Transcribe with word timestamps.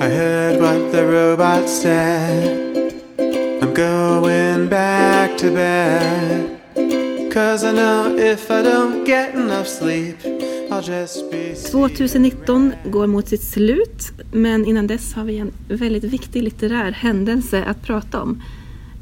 I 0.00 0.08
heard 0.08 0.60
what 0.60 0.92
the 0.92 1.04
robot 1.04 1.68
said. 1.68 2.92
I'm 3.60 3.74
going 3.74 4.68
back 4.68 5.36
to 5.38 5.50
bed. 5.50 6.60
Cause 7.32 7.64
I 7.64 7.72
know 7.72 8.16
if 8.16 8.48
I 8.50 8.62
don't 8.62 9.04
get 9.04 9.34
enough 9.34 9.66
sleep, 9.66 10.16
I'll 10.70 10.82
just 10.82 11.30
be 11.30 11.54
2019 11.54 12.72
går 12.84 13.06
mot 13.06 13.28
sitt 13.28 13.42
slut, 13.42 14.12
men 14.32 14.64
innan 14.66 14.86
dess 14.86 15.14
har 15.14 15.24
vi 15.24 15.38
en 15.38 15.52
väldigt 15.68 16.04
viktig 16.04 16.42
litterär 16.42 16.92
händelse 16.92 17.64
att 17.64 17.82
prata 17.82 18.22
om. 18.22 18.42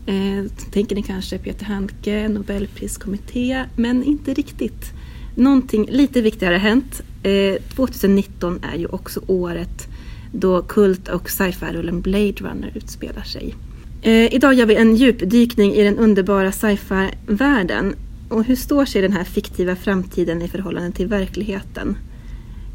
Eh, 0.06 0.50
tänker 0.72 0.96
ni 0.96 1.02
kanske 1.02 1.38
Peter 1.38 1.64
Handke, 1.64 2.28
Nobelpriskommitté, 2.28 3.64
men 3.76 4.04
inte 4.04 4.34
riktigt. 4.34 4.92
Någonting 5.34 5.86
lite 5.90 6.20
viktigare 6.20 6.54
har 6.54 6.60
hänt. 6.60 7.02
Eh, 7.22 7.62
2019 7.74 8.60
är 8.72 8.76
ju 8.78 8.86
också 8.86 9.20
året 9.26 9.88
då 10.32 10.62
kult 10.62 11.08
och 11.08 11.30
sci-fi-rullen 11.30 12.00
Blade 12.00 12.32
Runner 12.32 12.72
utspelar 12.74 13.22
sig. 13.22 13.54
Eh, 14.02 14.34
idag 14.34 14.54
gör 14.54 14.66
vi 14.66 14.74
en 14.74 14.96
djupdykning 14.96 15.72
i 15.74 15.84
den 15.84 15.98
underbara 15.98 16.52
sci-fi-världen. 16.52 17.94
Och 18.28 18.44
hur 18.44 18.56
står 18.56 18.84
sig 18.84 19.02
den 19.02 19.12
här 19.12 19.24
fiktiva 19.24 19.76
framtiden 19.76 20.42
i 20.42 20.48
förhållande 20.48 20.92
till 20.92 21.06
verkligheten? 21.06 21.96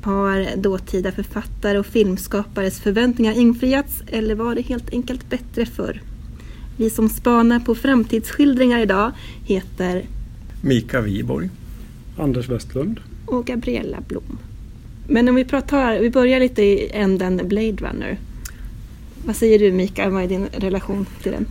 Har 0.03 0.57
dåtida 0.57 1.11
författare 1.11 1.79
och 1.79 1.85
filmskapares 1.85 2.79
förväntningar 2.79 3.33
infriats 3.33 4.03
eller 4.07 4.35
var 4.35 4.55
det 4.55 4.61
helt 4.61 4.93
enkelt 4.93 5.29
bättre 5.29 5.65
förr? 5.65 6.01
Vi 6.77 6.89
som 6.89 7.09
spanar 7.09 7.59
på 7.59 7.75
framtidsskildringar 7.75 8.79
idag 8.79 9.11
heter 9.45 10.05
Mika 10.61 11.01
Wiborg. 11.01 11.49
Anders 12.17 12.49
Westlund. 12.49 12.99
och 13.25 13.45
Gabriella 13.45 13.97
Blom. 14.07 14.37
Men 15.11 15.29
om 15.29 15.35
vi 15.35 15.45
pratar, 15.45 15.99
vi 15.99 16.09
börjar 16.09 16.39
lite 16.39 16.63
i 16.63 16.91
änden 16.93 17.41
Blade 17.47 17.71
Runner. 17.71 18.17
Vad 19.25 19.35
säger 19.35 19.59
du 19.59 19.71
Mikael, 19.71 20.11
vad 20.11 20.23
är 20.23 20.27
din 20.27 20.47
relation 20.57 21.05
till 21.23 21.31
den? 21.31 21.45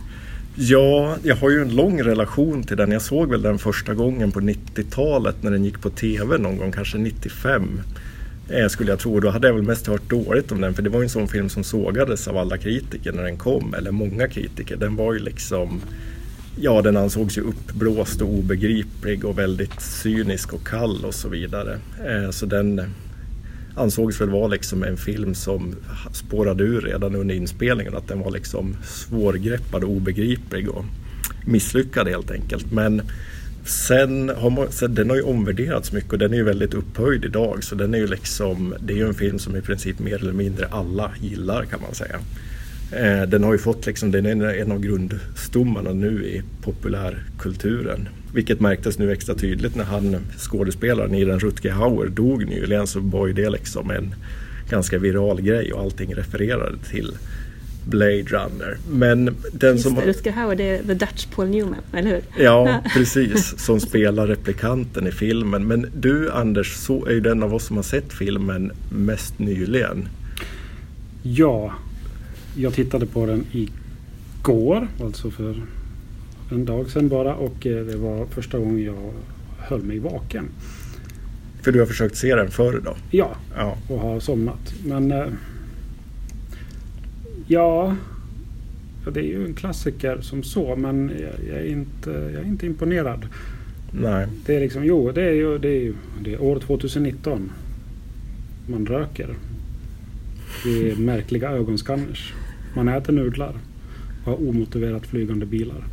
Ja, 0.55 1.17
jag 1.23 1.35
har 1.35 1.49
ju 1.49 1.61
en 1.61 1.75
lång 1.75 2.03
relation 2.03 2.63
till 2.63 2.77
den. 2.77 2.91
Jag 2.91 3.01
såg 3.01 3.29
väl 3.29 3.41
den 3.41 3.59
första 3.59 3.93
gången 3.93 4.31
på 4.31 4.39
90-talet 4.39 5.43
när 5.43 5.51
den 5.51 5.65
gick 5.65 5.81
på 5.81 5.89
TV 5.89 6.37
någon 6.37 6.57
gång, 6.57 6.71
kanske 6.71 6.97
95. 6.97 7.81
Eh, 8.49 8.67
skulle 8.67 8.91
jag 8.91 8.99
tro. 8.99 9.19
Då 9.19 9.29
hade 9.29 9.47
jag 9.47 9.53
väl 9.53 9.63
mest 9.63 9.87
hört 9.87 10.09
dåligt 10.09 10.51
om 10.51 10.61
den 10.61 10.73
för 10.73 10.81
det 10.81 10.89
var 10.89 10.99
ju 10.99 11.03
en 11.03 11.09
sån 11.09 11.27
film 11.27 11.49
som 11.49 11.63
sågades 11.63 12.27
av 12.27 12.37
alla 12.37 12.57
kritiker 12.57 13.11
när 13.11 13.23
den 13.23 13.37
kom. 13.37 13.73
Eller 13.73 13.91
många 13.91 14.27
kritiker. 14.27 14.75
Den 14.75 14.95
var 14.95 15.13
ju 15.13 15.19
liksom 15.19 15.81
Ja, 16.59 16.81
den 16.81 16.97
ansågs 16.97 17.37
ju 17.37 17.41
uppblåst 17.41 18.21
och 18.21 18.29
obegriplig 18.29 19.25
och 19.25 19.37
väldigt 19.37 19.81
cynisk 19.81 20.53
och 20.53 20.67
kall 20.67 21.05
och 21.05 21.13
så 21.13 21.29
vidare. 21.29 21.79
Eh, 22.07 22.31
så 22.31 22.45
den 22.45 22.81
ansågs 23.75 24.21
väl 24.21 24.29
vara 24.29 24.47
liksom 24.47 24.83
en 24.83 24.97
film 24.97 25.35
som 25.35 25.75
spårade 26.13 26.63
ur 26.63 26.81
redan 26.81 27.15
under 27.15 27.35
inspelningen. 27.35 27.95
Att 27.95 28.07
den 28.07 28.19
var 28.19 28.31
liksom 28.31 28.75
svårgreppad 28.83 29.83
och 29.83 29.89
obegriplig 29.89 30.69
och 30.69 30.85
misslyckad 31.45 32.07
helt 32.07 32.31
enkelt. 32.31 32.71
Men 32.71 33.01
sen 33.65 34.29
har 34.37 34.49
man, 34.49 34.71
sen, 34.71 34.95
den 34.95 35.09
har 35.09 35.17
ju 35.17 35.23
omvärderats 35.23 35.91
mycket 35.91 36.13
och 36.13 36.19
den 36.19 36.33
är 36.33 36.37
ju 36.37 36.43
väldigt 36.43 36.73
upphöjd 36.73 37.25
idag. 37.25 37.63
Så 37.63 37.75
den 37.75 37.93
är 37.93 37.97
ju 37.97 38.07
liksom, 38.07 38.75
det 38.79 38.93
är 38.93 38.97
ju 38.97 39.07
en 39.07 39.13
film 39.13 39.39
som 39.39 39.55
i 39.55 39.61
princip 39.61 39.99
mer 39.99 40.15
eller 40.15 40.33
mindre 40.33 40.67
alla 40.67 41.11
gillar 41.21 41.65
kan 41.65 41.81
man 41.81 41.95
säga. 41.95 42.19
Eh, 42.91 43.29
den 43.29 43.43
har 43.43 43.51
ju 43.51 43.57
fått 43.57 43.85
liksom, 43.85 44.11
den 44.11 44.25
är 44.25 44.55
en 44.55 44.71
av 44.71 44.79
grundstommarna 44.79 45.93
nu 45.93 46.25
i 46.25 46.41
populärkulturen. 46.61 48.09
Vilket 48.33 48.59
märktes 48.59 48.99
nu 48.99 49.11
extra 49.11 49.35
tydligt 49.35 49.75
när 49.75 49.83
han, 49.83 50.17
skådespelaren 50.37 51.15
i 51.15 51.25
den 51.25 51.39
Rutger 51.39 51.71
Hauer, 51.71 52.07
dog 52.07 52.45
nyligen 52.45 52.87
så 52.87 52.99
var 52.99 53.27
ju 53.27 53.33
det 53.33 53.49
liksom 53.49 53.91
en 53.91 54.15
ganska 54.69 54.97
viral 54.97 55.41
grej 55.41 55.73
och 55.73 55.81
allting 55.81 56.15
refererade 56.15 56.77
till 56.77 57.11
Blade 57.85 58.23
Runner. 58.23 58.77
Men 58.89 59.35
den 59.53 59.71
Just 59.71 59.83
som... 59.83 59.95
det, 59.95 60.01
Rutger 60.01 60.31
Hauer, 60.31 60.55
det 60.55 60.63
är 60.63 60.83
The 60.83 60.93
Dutch 60.93 61.25
Paul 61.25 61.49
Newman, 61.49 61.81
eller 61.93 62.09
hur? 62.09 62.43
Ja, 62.43 62.83
precis. 62.93 63.59
Som 63.65 63.79
spelar 63.79 64.27
replikanten 64.27 65.07
i 65.07 65.11
filmen. 65.11 65.67
Men 65.67 65.85
du 65.95 66.31
Anders, 66.31 66.75
så 66.75 67.05
är 67.05 67.11
ju 67.11 67.19
den 67.19 67.43
av 67.43 67.53
oss 67.53 67.65
som 67.65 67.75
har 67.75 67.83
sett 67.83 68.13
filmen 68.13 68.71
mest 68.91 69.39
nyligen. 69.39 70.07
Ja, 71.23 71.73
jag 72.55 72.73
tittade 72.73 73.05
på 73.05 73.25
den 73.25 73.45
igår, 73.51 74.87
alltså 75.01 75.31
för 75.31 75.55
en 76.51 76.65
dag 76.65 76.89
sedan 76.89 77.09
bara. 77.09 77.35
Och 77.35 77.67
eh, 77.67 77.85
det 77.85 77.97
var 77.97 78.25
första 78.25 78.59
gången 78.59 78.83
jag 78.83 79.11
höll 79.57 79.83
mig 79.83 79.99
vaken. 79.99 80.45
För 81.61 81.71
du 81.71 81.79
har 81.79 81.85
försökt 81.85 82.17
se 82.17 82.35
den 82.35 82.51
förr 82.51 82.81
då? 82.85 82.95
Ja, 83.11 83.35
Ja. 83.55 83.77
och 83.89 83.99
har 83.99 84.19
somnat. 84.19 84.73
Men 84.85 85.11
eh, 85.11 85.25
ja, 87.47 87.95
det 89.13 89.19
är 89.19 89.23
ju 89.23 89.45
en 89.45 89.53
klassiker 89.53 90.21
som 90.21 90.43
så. 90.43 90.75
Men 90.75 91.11
jag, 91.19 91.47
jag, 91.55 91.57
är, 91.61 91.65
inte, 91.71 92.09
jag 92.09 92.41
är 92.43 92.47
inte 92.47 92.65
imponerad. 92.65 93.27
Nej. 93.91 94.27
Det 94.45 94.55
är 94.55 94.59
liksom, 94.59 94.85
jo, 94.85 95.11
det 95.11 95.21
är 95.23 95.33
ju 95.33 95.57
det 95.57 95.67
är, 95.69 95.81
ju, 95.81 95.93
det 96.23 96.33
är 96.33 96.41
år 96.41 96.59
2019. 96.59 97.51
Man 98.67 98.85
röker. 98.85 99.35
Det 100.63 100.91
är 100.91 100.95
märkliga 100.95 101.49
ögonskanners. 101.51 102.33
Man 102.75 102.87
äter 102.87 103.13
nudlar. 103.13 103.55
Och 104.23 104.31
har 104.31 104.49
omotiverat 104.49 105.07
flygande 105.07 105.45
bilar. 105.45 105.83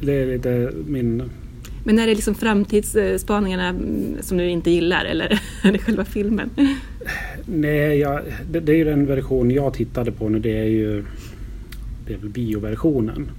Det 0.00 0.12
är 0.12 0.26
lite 0.26 0.72
min... 0.86 1.22
Men 1.84 1.98
är 1.98 2.06
det 2.06 2.14
liksom 2.14 2.34
framtidsspaningarna 2.34 3.68
mm, 3.68 4.16
som 4.20 4.38
du 4.38 4.48
inte 4.48 4.70
gillar 4.70 5.04
eller 5.04 5.26
är 5.62 5.72
det 5.72 5.78
själva 5.78 6.04
filmen? 6.04 6.50
Nej, 7.46 7.98
jag, 7.98 8.20
det, 8.50 8.60
det 8.60 8.72
är 8.72 8.76
ju 8.76 8.84
den 8.84 9.06
version 9.06 9.50
jag 9.50 9.74
tittade 9.74 10.12
på 10.12 10.28
nu. 10.28 10.38
Det 10.38 10.58
är 10.58 10.64
ju... 10.64 11.04
Det 12.06 12.14
är 12.14 12.18
väl 12.18 12.28
bioversionen. 12.28 13.30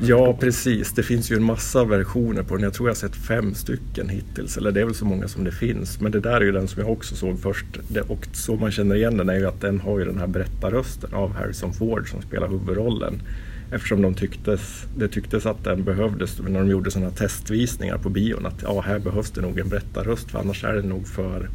Ja, 0.00 0.36
precis. 0.40 0.92
Det 0.92 1.02
finns 1.02 1.32
ju 1.32 1.36
en 1.36 1.42
massa 1.42 1.84
versioner 1.84 2.42
på 2.42 2.54
den. 2.54 2.64
Jag 2.64 2.74
tror 2.74 2.88
jag 2.88 2.94
har 2.94 2.98
sett 2.98 3.16
fem 3.16 3.54
stycken 3.54 4.08
hittills. 4.08 4.56
Eller 4.56 4.72
det 4.72 4.80
är 4.80 4.84
väl 4.84 4.94
så 4.94 5.04
många 5.04 5.28
som 5.28 5.44
det 5.44 5.52
finns. 5.52 6.00
Men 6.00 6.12
det 6.12 6.20
där 6.20 6.40
är 6.40 6.40
ju 6.40 6.52
den 6.52 6.68
som 6.68 6.82
jag 6.82 6.92
också 6.92 7.14
såg 7.14 7.38
först. 7.40 7.66
Det, 7.88 8.00
och 8.00 8.26
så 8.32 8.56
man 8.56 8.70
känner 8.70 8.94
igen 8.94 9.16
den 9.16 9.28
är 9.28 9.34
ju 9.34 9.46
att 9.46 9.60
den 9.60 9.80
har 9.80 9.98
ju 9.98 10.04
den 10.04 10.18
här 10.18 10.26
berättarrösten 10.26 11.14
av 11.14 11.32
Harrison 11.32 11.72
Ford 11.72 12.10
som 12.10 12.22
spelar 12.22 12.48
huvudrollen. 12.48 13.22
Eftersom 13.70 14.02
de 14.02 14.14
tycktes, 14.14 14.84
det 14.96 15.08
tycktes 15.08 15.46
att 15.46 15.64
den 15.64 15.84
behövdes 15.84 16.38
när 16.38 16.60
de 16.60 16.70
gjorde 16.70 16.90
sådana 16.90 17.10
testvisningar 17.10 17.98
på 17.98 18.08
bion. 18.08 18.46
Att 18.46 18.62
ja, 18.62 18.80
här 18.80 18.98
behövs 18.98 19.30
det 19.30 19.40
nog 19.40 19.58
en 19.58 19.68
berättarröst 19.68 20.30
för 20.30 20.38
annars 20.38 20.64
är 20.64 20.74
den 20.74 20.88
nog 20.88 21.06
för 21.08 21.48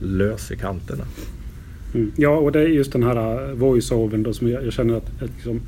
lös 0.00 0.50
i 0.50 0.56
kanterna. 0.56 1.04
Mm. 1.94 2.12
Ja, 2.16 2.36
och 2.36 2.52
det 2.52 2.60
är 2.60 2.66
just 2.66 2.92
den 2.92 3.02
här 3.02 3.50
uh, 3.50 3.56
voice-overn 3.56 4.22
då 4.22 4.32
som 4.32 4.48
jag, 4.48 4.64
jag 4.64 4.72
känner 4.72 4.94
att, 4.94 5.22
att 5.22 5.30
liksom, 5.34 5.60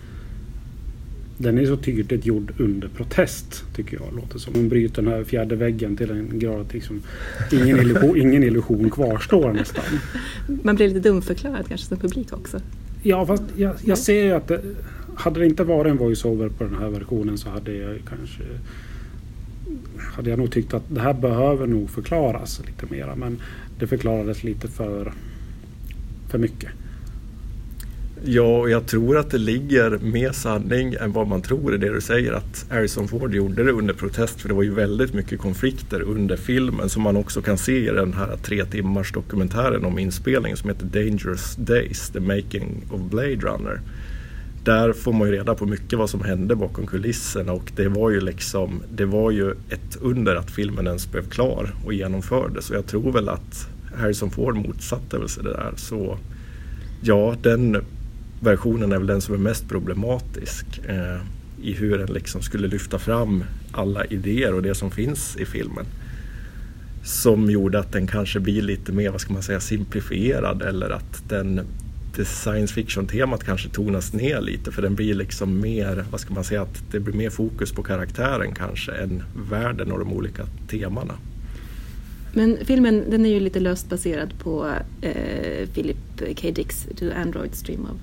den 1.39 1.59
är 1.59 1.67
så 1.67 1.77
tydligt 1.77 2.27
gjord 2.27 2.53
under 2.59 2.89
protest, 2.89 3.65
tycker 3.75 3.97
jag. 3.97 4.17
Låter 4.17 4.39
som. 4.39 4.53
Man 4.53 4.69
bryter 4.69 5.03
den 5.03 5.13
här 5.13 5.25
fjärde 5.25 5.57
väggen 5.57 5.97
till 5.97 6.11
en 6.11 6.39
grad 6.39 6.61
att 6.61 6.75
liksom, 6.75 7.03
ingen, 7.53 7.79
illusion, 7.79 8.17
ingen 8.23 8.43
illusion 8.43 8.91
kvarstår 8.91 9.53
nästan. 9.53 9.85
Man 10.63 10.77
blir 10.77 10.89
lite 10.89 11.01
dumförklarad 11.01 11.69
kanske 11.69 11.87
som 11.87 11.99
publik 11.99 12.33
också. 12.33 12.61
Ja, 13.03 13.27
fast 13.27 13.43
jag, 13.57 13.75
jag 13.85 13.99
ser 13.99 14.25
ju 14.25 14.33
att 14.33 14.49
det, 14.49 14.61
hade 15.17 15.41
det 15.41 15.47
inte 15.47 15.65
varit 15.65 15.91
en 15.91 15.97
voiceover 15.97 16.49
på 16.49 16.65
den 16.65 16.75
här 16.75 16.89
versionen 16.89 17.39
så 17.39 17.49
hade 17.49 17.73
jag 17.73 17.99
kanske 18.09 18.43
hade 19.99 20.31
jag 20.31 20.39
nog 20.39 20.53
tyckt 20.53 20.75
att 20.75 20.83
det 20.89 21.01
här 21.01 21.15
behöver 21.15 21.67
nog 21.67 21.91
förklaras 21.91 22.63
lite 22.67 22.95
mera. 22.95 23.17
Men 23.17 23.39
det 23.79 23.87
förklarades 23.87 24.45
lite 24.45 24.69
för, 24.69 25.13
för 26.31 26.39
mycket. 26.39 26.71
Ja, 28.25 28.59
och 28.59 28.71
jag 28.71 28.87
tror 28.87 29.19
att 29.19 29.31
det 29.31 29.39
ligger 29.39 29.99
mer 29.99 30.33
sanning 30.33 30.95
än 31.01 31.13
vad 31.13 31.27
man 31.29 31.43
tror 31.43 31.75
i 31.75 31.79
det 31.79 31.95
du 31.95 32.01
säger 32.01 32.33
att 32.33 32.67
Harrison 32.71 33.09
Ford 33.09 33.35
gjorde 33.35 33.65
det 33.65 33.73
under 33.73 33.95
protest 33.95 34.41
för 34.41 34.49
det 34.49 34.55
var 34.55 34.63
ju 34.63 34.75
väldigt 34.75 35.15
mycket 35.15 35.41
konflikter 35.41 36.01
under 36.01 36.37
filmen 36.37 36.89
som 36.89 37.03
man 37.03 37.17
också 37.17 37.43
kan 37.43 37.59
se 37.59 37.79
i 37.79 37.91
den 37.91 38.13
här 38.13 38.37
tre 38.43 38.65
timmars 38.65 39.13
dokumentären 39.13 39.85
om 39.85 39.99
inspelningen 39.99 40.57
som 40.57 40.71
heter 40.71 40.87
Dangerous 40.87 41.57
Days, 41.57 42.11
The 42.11 42.21
Making 42.21 42.83
of 42.91 43.01
Blade 43.01 43.37
Runner. 43.37 43.81
Där 44.67 44.93
får 44.93 45.13
man 45.13 45.29
ju 45.29 45.35
reda 45.35 45.55
på 45.55 45.67
mycket 45.67 45.99
vad 45.99 46.11
som 46.11 46.25
hände 46.25 46.57
bakom 46.57 46.87
kulisserna 46.87 47.53
och 47.53 47.73
det 47.77 47.89
var 47.89 48.11
ju 48.11 48.21
liksom 48.21 48.83
det 48.95 49.05
var 49.05 49.31
ju 49.31 49.51
ett 49.51 49.97
under 50.01 50.37
att 50.37 50.51
filmen 50.51 50.87
ens 50.87 51.13
blev 51.13 51.29
klar 51.29 51.75
och 51.85 51.93
genomfördes 51.93 52.71
och 52.71 52.77
jag 52.77 52.87
tror 52.87 53.13
väl 53.13 53.29
att 53.29 53.69
Harrison 53.95 54.31
Ford 54.31 54.57
motsatte 54.57 55.19
väl 55.19 55.29
sig 55.29 55.45
det 55.45 55.53
där 55.53 55.73
så 55.77 56.19
ja, 57.03 57.37
den 57.43 57.85
versionen 58.41 58.93
är 58.93 58.99
väl 58.99 59.07
den 59.07 59.21
som 59.21 59.35
är 59.35 59.39
mest 59.39 59.69
problematisk 59.69 60.67
eh, 60.89 61.21
i 61.63 61.73
hur 61.73 61.99
den 61.99 62.13
liksom 62.13 62.43
skulle 62.43 62.69
lyfta 62.69 62.99
fram 62.99 63.45
alla 63.73 64.05
idéer 64.05 64.55
och 64.55 64.63
det 64.63 64.75
som 64.75 64.91
finns 64.91 65.37
i 65.37 65.45
filmen. 65.45 65.87
Som 67.05 67.51
gjorde 67.51 67.79
att 67.79 67.93
den 67.93 68.07
kanske 68.07 68.41
blir 68.41 68.63
lite 68.63 68.93
mer, 68.93 69.11
vad 69.11 69.21
ska 69.21 69.33
man 69.33 69.43
säga, 69.43 69.61
simplifierad 69.61 70.63
eller 70.63 70.91
att 70.91 71.29
den 71.29 71.61
det 72.17 72.25
science 72.25 72.75
fiction-temat 72.75 73.45
kanske 73.45 73.69
tonas 73.69 74.13
ner 74.13 74.41
lite 74.41 74.73
för 74.73 74.83
den 74.83 74.95
blir 74.95 75.15
liksom 75.15 75.61
mer, 75.61 76.05
vad 76.11 76.21
ska 76.21 76.35
man 76.35 76.45
säga, 76.45 76.63
att 76.63 76.83
det 76.91 77.01
blir 77.01 77.15
mer 77.15 77.31
fokus 77.31 77.73
på 77.73 77.83
karaktären 77.83 78.55
kanske 78.55 78.93
än 78.93 79.23
världen 79.51 79.93
och 79.93 79.99
de 79.99 80.13
olika 80.13 80.47
temana. 80.69 81.15
Men 82.33 82.59
filmen 82.65 83.05
den 83.11 83.27
är 83.27 83.31
ju 83.31 83.41
lite 83.41 83.61
löst 83.61 83.89
baserad 83.89 84.39
på 84.39 84.69
eh, 85.01 85.69
Philip 85.75 85.97
K. 86.41 86.51
Dicks 86.51 86.87
Do 87.01 87.11
Androids 87.17 87.63
Dream 87.63 87.81
of 87.81 87.99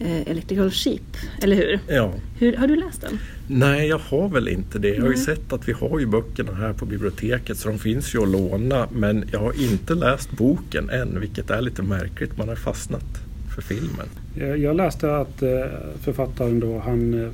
eh, 0.00 0.30
Electrical 0.30 0.70
Sheep, 0.70 1.16
eller 1.42 1.56
hur? 1.56 1.80
Ja. 1.88 2.12
hur? 2.38 2.56
Har 2.56 2.66
du 2.66 2.76
läst 2.76 3.00
den? 3.00 3.18
Nej, 3.48 3.88
jag 3.88 3.98
har 3.98 4.28
väl 4.28 4.48
inte 4.48 4.78
det. 4.78 4.88
Jag 4.88 5.02
har 5.02 5.10
ju 5.10 5.16
sett 5.16 5.52
att 5.52 5.68
vi 5.68 5.72
har 5.72 5.98
ju 5.98 6.06
böckerna 6.06 6.54
här 6.54 6.72
på 6.72 6.86
biblioteket 6.86 7.58
så 7.58 7.68
de 7.68 7.78
finns 7.78 8.14
ju 8.14 8.22
att 8.22 8.28
låna. 8.28 8.88
Men 8.92 9.24
jag 9.32 9.40
har 9.40 9.62
inte 9.62 9.94
läst 9.94 10.30
boken 10.30 10.90
än, 10.90 11.20
vilket 11.20 11.50
är 11.50 11.60
lite 11.60 11.82
märkligt. 11.82 12.38
Man 12.38 12.48
har 12.48 12.56
fastnat 12.56 13.27
för 13.62 13.74
filmen. 13.74 14.06
Jag, 14.60 14.76
läste 14.76 15.16
att 15.16 15.42
eh, 15.42 15.48
författaren 16.00 16.60
då 16.60 16.78
han, 16.78 17.24
eh, 17.24 17.28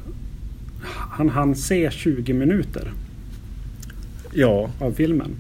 han 0.86 1.28
hann 1.28 1.54
se 1.54 1.90
20 1.90 2.32
minuter 2.32 2.92
Ja, 4.32 4.70
av 4.80 4.92
filmen. 4.92 5.30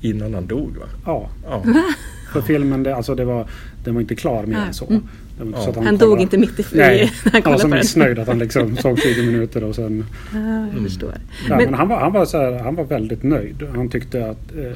innan 0.00 0.34
han 0.34 0.46
dog 0.46 0.76
va? 0.76 0.86
Ja, 1.06 1.28
Ja, 1.46 1.62
för 2.32 2.40
filmen 2.40 2.82
det, 2.82 2.96
alltså 2.96 3.14
det 3.14 3.24
var, 3.24 3.46
den 3.84 3.94
var 3.94 4.00
inte 4.00 4.14
klar 4.14 4.46
mer 4.46 4.56
än 4.56 4.74
så. 4.74 4.86
Mm. 4.86 5.02
Det 5.38 5.40
var 5.40 5.46
inte 5.46 5.58
Ja. 5.58 5.64
så 5.64 5.70
att 5.70 5.76
Han 5.76 5.84
kollade- 5.84 6.04
dog 6.04 6.20
inte 6.20 6.38
mitt 6.38 6.60
i 6.60 6.64
Nej, 6.72 7.12
han 7.32 7.42
han 7.44 7.52
var 7.52 7.58
så 7.58 7.68
missnöjd 7.68 8.18
att 8.18 8.28
han 8.28 8.38
liksom 8.38 8.76
såg 8.76 8.98
20 9.00 9.26
minuter 9.26 9.64
och 9.64 9.74
sen... 9.74 10.04
Ja, 10.32 10.38
jag 10.38 10.68
Mm. 10.68 10.84
förstår. 10.84 11.14
Ja, 11.48 11.56
Men- 11.56 11.64
men 11.64 11.74
han, 11.74 11.88
var, 11.88 12.00
han, 12.00 12.12
var 12.12 12.24
så 12.26 12.38
här, 12.38 12.52
han 12.58 12.74
var 12.74 12.84
väldigt 12.84 13.22
nöjd. 13.22 13.62
Han 13.74 13.88
tyckte 13.88 14.30
att, 14.30 14.54
eh, 14.56 14.72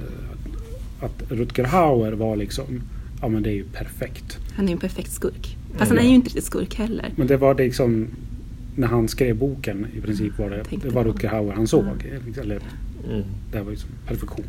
att 1.01 1.23
Rutger 1.33 1.65
Hauer 1.65 2.13
var 2.13 2.37
liksom... 2.37 2.65
Ja 3.23 3.29
men 3.29 3.43
det 3.43 3.51
är 3.51 3.55
ju 3.55 3.65
perfekt. 3.65 4.39
Han 4.59 4.65
är 4.67 4.69
ju 4.69 4.73
en 4.75 4.79
perfekt 4.81 5.13
skurk. 5.13 5.57
Fast 5.77 5.91
Mm. 5.91 5.97
han 5.97 6.07
är 6.07 6.09
ju 6.11 6.15
inte 6.15 6.27
riktigt 6.29 6.45
skurk 6.45 6.75
heller. 6.75 7.13
Men 7.17 7.27
det 7.27 7.37
var 7.37 7.55
liksom... 7.55 8.07
När 8.77 8.87
han 8.89 9.09
skrev 9.09 9.37
boken 9.37 9.87
i 9.97 10.01
princip 10.01 10.39
var 10.39 10.51
det, 10.51 10.65
Tänkte 10.65 10.89
det 10.89 10.95
var. 10.95 11.05
Rutger 11.05 11.29
Hauer 11.29 11.53
han 11.53 11.67
såg. 11.67 11.85
Eller, 12.41 12.61
mm. 13.11 13.23
det 13.53 13.61
var 13.63 13.71
ju 13.71 13.77
som 13.77 13.91
perfektion. 14.07 14.45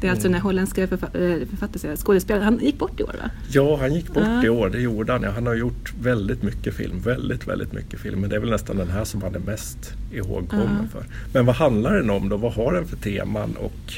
Det 0.00 0.06
är 0.06 0.10
alltså 0.10 0.28
den 0.28 0.34
här 0.34 0.40
holländska 0.40 0.82
eh, 0.82 0.88
författaren, 0.88 1.96
skådespelaren. 1.96 2.44
Han 2.44 2.58
gick 2.58 2.78
bort 2.78 3.00
i 3.00 3.02
år 3.02 3.14
va? 3.22 3.30
ja 3.52 3.76
han 3.80 3.94
gick 3.94 4.06
bort 4.14 4.22
Ja. 4.26 4.44
i 4.44 4.48
år, 4.48 4.68
det 4.70 4.80
gjorde 4.80 5.12
han. 5.12 5.22
Ja, 5.22 5.30
han 5.30 5.46
har 5.46 5.54
gjort 5.54 5.94
väldigt 6.02 6.42
mycket 6.42 6.74
film, 6.74 7.00
väldigt, 7.00 7.48
väldigt 7.48 7.72
mycket 7.72 8.00
film. 8.00 8.20
Men 8.20 8.30
det 8.30 8.36
är 8.36 8.40
väl 8.40 8.50
nästan 8.50 8.76
den 8.76 8.90
här 8.90 9.04
som 9.04 9.22
han 9.22 9.34
är 9.34 9.38
mest 9.38 9.92
ihågkommen 10.12 10.78
Ja. 10.82 10.88
för. 10.92 11.04
Men 11.32 11.46
vad 11.46 11.56
handlar 11.56 11.94
den 11.96 12.10
om 12.10 12.28
då? 12.28 12.36
Vad 12.36 12.52
har 12.52 12.72
den 12.72 12.86
för 12.86 12.96
teman 12.96 13.56
och 13.56 13.92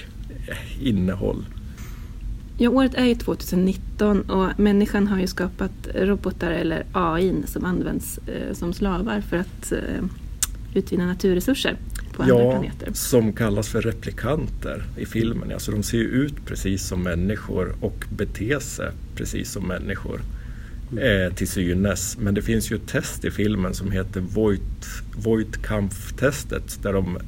eh, 0.49 0.87
innehåll? 0.89 1.45
Ja, 2.59 2.71
året 2.71 2.95
är 2.95 3.05
ju 3.05 3.15
2019 3.15 4.21
och 4.21 4.61
människan 4.61 5.07
har 5.07 5.21
ju 5.21 5.27
skapat 5.27 5.73
robotar 5.95 6.51
eller 6.51 6.85
AI 6.93 7.35
som 7.47 7.65
används 7.65 8.19
eh, 8.19 8.55
som 8.55 8.73
slavar 8.73 9.21
för 9.21 9.37
att 9.37 9.73
eh, 9.73 10.05
utvinna 10.75 11.07
naturresurser 11.07 11.77
på 12.13 12.23
andra 12.23 12.35
Ja, 12.35 12.51
planeter. 12.51 12.91
som 12.93 13.33
kallas 13.33 13.69
för 13.69 13.83
replikanter 13.83 14.85
i 14.97 15.07
filmen. 15.07 15.53
Alltså 15.53 15.73
de 15.73 15.83
ser 15.83 15.99
ju 15.99 16.05
ut 16.05 16.47
precis 16.47 16.87
som 16.87 17.03
människor 17.03 17.75
och 17.81 18.05
beter 18.17 18.59
sig 18.59 18.91
precis 19.17 19.51
som 19.53 19.65
människor 19.69 20.21
eh, 21.01 21.35
till 21.35 21.49
synes. 21.49 22.17
Men 22.21 22.35
det 22.35 22.43
finns 22.43 22.71
ju 22.73 22.77
ett 22.77 22.89
test 22.89 23.25
i 23.25 23.31
filmen 23.31 23.75
som 23.75 23.91
heter 23.91 24.21
Voigt, 24.21 24.87
Voigtkampf-testet 25.17 26.83
där 26.83 26.93
de 26.93 27.19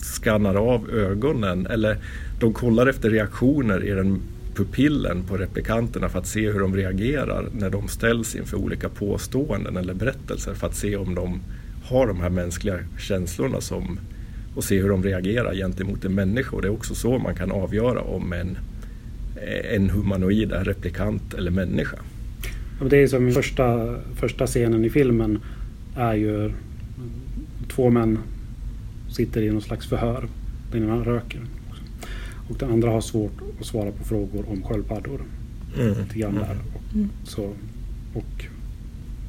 skannar 0.00 0.54
av 0.54 0.90
ögonen 0.90 1.66
eller 1.66 1.98
de 2.40 2.52
kollar 2.52 2.86
efter 2.86 3.10
reaktioner 3.10 3.84
i 3.84 3.90
den 3.90 4.20
pupillen 4.54 5.22
på 5.22 5.36
replikanterna 5.36 6.08
för 6.08 6.18
att 6.18 6.26
se 6.26 6.50
hur 6.50 6.60
de 6.60 6.76
reagerar 6.76 7.48
när 7.52 7.70
de 7.70 7.88
ställs 7.88 8.36
inför 8.36 8.56
olika 8.56 8.88
påståenden 8.88 9.76
eller 9.76 9.94
berättelser 9.94 10.54
för 10.54 10.66
att 10.66 10.76
se 10.76 10.96
om 10.96 11.14
de 11.14 11.40
har 11.84 12.06
de 12.06 12.20
här 12.20 12.30
mänskliga 12.30 12.78
känslorna 12.98 13.60
som, 13.60 13.98
och 14.54 14.64
se 14.64 14.82
hur 14.82 14.88
de 14.88 15.02
reagerar 15.02 15.54
gentemot 15.54 16.04
en 16.04 16.14
människa. 16.14 16.56
Och 16.56 16.62
det 16.62 16.68
är 16.68 16.72
också 16.72 16.94
så 16.94 17.18
man 17.18 17.34
kan 17.34 17.52
avgöra 17.52 18.00
om 18.00 18.32
en, 18.32 18.58
eh, 19.36 19.74
en 19.74 19.90
humanoid 19.90 20.52
är 20.52 20.64
replikant 20.64 21.34
eller 21.34 21.50
människa. 21.50 21.98
Det 22.90 23.02
är 23.02 23.06
som 23.06 23.32
första, 23.32 23.96
första 24.14 24.46
scenen 24.46 24.84
i 24.84 24.90
filmen 24.90 25.38
är 25.96 26.14
ju 26.14 26.52
två 27.68 27.90
män 27.90 28.18
sitter 29.10 29.42
i 29.42 29.50
någon 29.50 29.62
slags 29.62 29.86
förhör. 29.88 30.28
Den 30.72 30.82
ena 30.82 30.96
röker. 30.96 31.40
Och 32.48 32.56
den 32.58 32.70
andra 32.72 32.90
har 32.90 33.00
svårt 33.00 33.32
att 33.60 33.66
svara 33.66 33.92
på 33.92 34.04
frågor 34.04 34.44
om 34.48 34.62
sköldpaddor. 34.62 35.20
Mm. 35.80 35.88
Lite 36.02 36.18
grann 36.18 36.34
där. 36.34 36.56
Och, 36.74 36.80
Mm. 36.94 37.08
så, 37.24 37.42
och 38.14 38.44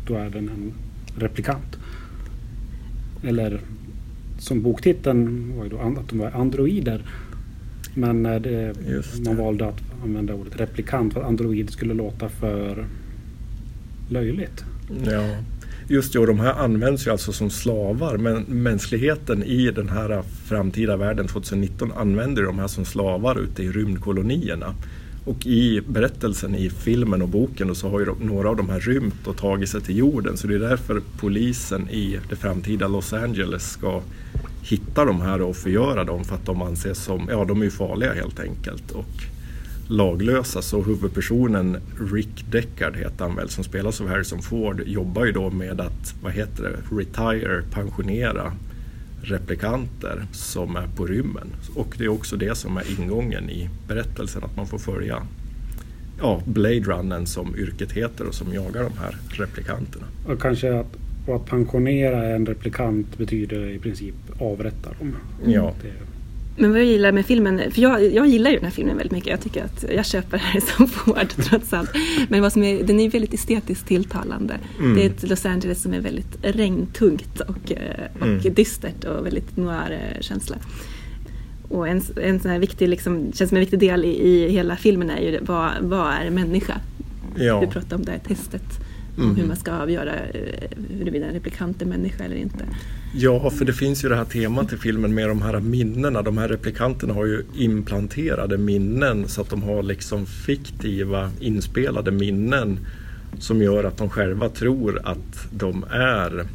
då 0.07 0.15
är 0.15 0.29
den 0.29 0.49
en 0.49 0.73
replikant. 1.17 1.77
Eller 3.23 3.59
som 4.39 4.61
boktiteln 4.61 5.53
var 5.57 5.63
ju 5.63 5.69
då 5.69 5.77
att 5.79 6.09
de 6.09 6.19
var 6.19 6.31
androider. 6.31 7.05
Men 7.93 8.25
eh, 8.25 8.41
det, 8.41 8.73
Just 8.89 9.25
man 9.25 9.35
det. 9.35 9.41
valde 9.41 9.67
att 9.67 9.81
använda 10.03 10.33
ordet 10.33 10.59
replikant 10.59 11.13
för 11.13 11.21
att 11.21 11.27
android 11.27 11.69
skulle 11.69 11.93
låta 11.93 12.29
för 12.29 12.85
löjligt. 14.09 14.65
Ja, 15.05 15.35
just 15.87 16.13
det. 16.13 16.19
Och 16.19 16.27
de 16.27 16.39
här 16.39 16.53
används 16.53 17.07
ju 17.07 17.11
alltså 17.11 17.33
som 17.33 17.49
slavar. 17.49 18.17
Men 18.17 18.41
mänskligheten 18.47 19.43
i 19.43 19.71
den 19.71 19.89
här 19.89 20.23
framtida 20.45 20.97
världen 20.97 21.27
2019 21.27 21.91
använder 21.91 22.43
de 22.43 22.59
här 22.59 22.67
som 22.67 22.85
slavar 22.85 23.39
ute 23.39 23.63
i 23.63 23.71
rymdkolonierna. 23.71 24.75
Och 25.25 25.45
i 25.45 25.81
berättelsen 25.87 26.55
i 26.55 26.69
filmen 26.69 27.21
och 27.21 27.29
boken 27.29 27.75
så 27.75 27.89
har 27.89 27.99
ju 27.99 28.05
de- 28.05 28.17
några 28.19 28.49
av 28.49 28.55
de 28.55 28.69
här 28.69 28.79
rymt 28.79 29.27
och 29.27 29.37
tagit 29.37 29.69
sig 29.69 29.81
till 29.81 29.97
jorden. 29.97 30.37
Så 30.37 30.47
det 30.47 30.55
är 30.55 30.59
därför 30.59 31.01
polisen 31.19 31.89
i 31.89 32.19
det 32.29 32.35
framtida 32.35 32.87
Los 32.87 33.13
Angeles 33.13 33.69
ska 33.71 34.01
hitta 34.61 35.05
de 35.05 35.21
här 35.21 35.41
och 35.41 35.55
förgöra 35.55 36.03
dem 36.03 36.23
för 36.23 36.35
att 36.35 36.45
de 36.45 36.61
anses 36.61 37.03
som, 37.03 37.27
ja 37.31 37.45
de 37.45 37.61
är 37.61 37.65
ju 37.65 37.71
farliga 37.71 38.13
helt 38.13 38.39
enkelt. 38.39 38.91
Och 38.91 39.05
laglösa. 39.87 40.61
Så 40.61 40.81
huvudpersonen 40.81 41.77
Rick 42.11 42.45
Deckard 42.51 42.95
heter 42.95 43.25
han 43.25 43.35
väl 43.35 43.49
som 43.49 43.63
spelas 43.63 44.01
av 44.01 44.07
Harrison 44.07 44.41
Ford 44.41 44.81
jobbar 44.85 45.25
ju 45.25 45.31
då 45.31 45.49
med 45.49 45.81
att, 45.81 46.15
vad 46.23 46.31
heter 46.31 46.63
det, 46.63 46.95
retire, 46.95 47.63
pensionera 47.71 48.53
replikanter 49.21 50.25
som 50.31 50.75
är 50.75 50.87
på 50.87 51.05
rymmen. 51.05 51.47
Och 51.75 51.95
det 51.97 52.03
är 52.03 52.09
också 52.09 52.35
det 52.35 52.55
som 52.57 52.77
är 52.77 52.99
ingången 52.99 53.49
i 53.49 53.69
berättelsen 53.87 54.43
att 54.43 54.57
man 54.57 54.67
får 54.67 54.77
följa 54.77 55.27
ja, 56.21 56.41
Blade 56.45 56.79
Runnern 56.79 57.25
som 57.25 57.55
yrket 57.55 57.91
heter 57.91 58.27
och 58.27 58.33
som 58.33 58.53
jagar 58.53 58.83
de 58.83 58.97
här 58.97 59.17
replikanterna. 59.29 60.05
Och 60.27 60.41
kanske 60.41 60.79
att, 60.79 60.97
och 61.27 61.35
att 61.35 61.45
pensionera 61.45 62.25
en 62.25 62.45
replikant 62.45 63.17
betyder 63.17 63.69
i 63.69 63.79
princip 63.79 64.15
avrätta 64.39 64.89
dem. 64.99 65.15
Ja. 65.45 65.73
Det, 65.81 65.91
Men 66.57 66.71
vad 66.71 66.79
jag 66.79 66.87
gillar 66.87 67.11
med 67.11 67.25
filmen, 67.25 67.71
för 67.71 67.81
jag, 67.81 68.13
jag 68.13 68.27
gillar 68.27 68.49
ju 68.51 68.55
den 68.55 68.65
här 68.65 68.71
filmen 68.71 68.97
väldigt 68.97 69.11
mycket. 69.11 69.29
Jag 69.29 69.41
tycker 69.41 69.63
att 69.63 69.85
jag 69.95 70.05
köper 70.05 70.37
Harrison 70.43 70.87
Ford 70.87 71.27
trots 71.37 71.73
allt. 71.73 71.89
Men 72.29 72.41
vad 72.41 72.53
som 72.53 72.63
är, 72.63 72.83
den 72.83 72.99
är 72.99 73.09
väldigt 73.09 73.33
estetiskt 73.33 73.87
tilltalande. 73.87 74.57
Mm. 74.79 74.95
Det 74.95 75.01
är 75.05 75.09
ett 75.09 75.29
Los 75.29 75.45
Angeles 75.45 75.81
som 75.81 75.93
är 75.93 75.99
väldigt 75.99 76.37
regntungt 76.41 77.39
och, 77.39 77.71
eh, 77.71 78.05
och 78.19 78.27
Mm. 78.27 78.53
dystert 78.53 79.03
och 79.03 79.25
väldigt 79.25 79.57
noir-känsla. 79.57 80.55
Och 81.69 81.87
en, 81.87 82.01
en 82.21 82.39
sån 82.39 82.51
här 82.51 82.59
viktig, 82.59 82.89
liksom, 82.89 83.31
känns 83.33 83.49
som 83.49 83.55
en 83.55 83.59
viktig 83.59 83.79
del 83.79 84.05
i, 84.05 84.27
i 84.27 84.49
hela 84.49 84.75
filmen 84.75 85.09
är 85.09 85.21
ju 85.21 85.39
vad, 85.41 85.71
vad 85.81 86.13
är 86.13 86.29
människa? 86.29 86.77
Ja. 87.35 87.59
Vi 87.59 87.67
pratar 87.67 87.95
om 87.95 88.05
det 88.05 88.11
här 88.11 88.19
testet. 88.27 88.79
Om 89.17 89.23
Mhm. 89.23 89.35
hur 89.35 89.47
man 89.47 89.55
ska 89.55 89.71
avgöra 89.73 90.13
eh, 90.15 90.69
huruvida 90.97 91.25
en 91.25 91.33
replikant 91.33 91.81
är 91.81 91.85
människa 91.85 92.23
eller 92.23 92.35
inte. 92.35 92.65
Ja, 93.15 93.49
för 93.49 93.65
det 93.65 93.73
finns 93.73 94.05
ju 94.05 94.09
det 94.09 94.15
här 94.15 94.25
temat 94.25 94.73
i 94.73 94.77
filmen 94.77 95.13
med 95.13 95.27
de 95.27 95.41
här 95.41 95.59
minnena. 95.59 96.21
De 96.21 96.37
här 96.37 96.47
replikanterna 96.47 97.13
har 97.13 97.25
ju 97.25 97.43
implanterade 97.57 98.57
minnen 98.57 99.27
så 99.27 99.41
att 99.41 99.49
de 99.49 99.63
har 99.63 99.83
liksom 99.83 100.25
fiktiva 100.25 101.31
inspelade 101.39 102.11
minnen 102.11 102.79
som 103.39 103.61
gör 103.61 103.83
att 103.83 103.97
de 103.97 104.09
själva 104.09 104.49
tror 104.49 105.01
att 105.03 105.47
de 105.51 105.85
är 105.91 106.45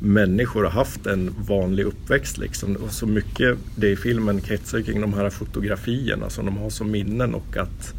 människor 0.00 0.64
och 0.64 0.70
haft 0.72 1.06
en 1.06 1.34
vanlig 1.48 1.84
uppväxt. 1.84 2.38
Liksom. 2.38 2.76
Och 2.76 2.90
så 2.92 3.06
mycket 3.06 3.58
det 3.76 3.88
i 3.90 3.96
filmen 3.96 4.40
kretsar 4.40 4.80
kring 4.80 5.00
de 5.00 5.14
här 5.14 5.30
fotografierna 5.30 6.30
som 6.30 6.46
de 6.46 6.56
har 6.56 6.70
som 6.70 6.90
minnen 6.90 7.34
och 7.34 7.56
att 7.56 7.94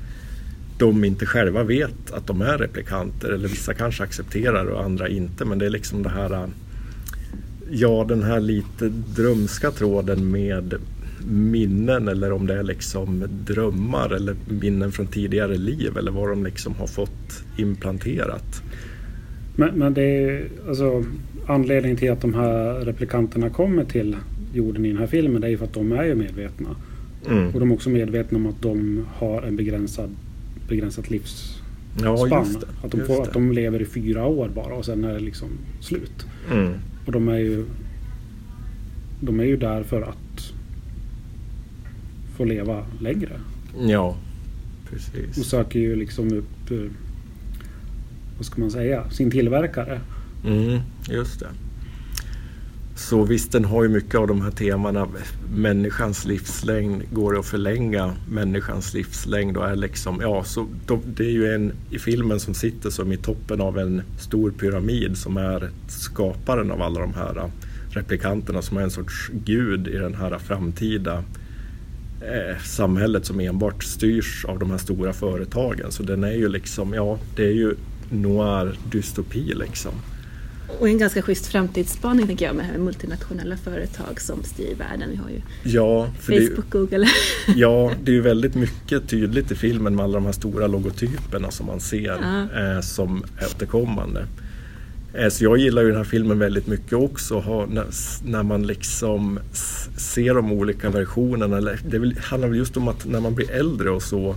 de 0.79 1.03
inte 1.03 1.25
själva 1.25 1.63
vet 1.63 2.11
att 2.11 2.27
de 2.27 2.41
är 2.41 2.57
replikanter. 2.57 3.29
Eller 3.29 3.47
vissa 3.47 3.73
kanske 3.73 4.03
accepterar 4.03 4.65
och 4.65 4.83
andra 4.83 5.09
inte. 5.09 5.45
Men 5.45 5.59
det 5.59 5.65
är 5.65 5.69
liksom 5.69 6.03
det 6.03 6.09
här 6.09 6.49
Ja, 7.71 8.05
den 8.07 8.23
här 8.23 8.39
lite 8.39 8.89
drömska 9.15 9.71
tråden 9.71 10.31
med 10.31 10.73
minnen 11.27 12.07
eller 12.07 12.31
om 12.31 12.47
det 12.47 12.53
är 12.53 12.63
liksom 12.63 13.23
drömmar 13.45 14.09
eller 14.09 14.35
minnen 14.61 14.91
från 14.91 15.07
tidigare 15.07 15.57
liv 15.57 15.97
eller 15.97 16.11
vad 16.11 16.29
de 16.29 16.43
liksom 16.43 16.75
har 16.75 16.87
fått 16.87 17.43
implanterat. 17.57 18.61
men, 19.55 19.75
men 19.75 19.93
det 19.93 20.01
är 20.01 20.47
alltså 20.67 21.03
anledningen 21.47 21.97
till 21.97 22.11
att 22.11 22.21
de 22.21 22.33
här 22.33 22.73
replikanterna 22.73 23.49
kommer 23.49 23.83
till 23.83 24.15
jorden 24.53 24.85
i 24.85 24.89
den 24.89 24.97
här 24.97 25.07
filmen 25.07 25.41
det 25.41 25.47
är 25.47 25.51
ju 25.51 25.57
för 25.57 25.65
att 25.65 25.73
de 25.73 25.91
är 25.91 26.03
ju 26.03 26.15
medvetna. 26.15 26.69
Mm. 27.29 27.47
Och 27.47 27.59
de 27.59 27.71
är 27.71 27.75
också 27.75 27.89
medvetna 27.89 28.37
om 28.37 28.45
att 28.45 28.61
de 28.61 29.05
har 29.13 29.41
en 29.41 29.55
begränsad, 29.55 30.15
begränsat 30.69 31.09
livsspann. 31.09 32.29
Ja. 32.31 32.41
Att, 32.83 32.91
de 32.91 33.05
får, 33.05 33.23
att 33.23 33.33
de 33.33 33.51
lever 33.51 33.81
i 33.81 33.85
fyra 33.85 34.25
år 34.25 34.49
bara 34.55 34.73
och 34.73 34.85
sen 34.85 35.03
är 35.03 35.13
det 35.13 35.19
liksom 35.19 35.49
slut. 35.79 36.25
Mm. 36.51 36.73
Och 37.05 37.11
de 37.11 37.27
är 37.27 37.37
ju 37.37 37.65
De 39.21 39.39
är 39.39 39.43
ju 39.43 39.57
där 39.57 39.83
för 39.83 40.01
att 40.01 40.53
få 42.37 42.45
leva 42.45 42.85
längre. 42.99 43.39
Ja, 43.79 44.17
Och 44.83 44.89
precis. 44.89 45.45
söker 45.45 45.79
ju 45.79 45.95
liksom 45.95 46.33
upp, 46.33 46.71
eh, 46.71 46.91
vad 48.37 48.45
ska 48.45 48.61
man 48.61 48.71
säga, 48.71 49.09
sin 49.09 49.31
tillverkare. 49.31 50.01
Mm, 50.45 50.79
just 51.09 51.39
det. 51.39 51.47
Så 52.99 53.23
visst, 53.23 53.51
den 53.51 53.65
har 53.65 53.83
ju 53.83 53.89
mycket 53.89 54.15
av 54.15 54.27
de 54.27 54.41
här 54.41 54.51
temana. 54.51 55.07
Människans 55.55 56.25
livslängd, 56.25 57.03
går 57.11 57.33
det 57.33 57.39
att 57.39 57.45
förlänga 57.45 58.15
människans 58.29 58.93
livslängd? 58.93 59.57
Och 59.57 59.69
är 59.69 59.75
liksom, 59.75 60.19
ja, 60.21 60.43
så 60.43 60.67
de, 60.85 61.01
det 61.05 61.25
är 61.25 61.31
ju 61.31 61.53
en 61.53 61.73
i 61.89 61.99
filmen 61.99 62.39
som 62.39 62.53
sitter 62.53 62.89
som 62.89 63.11
i 63.11 63.17
toppen 63.17 63.61
av 63.61 63.79
en 63.79 64.01
stor 64.19 64.51
pyramid 64.51 65.17
som 65.17 65.37
är 65.37 65.69
skaparen 65.87 66.71
av 66.71 66.81
alla 66.81 66.99
de 66.99 67.13
här 67.13 67.51
replikanterna 67.89 68.61
som 68.61 68.77
är 68.77 68.81
en 68.81 68.91
sorts 68.91 69.29
gud 69.45 69.87
i 69.87 69.97
den 69.97 70.15
här 70.15 70.37
framtida 70.37 71.23
eh, 72.21 72.57
samhället 72.63 73.25
som 73.25 73.39
enbart 73.39 73.83
styrs 73.83 74.45
av 74.45 74.59
de 74.59 74.71
här 74.71 74.77
stora 74.77 75.13
företagen. 75.13 75.91
Så 75.91 76.03
den 76.03 76.23
är 76.23 76.35
ju 76.35 76.49
liksom, 76.49 76.93
ja, 76.93 77.19
det 77.35 77.43
är 77.43 77.53
ju 77.53 77.75
noir 78.09 78.75
dystopi 78.91 79.53
liksom. 79.55 79.93
Och 80.79 80.89
en 80.89 80.97
ganska 80.97 81.21
schysst 81.21 81.47
framtidsspaning 81.47 82.27
tänker 82.27 82.45
jag 82.45 82.55
med 82.55 82.79
multinationella 82.79 83.57
företag 83.57 84.21
som 84.21 84.43
styr 84.43 84.75
världen. 84.75 85.09
Vi 85.09 85.15
har 85.15 85.29
ju 85.29 85.41
Ja, 85.63 86.09
för 86.19 86.33
det, 86.33 86.47
Facebook, 86.47 86.69
Google. 86.69 87.07
ja, 87.55 87.91
det 88.03 88.11
är 88.11 88.15
ju 88.15 88.21
väldigt 88.21 88.55
mycket 88.55 89.09
tydligt 89.09 89.51
i 89.51 89.55
filmen 89.55 89.95
med 89.95 90.03
alla 90.05 90.13
de 90.13 90.25
här 90.25 90.31
stora 90.31 90.67
logotyperna 90.67 91.51
som 91.51 91.65
man 91.65 91.79
ser 91.79 92.17
Ja. 92.21 92.75
eh, 92.75 92.81
som 92.81 93.23
återkommande. 93.55 94.25
Eh, 95.13 95.29
så 95.29 95.43
jag 95.43 95.57
gillar 95.57 95.81
ju 95.81 95.87
den 95.87 95.97
här 95.97 96.03
filmen 96.03 96.39
väldigt 96.39 96.67
mycket 96.67 96.93
också. 96.93 97.39
Ha, 97.39 97.65
när, 97.65 97.85
när 98.25 98.43
man 98.43 98.67
liksom 98.67 99.39
ser 99.97 100.33
de 100.33 100.51
olika 100.51 100.89
versionerna. 100.89 101.61
Det 101.61 102.19
handlar 102.21 102.49
väl 102.49 102.57
just 102.57 102.77
om 102.77 102.87
att 102.87 103.05
när 103.05 103.19
man 103.19 103.35
blir 103.35 103.51
äldre 103.51 103.89
och 103.89 104.03
så 104.03 104.35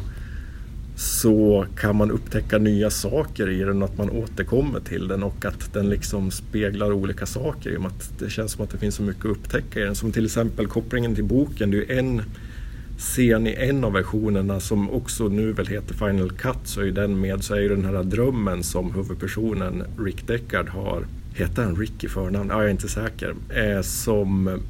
så 0.97 1.67
kan 1.77 1.97
man 1.97 2.11
upptäcka 2.11 2.59
nya 2.59 2.91
saker 2.91 3.51
i 3.51 3.59
den 3.59 3.83
och 3.83 3.89
att 3.89 3.99
man 3.99 4.11
återkommer 4.11 4.81
till 4.81 5.09
den 5.09 5.23
och 5.23 5.45
att 5.45 5.73
den 5.73 5.91
liksom 5.91 6.31
speglar 6.31 6.93
olika 6.93 7.27
saker 7.27 7.71
i 7.71 7.77
och 7.77 7.81
med 7.81 7.91
att 7.91 8.13
det 8.19 8.31
känns 8.31 8.53
som 8.53 8.65
att 8.65 8.71
det 8.71 8.79
finns 8.79 8.95
så 8.95 9.03
mycket 9.03 9.25
att 9.25 9.31
upptäcka 9.31 9.81
i 9.81 9.83
den. 9.83 9.95
Som 9.95 10.13
till 10.13 10.25
exempel 10.25 10.67
kopplingen 10.67 11.15
till 11.15 11.25
boken. 11.25 11.71
Det 11.71 11.77
är 11.77 11.81
ju 11.81 11.99
en 11.99 12.23
scen 12.99 13.47
i 13.47 13.55
en 13.59 13.85
av 13.85 13.93
versionerna 13.93 14.61
som 14.61 14.91
också 14.91 15.29
nu 15.29 15.53
väl 15.53 15.67
heter 15.67 15.95
Final 15.95 16.31
Cut 16.31 16.59
så 16.65 16.81
är 16.81 16.85
ju 16.85 16.93
den 16.93 17.21
med 17.21 17.45
så 17.45 17.55
är 17.55 17.61
ju 17.61 17.69
den 17.69 17.85
här 17.85 18.03
drömmen 18.03 18.63
som 18.63 18.95
huvudpersonen 18.95 19.85
Rick 19.99 20.27
Deckard 20.27 20.69
har. 20.69 21.07
Heter 21.35 21.63
han 21.63 21.77
Rick 21.77 22.05
i 22.05 22.09
förnamn? 22.09 22.49
Ja, 22.49 22.57
jag 22.57 22.65
är 22.65 22.71
inte 22.71 22.89
säker. 22.89 23.35
Eh, 23.49 23.83
som 23.83 24.61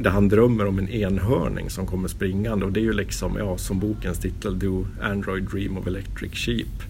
där 0.00 0.10
han 0.10 0.28
drömmer 0.28 0.66
om 0.66 0.78
en 0.78 0.88
enhörning 0.88 1.70
som 1.70 1.86
kommer 1.86 2.08
springande 2.08 2.64
och 2.64 2.72
det 2.72 2.80
är 2.80 2.84
ju 2.84 2.92
liksom, 2.92 3.36
ja, 3.36 3.58
som 3.58 3.78
bokens 3.80 4.18
titel 4.18 4.58
Do 4.58 4.86
Android 5.02 5.44
Dream 5.44 5.78
of 5.78 5.86
Electric 5.86 6.32
Sheep. 6.34 6.82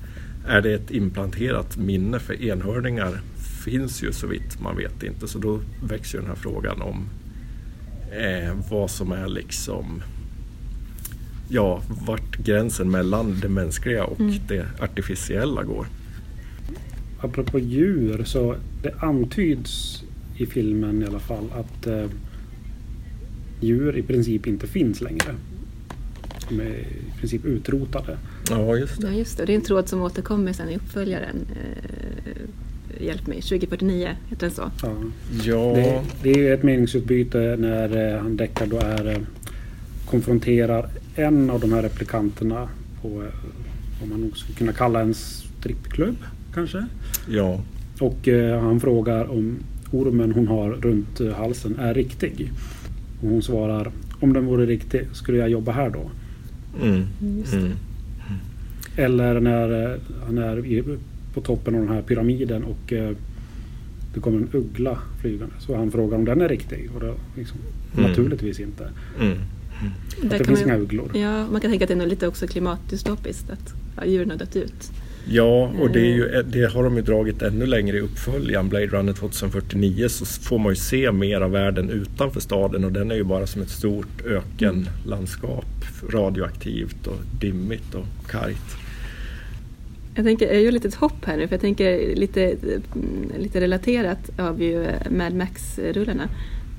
Är 0.46 0.60
det 0.60 0.72
ett 0.72 0.90
implanterat 0.90 1.76
minne 1.76 2.18
för 2.18 2.42
enhörningar 2.42 3.20
finns 3.64 4.02
ju 4.02 4.12
så 4.12 4.26
vitt 4.26 4.60
man 4.60 4.76
vet 4.76 5.02
inte 5.02 5.28
så 5.28 5.38
då 5.38 5.60
växer 5.82 6.18
ju 6.18 6.22
den 6.22 6.30
här 6.30 6.36
frågan 6.36 6.82
om 6.82 7.04
eh, 8.12 8.54
vad 8.70 8.90
som 8.90 9.12
är 9.12 9.28
liksom 9.28 10.02
ja, 11.48 11.82
vart 12.06 12.36
gränsen 12.36 12.90
mellan 12.90 13.40
det 13.40 13.48
mänskliga 13.48 14.04
och 14.04 14.20
Mm. 14.20 14.34
det 14.48 14.66
artificiella 14.80 15.62
går. 15.62 15.86
Apropå 17.20 17.58
djur 17.58 18.24
så 18.24 18.56
det 18.82 18.94
antyds 19.00 20.02
i 20.36 20.46
filmen 20.46 21.02
i 21.02 21.06
alla 21.06 21.18
fall 21.18 21.44
att 21.54 21.86
eh, 21.86 22.04
djur 23.60 23.96
i 23.96 24.02
princip 24.02 24.46
inte 24.46 24.66
finns 24.66 25.00
längre. 25.00 25.34
De 26.48 26.60
är 26.60 26.64
i 26.66 26.86
princip 27.18 27.44
utrotade. 27.44 28.16
Ja, 28.50 28.76
just 28.76 29.00
det. 29.00 29.06
Ja, 29.06 29.12
just 29.12 29.36
det. 29.38 29.44
Det 29.44 29.52
är 29.52 29.56
en 29.56 29.62
tråd 29.62 29.88
som 29.88 30.02
återkommer 30.02 30.52
sen 30.52 30.68
i 30.68 30.76
uppföljaren. 30.76 31.36
Eh, 31.50 33.04
hjälp 33.06 33.26
mig, 33.26 33.40
2049 33.42 34.08
heter 34.28 34.46
den 34.46 34.50
så. 34.56 34.70
Ja. 34.82 34.94
Ja, 35.44 35.72
Det, 35.74 36.02
det 36.22 36.30
är 36.30 36.36
ju 36.36 36.54
ett 36.54 36.62
meningsutbyte 36.62 37.56
när 37.58 38.14
eh, 38.14 38.20
han 38.22 38.36
Deckard 38.36 38.68
då 38.68 38.76
är, 38.76 39.10
eh, 39.10 39.18
konfronterar 40.06 40.88
en 41.14 41.50
av 41.50 41.60
de 41.60 41.72
här 41.72 41.82
replikanterna 41.82 42.68
på 43.02 43.08
eh, 43.08 43.28
vad 44.00 44.08
man 44.08 44.20
nog 44.20 44.36
skulle 44.38 44.58
kunna 44.58 44.72
kalla 44.72 45.00
en 45.00 45.14
strippklubb 45.14 46.16
kanske. 46.54 46.86
ja, 47.28 47.60
Och 48.00 48.28
eh, 48.28 48.60
han 48.62 48.80
frågar 48.80 49.30
om 49.30 49.56
ormen 49.92 50.32
hon 50.32 50.48
har 50.48 50.70
runt 50.70 51.20
eh, 51.20 51.32
halsen 51.32 51.78
är 51.78 51.94
riktig. 51.94 52.50
Och 53.20 53.28
hon 53.28 53.42
svarar 53.42 53.92
om 54.20 54.32
den 54.32 54.46
vore 54.46 54.66
riktig 54.66 55.06
skulle 55.12 55.38
jag 55.38 55.48
jobba 55.50 55.72
här 55.72 55.90
då. 55.90 56.10
mm, 56.82 57.06
det. 57.20 57.56
mm, 57.56 57.72
Eller 58.96 59.40
när 59.40 59.92
eh, 59.92 59.98
han 60.26 60.38
är 60.38 60.84
på 61.34 61.40
toppen 61.40 61.74
av 61.74 61.80
den 61.80 61.90
här 61.90 62.02
pyramiden 62.02 62.64
och 62.64 62.92
eh, 62.92 63.10
det 64.14 64.20
kommer 64.20 64.38
en 64.38 64.48
uggla 64.52 64.98
flygande. 65.20 65.54
Så 65.58 65.76
han 65.76 65.90
frågar 65.90 66.18
om 66.18 66.24
den 66.24 66.40
är 66.40 66.48
riktig. 66.48 66.90
Och 66.94 67.00
det, 67.00 67.14
liksom, 67.36 67.58
Mm. 67.96 68.10
Naturligtvis 68.10 68.60
inte. 68.60 68.90
mm. 69.20 69.38
Att 70.22 70.38
det 70.38 70.44
finns 70.44 70.60
man, 70.60 70.68
inga 70.68 70.78
ugglor. 70.78 71.16
ja, 71.16 71.46
man 71.46 71.60
kan 71.60 71.70
tänka 71.70 71.84
att 71.84 71.88
det 71.88 71.94
är 72.04 72.06
lite 72.06 72.28
också 72.28 72.46
klimatdystopiskt 72.46 73.50
att 73.50 73.74
ja, 73.96 74.04
djuren 74.06 74.30
har 74.30 74.36
dött 74.36 74.56
ut. 74.56 74.92
Ja, 75.28 75.72
och 75.80 75.90
det, 75.90 76.00
ju, 76.00 76.28
Mm. 76.28 76.50
det 76.50 76.72
har 76.72 76.84
de 76.84 76.96
ju 76.96 77.02
dragit 77.02 77.42
ännu 77.42 77.66
längre 77.66 77.96
i 77.96 78.00
uppföljaren. 78.00 78.68
Blade 78.68 78.86
Runner 78.86 79.12
2049 79.12 80.08
så 80.08 80.24
får 80.26 80.58
man 80.58 80.72
ju 80.72 80.76
se 80.76 81.12
mer 81.12 81.40
av 81.40 81.50
världen 81.50 81.90
utanför 81.90 82.40
staden 82.40 82.84
och 82.84 82.92
den 82.92 83.10
är 83.10 83.14
ju 83.14 83.24
bara 83.24 83.46
som 83.46 83.62
ett 83.62 83.70
stort 83.70 84.26
ökenlandskap. 84.26 85.64
Radioaktivt 86.08 87.06
och 87.06 87.18
dimmigt 87.40 87.94
och 87.94 88.06
kargt. 88.28 88.76
Jag 90.14 90.24
tänker, 90.24 90.46
jag 90.46 90.62
gör 90.62 90.72
lite 90.72 90.88
ett 90.88 90.94
hopp 90.94 91.24
här 91.24 91.36
nu 91.36 91.46
för 91.48 91.54
jag 91.54 91.60
tänker 91.60 92.16
lite, 92.16 92.42
mm, 92.44 93.32
lite 93.38 93.60
relaterat 93.60 94.30
av 94.38 94.62
ju 94.62 94.84
eh, 94.84 95.10
Mad 95.10 95.34
Max-rullarna 95.34 96.28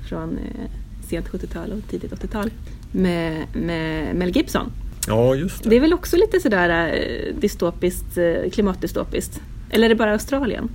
från 0.08 0.38
eh, 0.38 0.70
sent 1.08 1.28
70-tal 1.28 1.72
och 1.72 1.90
tidigt 1.90 2.12
80-tal 2.12 2.50
med, 2.92 3.46
med 3.54 4.16
Mel 4.16 4.36
Gibson. 4.36 4.72
Ja, 5.06 5.34
just 5.34 5.62
Det 5.62 5.68
det. 5.70 5.76
är 5.76 5.80
väl 5.80 5.92
också 5.92 6.16
lite 6.16 6.40
sådär 6.40 6.92
eh, 6.94 7.34
dystopiskt, 7.40 8.18
eh, 8.18 8.50
klimatdystopiskt? 8.52 9.40
Eller 9.70 9.84
är 9.84 9.88
det 9.88 9.94
bara 9.94 10.12
Australien? 10.12 10.70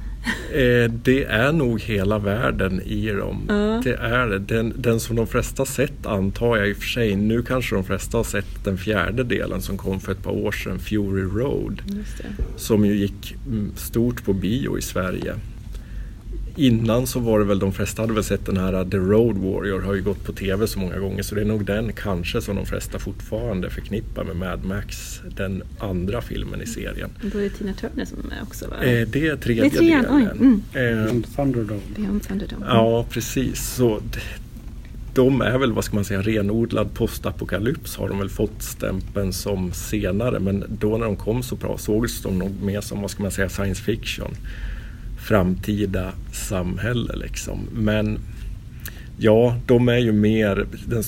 Eh, 0.53 0.91
det 0.91 1.23
är 1.23 1.51
nog 1.51 1.81
hela 1.81 2.19
världen 2.19 2.81
i 2.81 3.07
dem. 3.09 3.45
Ja. 3.47 3.81
Det 3.83 3.93
är 3.95 4.27
det. 4.27 4.39
Den, 4.39 4.73
den 4.77 4.99
som 4.99 5.15
de 5.15 5.27
flesta 5.27 5.65
sett 5.65 6.05
antar 6.05 6.57
jag 6.57 6.69
i 6.69 6.73
och 6.73 6.77
för 6.77 6.87
sig. 6.87 7.15
Nu 7.15 7.41
kanske 7.43 7.75
de 7.75 7.83
flesta 7.83 8.17
har 8.17 8.23
sett 8.23 8.63
den 8.63 8.77
fjärde 8.77 9.23
delen 9.23 9.61
som 9.61 9.77
kom 9.77 9.99
för 9.99 10.11
ett 10.11 10.23
par 10.23 10.31
år 10.31 10.51
sedan, 10.51 10.79
Fury 10.79 11.21
Road. 11.23 11.81
Som 12.55 12.85
ju 12.85 12.95
gick 12.95 13.35
mm, 13.47 13.71
stort 13.75 14.25
på 14.25 14.33
bio 14.33 14.77
i 14.77 14.81
Sverige. 14.81 15.35
Innan 16.57 17.07
så 17.07 17.19
var 17.19 17.39
det 17.39 17.45
väl 17.45 17.59
de 17.59 17.73
flesta 17.73 18.01
hade 18.01 18.13
väl 18.13 18.23
sett 18.23 18.45
den 18.45 18.57
här 18.57 18.73
uh, 18.73 18.89
The 18.89 18.97
Road 18.97 19.37
Warrior 19.37 19.81
har 19.81 19.93
ju 19.93 20.01
gått 20.03 20.23
på 20.23 20.33
tv 20.33 20.67
så 20.67 20.79
många 20.79 20.99
gånger 20.99 21.23
så 21.23 21.35
det 21.35 21.41
är 21.41 21.45
nog 21.45 21.65
den 21.65 21.93
kanske 21.93 22.41
som 22.41 22.55
de 22.55 22.65
flesta 22.65 22.99
fortfarande 22.99 23.69
förknippar 23.69 24.23
med 24.23 24.35
Mad 24.35 24.65
Max, 24.65 25.19
den 25.35 25.63
andra 25.79 26.21
filmen 26.21 26.61
i 26.61 26.65
serien. 26.65 27.09
Då 27.21 27.37
är 27.39 27.43
det 27.43 27.49
Tina 27.49 27.73
Turner 27.73 28.05
som 28.05 28.17
är 28.31 28.43
också 28.43 28.67
va? 28.67 28.75
Eh, 28.83 29.07
det 29.07 29.27
är 29.27 29.35
tredje 29.35 29.63
Det 29.63 29.67
är 29.75 29.79
trean, 29.79 30.03
delen. 30.03 30.61
oj, 30.73 30.81
Eh, 30.81 31.07
Som 31.07 31.23
Thunderdome. 31.23 31.81
Beyond 31.95 32.23
Thunderdome. 32.23 32.65
Ja, 32.69 33.05
precis. 33.09 33.75
Så 33.75 33.99
de 35.13 35.41
är 35.41 35.57
väl, 35.57 35.71
vad 35.73 35.83
ska 35.83 35.95
man 35.95 36.05
säga, 36.05 36.21
renodlad 36.21 36.93
postapokalyps 36.93 37.95
har 37.95 38.09
de 38.09 38.19
väl 38.19 38.29
fått 38.29 38.61
stämpeln 38.63 39.33
som 39.33 39.71
senare. 39.73 40.39
Men 40.39 40.63
då 40.79 40.97
när 40.97 41.05
de 41.05 41.15
kom 41.15 41.43
så 41.43 41.55
bra 41.55 41.77
sågs 41.77 42.21
de 42.21 42.39
nog 42.39 42.51
mer 42.63 42.81
som, 42.81 43.01
vad 43.01 43.11
ska 43.11 43.23
man 43.23 43.31
säga, 43.31 43.49
science 43.49 43.83
fiction. 43.83 44.31
Framtida 45.27 46.11
samhälle 46.31 47.15
liksom. 47.15 47.59
Men 47.73 48.19
ja, 49.17 49.55
de 49.65 49.89
är 49.89 49.97
ju 49.97 50.11
mer, 50.11 50.65
den 50.85 51.03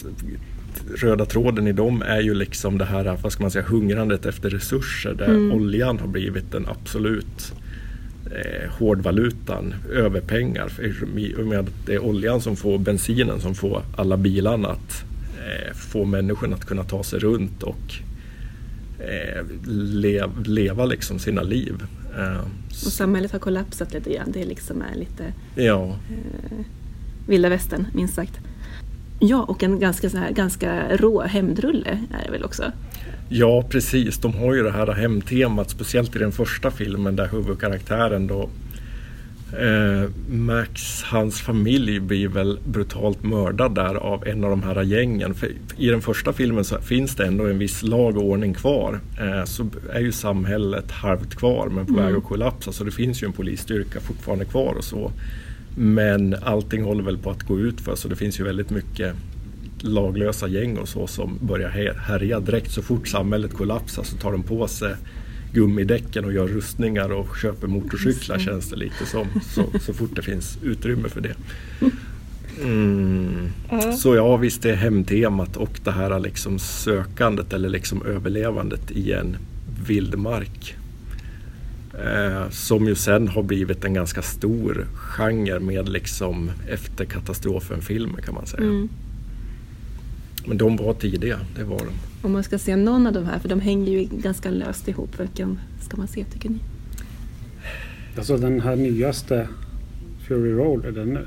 röda 0.96 1.26
tråden 1.26 1.68
i 1.68 1.74
dem 1.74 2.02
är 2.02 2.22
ju 2.22 2.34
liksom 2.34 2.78
det 2.78 2.86
här, 2.86 3.18
vad 3.24 3.32
ska 3.32 3.42
man 3.42 3.52
säga, 3.52 3.66
hungrandet 3.68 4.26
efter 4.26 4.50
resurser. 4.50 5.14
Där 5.14 5.26
Mm. 5.26 5.52
oljan 5.52 6.00
har 6.00 6.08
blivit 6.08 6.52
den 6.52 6.66
absolut 6.68 7.54
eh, 8.26 8.70
hårdvalutan 8.72 9.74
över 9.94 10.22
pengar. 10.22 10.68
För 10.68 10.84
i 11.20 11.36
och 11.38 11.48
med 11.48 11.60
att 11.60 11.86
det 11.86 11.94
är 11.94 12.00
oljan 12.04 12.42
som 12.42 12.56
får 12.56 12.78
bensinen 12.78 13.40
som 13.42 13.56
får 13.56 13.82
alla 13.96 14.18
bilarna 14.18 14.68
att 14.68 15.04
eh, 15.38 15.74
få 15.74 16.06
människorna 16.06 16.56
att 16.56 16.66
kunna 16.66 16.84
ta 16.84 17.04
sig 17.04 17.20
runt 17.20 17.64
och 17.64 17.94
eh, 19.00 19.46
lev, 19.68 20.30
leva 20.46 20.86
liksom 20.86 21.20
sina 21.20 21.42
liv. 21.42 21.74
Eh, 22.18 22.39
Och 22.70 22.92
samhället 22.92 23.32
har 23.32 23.39
kollapsat 23.39 23.94
lite 23.94 24.13
grann. 24.13 24.32
Det 24.32 24.46
liksom 24.46 24.82
är 24.82 24.96
lite 24.96 25.34
ja, 25.56 25.86
eh, 25.88 26.58
vilda 27.28 27.50
västern, 27.50 27.86
minst 27.94 28.13
sagt. 28.16 28.39
Ja, 29.20 29.44
och 29.44 29.63
en 29.63 29.80
ganska, 29.80 30.10
så 30.10 30.18
här, 30.18 30.32
ganska 30.32 30.98
rå 30.98 31.22
hämndrulle 31.22 32.00
är 32.20 32.25
det 32.25 32.32
väl 32.32 32.44
också? 32.44 32.63
ja, 33.32 33.63
precis. 33.70 34.18
De 34.18 34.34
har 34.34 34.54
ju 34.56 34.63
det 34.63 34.72
här 34.72 34.88
hemtemat, 34.92 35.70
speciellt 35.70 36.16
i 36.16 36.20
den 36.20 36.32
första 36.32 36.72
filmen 36.72 37.16
där 37.16 37.28
huvudkaraktären 37.28 38.28
då 38.28 38.50
Eh, 39.53 40.10
Max, 40.29 41.03
hans 41.03 41.41
familj 41.41 42.00
blir 42.00 42.27
väl 42.27 42.60
brutalt 42.65 43.24
mördad 43.24 43.75
där 43.75 43.96
av 43.96 44.27
en 44.27 44.44
av 44.44 44.50
de 44.50 44.63
här 44.63 44.84
gängen. 44.84 45.34
För 45.34 45.50
I 45.77 45.88
den 45.89 46.01
första 46.01 46.34
filmen 46.34 46.63
så 46.65 46.77
finns 46.82 47.15
det 47.15 47.25
ändå 47.25 47.46
en 47.48 47.60
viss 47.60 47.84
lag 47.84 48.18
och 48.18 48.24
ordning 48.24 48.53
kvar. 48.53 49.00
Eh, 49.20 49.44
så 49.46 49.70
är 49.94 50.00
ju 50.00 50.12
samhället 50.12 50.91
halvt 50.91 51.36
kvar 51.36 51.70
men 51.70 51.86
på 51.86 51.94
Mm. 51.94 52.06
väg 52.06 52.15
att 52.15 52.24
kollapsa. 52.24 52.72
Så 52.72 52.84
det 52.84 52.91
finns 52.91 53.24
ju 53.24 53.25
en 53.27 53.34
polisstyrka 53.34 54.00
fortfarande 54.00 54.46
kvar 54.46 54.74
och 54.77 54.84
så. 54.84 55.12
Men 55.77 56.36
allting 56.41 56.84
håller 56.84 57.03
väl 57.03 57.18
på 57.18 57.29
att 57.32 57.44
gå 57.44 57.60
ut 57.60 57.82
för 57.82 57.96
så 57.96 58.08
det 58.08 58.15
finns 58.15 58.39
ju 58.39 58.44
väldigt 58.44 58.70
mycket 58.70 59.15
laglösa 59.82 60.48
gäng 60.48 60.77
och 60.77 60.88
så 60.89 61.08
som 61.08 61.38
börjar 61.41 61.70
här- 61.70 61.94
härja 62.08 62.39
direkt 62.39 62.72
så 62.72 62.82
fort 62.82 63.08
samhället 63.08 63.53
kollapsar 63.53 64.03
så 64.03 64.18
tar 64.18 64.32
de 64.32 64.44
på 64.44 64.68
sig 64.68 64.96
gummidäcken 65.53 66.25
och 66.25 66.34
gör 66.34 66.48
rustningar 66.48 67.12
och 67.12 67.38
köper 67.38 67.68
motorcyklar 67.68 68.39
känns 68.39 68.70
det 68.70 68.75
lite 68.75 69.06
som. 69.06 69.27
Så, 69.44 69.65
så 69.79 69.94
fort 69.94 70.15
det 70.15 70.22
finns 70.22 70.58
utrymme 70.63 71.10
för 71.10 71.22
det. 71.22 71.36
Mm. 72.63 73.50
Så 73.98 74.15
ja, 74.15 74.38
visst 74.38 74.62
det 74.62 74.72
är 74.72 74.75
hemtemat 74.75 75.58
och 75.58 75.79
det 75.84 75.91
här 75.91 76.20
liksom 76.20 76.60
sökandet 76.60 77.53
eller 77.53 77.70
liksom 77.70 78.06
överlevandet 78.06 78.91
i 78.91 79.12
en 79.12 79.38
vildmark. 79.88 80.75
Eh, 81.94 82.50
som 82.50 82.88
ju 82.88 82.96
sen 82.96 83.27
har 83.27 83.44
blivit 83.44 83.86
en 83.86 83.94
ganska 83.94 84.22
stor 84.22 84.88
genre 84.94 85.60
med 85.60 85.89
liksom 85.89 86.51
efter 86.70 87.06
katastrofen-filmer 87.06 88.22
kan 88.22 88.36
man 88.36 88.46
säga. 88.46 88.63
Men 90.46 90.58
de 90.58 90.77
var 90.77 90.93
tidiga, 90.93 91.39
det 91.55 91.63
var 91.63 91.79
de. 91.79 91.91
Om 92.22 92.31
man 92.31 92.43
ska 92.43 92.58
se 92.58 92.75
någon 92.75 93.08
av 93.08 93.13
de 93.13 93.25
här, 93.25 93.39
för 93.39 93.50
de 93.50 93.60
hänger 93.60 93.91
ju 93.91 94.08
ganska 94.12 94.51
löst 94.51 94.88
ihop. 94.88 95.19
Vilken 95.19 95.60
ska 95.81 95.98
man 95.98 96.08
se 96.08 96.25
tycker 96.25 96.50
ni? 96.50 96.60
Alltså 98.17 98.38
den 98.38 98.62
här 98.62 98.75
nyaste 98.75 99.48
Fury 100.27 100.51
Road, 100.51 100.93
den, 100.93 101.19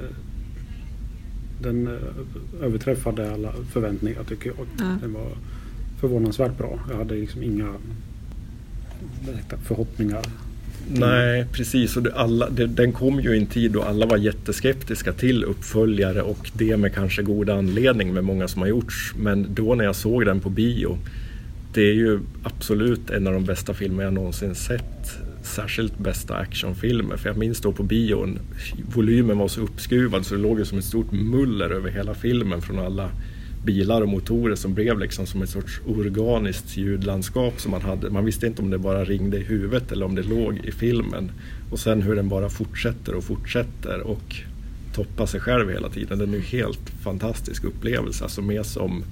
den 1.62 1.86
eh, 1.86 2.64
överträffade 2.64 3.32
alla 3.32 3.52
förväntningar 3.72 4.24
tycker 4.24 4.52
jag. 4.56 4.66
Ja. 4.78 4.98
Den 5.00 5.12
var 5.12 5.28
förvånansvärt 6.00 6.58
bra. 6.58 6.78
Jag 6.90 6.96
hade 6.96 7.14
liksom 7.14 7.42
inga 7.42 7.74
direkta 9.26 9.56
förhoppningar. 9.56 10.22
Nej, 10.88 11.46
precis. 11.52 11.96
Och 11.96 12.02
det, 12.02 12.14
alla, 12.14 12.50
det, 12.50 12.66
den 12.66 12.92
kom 12.92 13.20
ju 13.20 13.34
i 13.34 13.38
en 13.38 13.46
tid 13.46 13.72
då 13.72 13.82
alla 13.82 14.06
var 14.06 14.16
jätteskeptiska 14.16 15.12
till 15.12 15.44
uppföljare 15.44 16.22
och 16.22 16.50
det 16.52 16.76
med 16.76 16.94
kanske 16.94 17.22
god 17.22 17.50
anledning 17.50 18.14
med 18.14 18.24
många 18.24 18.48
som 18.48 18.62
har 18.62 18.68
gjorts. 18.68 19.14
Men 19.16 19.54
då 19.54 19.74
när 19.74 19.84
jag 19.84 19.96
såg 19.96 20.26
den 20.26 20.40
på 20.40 20.50
bio, 20.50 20.98
det 21.74 21.82
är 21.82 21.94
ju 21.94 22.20
absolut 22.42 23.10
en 23.10 23.26
av 23.26 23.32
de 23.32 23.44
bästa 23.44 23.74
filmer 23.74 24.04
jag 24.04 24.12
någonsin 24.12 24.54
sett. 24.54 25.18
Särskilt 25.42 25.98
bästa 25.98 26.36
actionfilmer. 26.36 27.16
För 27.16 27.28
jag 27.28 27.36
minns 27.36 27.60
då 27.60 27.72
på 27.72 27.82
bion, 27.82 28.38
volymen 28.94 29.38
var 29.38 29.48
så 29.48 29.60
uppskruvad 29.60 30.26
så 30.26 30.34
det 30.34 30.40
låg 30.40 30.58
ju 30.58 30.64
som 30.64 30.78
ett 30.78 30.84
stort 30.84 31.12
muller 31.12 31.70
över 31.70 31.90
hela 31.90 32.14
filmen 32.14 32.62
från 32.62 32.78
alla 32.78 33.10
bilar 33.64 34.02
och 34.02 34.08
motorer 34.08 34.54
som 34.54 34.74
blev 34.74 34.98
liksom 34.98 35.26
som 35.26 35.42
ett 35.42 35.50
sorts 35.50 35.80
organiskt 35.86 36.76
ljudlandskap 36.76 37.60
som 37.60 37.70
man 37.70 37.82
hade. 37.82 38.10
Man 38.10 38.24
visste 38.24 38.46
inte 38.46 38.62
om 38.62 38.70
det 38.70 38.78
bara 38.78 39.04
ringde 39.04 39.38
i 39.38 39.42
huvudet 39.42 39.92
eller 39.92 40.06
om 40.06 40.14
det 40.14 40.22
låg 40.22 40.60
i 40.64 40.72
filmen. 40.72 41.30
Och 41.70 41.78
sen 41.78 42.02
hur 42.02 42.16
den 42.16 42.28
bara 42.28 42.48
fortsätter 42.48 43.14
och 43.14 43.24
fortsätter 43.24 44.00
och 44.00 44.36
toppar 44.94 45.26
sig 45.26 45.40
själv 45.40 45.70
hela 45.70 45.88
tiden. 45.88 46.18
Det 46.18 46.24
är 46.24 46.28
en 46.28 46.42
helt 46.42 46.90
fantastisk 47.02 47.64
upplevelse. 47.64 48.24
Alltså 48.24 48.42
mer 48.42 48.62
som, 48.62 49.04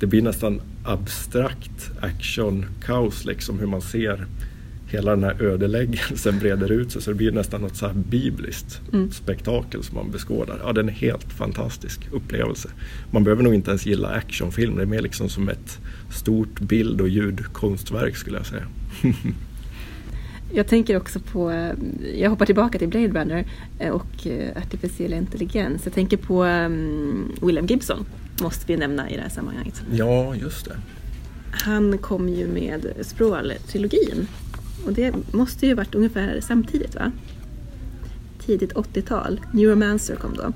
det 0.00 0.06
blir 0.06 0.22
nästan 0.22 0.60
abstrakt 0.84 1.90
action-kaos 2.00 3.24
liksom 3.24 3.58
hur 3.58 3.66
man 3.66 3.82
ser 3.82 4.26
hela 4.92 5.10
den 5.10 5.24
här 5.24 5.42
ödeläggelsen 5.42 6.38
breder 6.38 6.72
ut 6.72 6.92
sig 6.92 7.02
så 7.02 7.10
det 7.10 7.16
blir 7.16 7.32
nästan 7.32 7.60
något 7.60 7.76
så 7.76 7.86
här 7.86 7.94
bibliskt 7.94 8.80
Mm. 8.92 9.10
spektakel 9.10 9.82
som 9.82 9.94
man 9.96 10.10
beskådar. 10.10 10.60
Ja, 10.64 10.72
den 10.72 10.88
är 10.88 10.92
helt 10.92 11.32
fantastisk 11.32 12.00
upplevelse. 12.12 12.68
Man 13.10 13.24
behöver 13.24 13.42
nog 13.42 13.54
inte 13.54 13.70
ens 13.70 13.86
gilla 13.86 14.08
actionfilm, 14.08 14.76
det 14.76 14.82
är 14.82 14.86
mer 14.86 15.02
liksom 15.02 15.28
som 15.28 15.48
ett 15.48 15.78
stort 16.10 16.60
bild 16.60 17.00
och 17.00 17.08
ljudkonstverk 17.08 18.16
skulle 18.16 18.36
jag 18.36 18.46
säga. 18.46 18.66
Jag 20.54 20.66
tänker 20.66 20.96
också 20.96 21.20
på, 21.20 21.50
eh, 21.50 21.72
jag 22.14 22.30
hoppar 22.30 22.46
tillbaka 22.46 22.78
till 22.78 22.88
Blade 22.88 23.08
Runner 23.08 23.44
eh, 23.78 23.90
och 23.90 24.26
eh, 24.26 24.56
artificiell 24.56 25.12
intelligens. 25.12 25.84
Jag 25.84 25.94
tänker 25.94 26.16
på 26.16 26.44
um, 26.44 27.32
William 27.42 27.66
Gibson, 27.66 28.06
måste 28.42 28.64
vi 28.66 28.76
nämna 28.76 29.10
i 29.10 29.16
det 29.16 29.22
här 29.22 29.28
sammanhanget. 29.28 29.82
Ja, 29.92 30.34
just 30.36 30.64
det. 30.64 30.76
Han 31.50 31.98
kom 31.98 32.28
ju 32.28 32.46
med 32.48 32.86
Sprawl-trilogin. 33.00 34.26
Och 34.86 34.92
det 34.92 35.14
måste 35.32 35.66
ju 35.66 35.74
varit 35.74 35.94
ungefär 35.94 36.40
samtidigt 36.40 36.94
va? 36.94 37.12
Tidigt 38.46 38.72
80-tal. 38.72 39.40
Neuromancer 39.52 40.16
kom 40.16 40.34
då. 40.34 40.52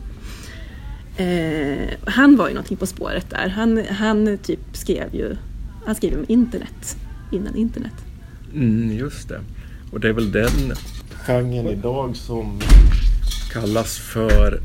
Eh, 1.22 1.88
han 2.04 2.36
var 2.36 2.48
ju 2.48 2.54
någonting 2.54 2.76
på 2.76 2.86
spåret 2.86 3.30
där. 3.30 3.48
Han, 3.48 3.84
han 3.90 4.38
typ 4.38 4.60
skrev 4.72 5.14
ju, 5.14 5.36
han 5.86 5.94
skrev 5.94 6.18
om 6.18 6.24
internet 6.28 6.96
innan 7.32 7.56
internet. 7.56 7.94
Mm, 8.54 8.96
just 8.96 9.28
det. 9.28 9.40
Och 9.92 10.00
det 10.00 10.08
är 10.08 10.12
väl 10.12 10.32
den 10.32 10.72
genren 11.26 11.66
idag 11.66 12.16
som 12.16 12.60
kallas 13.52 13.98
för 13.98 14.60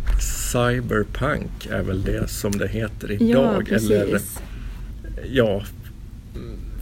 cyberpunk 0.51 1.65
är 1.69 1.83
väl 1.83 2.03
det 2.03 2.29
som 2.29 2.51
det 2.51 2.67
heter 2.67 3.11
idag. 3.11 3.27
ja, 3.29 3.61
precis. 3.65 3.91
Eller, 3.91 4.21
ja, 5.31 5.63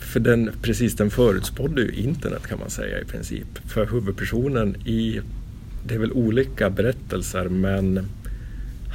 för 0.09 0.19
den, 0.19 0.51
precis 0.61 0.95
den 0.95 1.09
förutspådde 1.11 1.81
ju 1.81 1.91
internet 1.91 2.47
kan 2.47 2.59
man 2.59 2.69
säga 2.69 2.99
i 2.99 3.05
princip. 3.05 3.47
För 3.67 3.85
huvudpersonen 3.85 4.75
i, 4.85 5.19
det 5.87 5.93
är 5.95 5.99
väl 5.99 6.11
olika 6.11 6.69
berättelser 6.69 7.49
men 7.49 8.05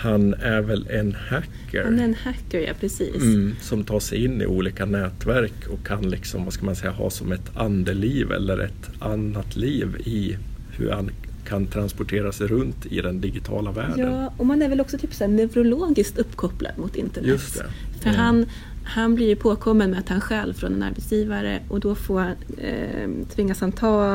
han 0.02 0.34
är 0.34 0.60
väl 0.60 0.86
en 0.90 1.14
hacker. 1.28 1.84
Han 1.84 1.98
är 1.98 2.04
en 2.04 2.14
hacker, 2.14 2.60
ja 2.60 2.72
precis. 2.80 3.22
Mm, 3.22 3.54
som 3.60 3.84
tar 3.84 4.00
sig 4.00 4.24
in 4.24 4.42
i 4.42 4.46
olika 4.46 4.84
nätverk 4.86 5.66
och 5.68 5.86
kan 5.86 6.10
liksom, 6.10 6.44
vad 6.44 6.52
ska 6.52 6.64
man 6.66 6.76
säga, 6.76 6.92
ha 6.92 7.10
som 7.10 7.32
ett 7.32 7.56
andeliv 7.56 8.32
eller 8.32 8.58
ett 8.58 8.90
annat 8.98 9.56
liv 9.56 9.96
i 10.04 10.36
hur 10.76 10.90
han 10.90 11.10
kan 11.48 11.66
transportera 11.66 12.32
sig 12.32 12.46
runt 12.46 12.86
i 12.86 13.00
den 13.00 13.20
digitala 13.20 13.72
världen. 13.72 13.98
Ja, 14.12 14.32
och 14.36 14.46
man 14.46 14.62
är 14.62 14.68
väl 14.68 14.80
också 14.80 14.98
typ 14.98 15.14
så 15.14 15.26
neurologiskt 15.26 16.18
uppkopplad 16.18 16.72
mot 16.78 16.96
internet. 16.96 17.28
Just 17.28 17.54
det. 17.58 17.64
För 18.00 18.08
Mm. 18.08 18.20
han, 18.20 18.46
han 18.84 19.14
blir 19.14 19.26
ju 19.26 19.36
påkommen 19.36 19.90
med 19.90 19.98
att 19.98 20.08
han 20.08 20.20
stjäl 20.20 20.54
från 20.54 20.74
en 20.74 20.82
arbetsgivare 20.82 21.60
och 21.68 21.80
då 21.80 21.94
får, 21.94 22.34
eh, 22.58 23.10
tvingas 23.34 23.60
han 23.60 23.72
ta 23.72 24.14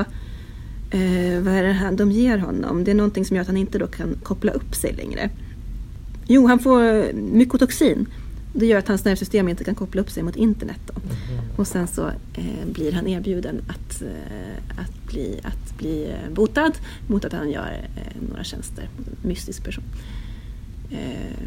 eh, 0.92 1.42
vad 1.42 1.54
är 1.54 1.64
det 1.64 1.72
här 1.72 1.92
de 1.92 2.12
ger 2.12 2.38
honom? 2.38 2.84
Det 2.84 2.92
är 2.92 2.96
någonting 2.96 3.26
som 3.26 3.36
gör 3.36 3.42
att 3.42 3.48
han 3.48 3.58
inte 3.58 3.78
då 3.78 3.88
kan 3.88 4.16
koppla 4.24 4.52
upp 4.52 4.76
sig 4.76 4.94
längre. 4.94 5.30
Jo, 6.28 6.48
han 6.48 6.60
får 6.60 7.14
mykotoxin. 7.14 8.08
Det 8.54 8.66
gör 8.66 8.78
att 8.80 8.88
hans 8.88 9.06
nervsystem 9.06 9.50
inte 9.50 9.64
kan 9.64 9.76
koppla 9.76 10.02
upp 10.02 10.10
sig 10.10 10.24
mot 10.24 10.36
internet. 10.36 10.80
Då. 10.88 10.94
Och 11.58 11.68
sen 11.68 11.88
så 11.88 12.08
eh, 12.34 12.66
blir 12.74 12.92
han 12.92 13.08
erbjuden 13.08 13.62
att, 13.68 14.02
eh, 14.02 14.82
att, 14.82 15.08
bli, 15.08 15.40
att 15.44 15.78
bli 15.78 16.06
eh, 16.06 16.34
botad 16.34 16.72
mot 17.08 17.26
att 17.26 17.34
han 17.34 17.52
gör 17.52 17.88
eh, 17.96 18.22
några 18.30 18.44
tjänster. 18.44 18.90
Mystisk 19.22 19.64
person. 19.64 19.84
Eh, 20.92 21.44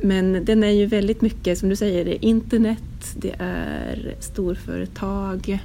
men 0.00 0.44
den 0.44 0.64
är 0.64 0.70
ju 0.70 0.86
väldigt 0.86 1.22
mycket, 1.22 1.58
som 1.58 1.68
du 1.68 1.76
säger, 1.76 2.04
det 2.04 2.14
är 2.16 2.24
internet, 2.28 3.14
det 3.16 3.34
är 3.38 4.14
storföretag 4.20 5.58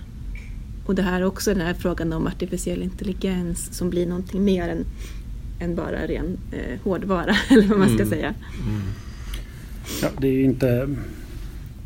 och 0.85 0.95
det 0.95 1.01
här 1.01 1.21
är 1.21 1.25
också 1.25 1.53
den 1.53 1.61
här 1.61 1.73
frågan 1.73 2.13
om 2.13 2.27
artificiell 2.27 2.83
intelligens 2.83 3.77
som 3.77 3.89
blir 3.89 4.05
någonting 4.07 4.43
mer 4.43 4.69
än, 4.69 4.85
än 5.59 5.75
bara 5.75 6.07
ren 6.07 6.37
eh, 6.51 6.79
hårdvara, 6.83 7.35
eller 7.49 7.67
vad 7.67 7.79
man 7.79 7.87
ska 7.87 7.97
Mm. 8.03 8.09
säga. 8.09 8.27
Mm. 8.67 8.81
Ja, 10.01 10.07
det 10.21 10.27
är 10.27 10.31
ju 10.33 10.43
inte, 10.43 10.95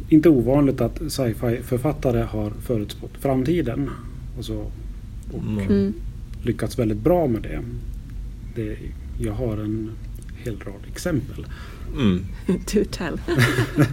inte 0.09 0.29
ovanligt 0.29 0.81
att 0.81 0.97
sci-fi-författare 1.11 2.21
har 2.21 2.51
förutspått 2.65 3.17
framtiden. 3.19 3.89
Alltså, 4.37 4.53
och 5.33 5.43
Mm. 5.47 5.59
Mm. 5.67 5.93
lyckats 6.43 6.79
väldigt 6.79 6.97
bra 6.97 7.27
med 7.27 7.41
det. 7.41 7.61
det. 8.55 8.77
Jag 9.19 9.33
har 9.33 9.57
en 9.57 9.91
hel 10.43 10.59
rad 10.59 10.81
exempel. 10.91 11.45
Mm. 11.93 12.25
Do 12.73 12.83
tell. 12.91 13.19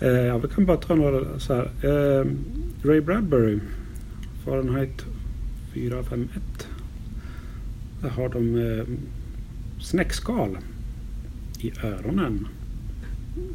Eh, 0.00 0.08
ja, 0.08 0.38
vi 0.38 0.48
kan 0.48 0.66
bara 0.66 0.76
ta 0.76 0.94
några 0.94 1.38
så 1.38 1.54
här. 1.54 1.70
Eh, 1.82 2.26
Ray 2.82 3.00
Bradbury, 3.00 3.58
Fahrenheit 4.44 5.04
451. 5.74 6.42
Där 8.02 8.08
har 8.08 8.28
de 8.28 8.56
eh, 8.56 8.84
snäckskal 9.80 10.58
i 11.60 11.72
öronen. 11.82 12.48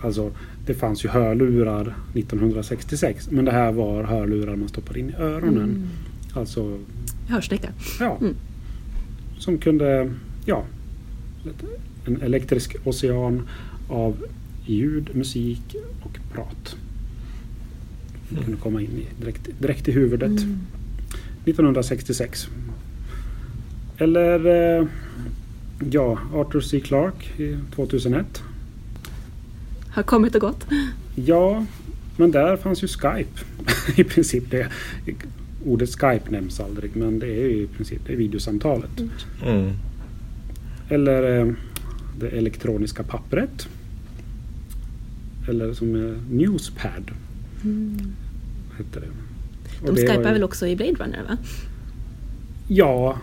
Alltså, 0.01 0.31
det 0.65 0.73
fanns 0.73 1.05
ju 1.05 1.09
hörlurar 1.09 1.95
1966 2.13 3.31
men 3.31 3.45
det 3.45 3.51
här 3.51 3.71
var 3.71 4.03
hörlurar 4.03 4.55
man 4.55 4.69
stoppade 4.69 4.99
in 4.99 5.09
i 5.09 5.13
öronen. 5.13 5.63
Mm. 5.63 5.87
Alltså, 6.33 6.79
Hörsnäcka. 7.27 7.69
ja. 7.99 8.17
Mm. 8.21 8.35
Som 9.37 9.57
kunde, 9.57 10.11
ja, 10.45 10.63
en 12.05 12.21
elektrisk 12.21 12.75
ocean 12.83 13.47
av 13.87 14.25
ljud, 14.65 15.15
musik 15.15 15.75
och 16.03 16.19
prat. 16.33 16.75
Det 18.29 18.43
kunde 18.43 18.57
komma 18.57 18.81
in 18.81 18.91
i, 18.91 19.21
direkt, 19.21 19.49
direkt 19.59 19.87
i 19.87 19.91
huvudet. 19.91 20.41
Mm. 20.41 20.59
1966. 21.45 22.47
Eller 23.97 24.45
eh, 24.79 24.87
Ja, 25.79 26.19
Arthur 26.33 26.61
C. 26.61 26.79
Clarke 26.79 27.43
i 27.43 27.57
2001. 27.75 28.43
Har 29.89 30.03
kommit 30.03 30.35
och 30.35 30.41
gått. 30.41 30.65
Ja, 31.15 31.65
men 32.17 32.31
där 32.31 32.57
fanns 32.57 32.83
ju 32.83 32.87
Skype. 32.87 33.41
I 33.95 34.03
princip 34.03 34.51
det. 34.51 34.67
Ordet 35.65 35.89
Skype 35.89 36.31
nämns 36.31 36.59
aldrig 36.59 36.95
men 36.95 37.19
det 37.19 37.27
är 37.27 37.49
ju 37.49 37.63
i 37.63 37.67
princip 37.67 38.01
det 38.07 38.13
är 38.13 38.17
videosamtalet. 38.17 39.01
Mm. 39.45 39.71
Eller 40.89 41.39
eh, 41.39 41.53
det 42.19 42.29
elektroniska 42.29 43.03
pappret. 43.03 43.67
Eller 45.47 45.73
som 45.73 46.17
Newspad. 46.31 47.11
Hette 48.77 48.99
det. 48.99 49.07
Och 49.81 49.87
De 49.87 49.95
det 49.95 50.01
skypar 50.07 50.23
ju- 50.27 50.33
väl 50.33 50.43
också 50.43 50.67
i 50.67 50.75
Blade 50.75 50.91
Runner 50.93 51.23
va? 51.29 51.37
Ja, 52.67 53.17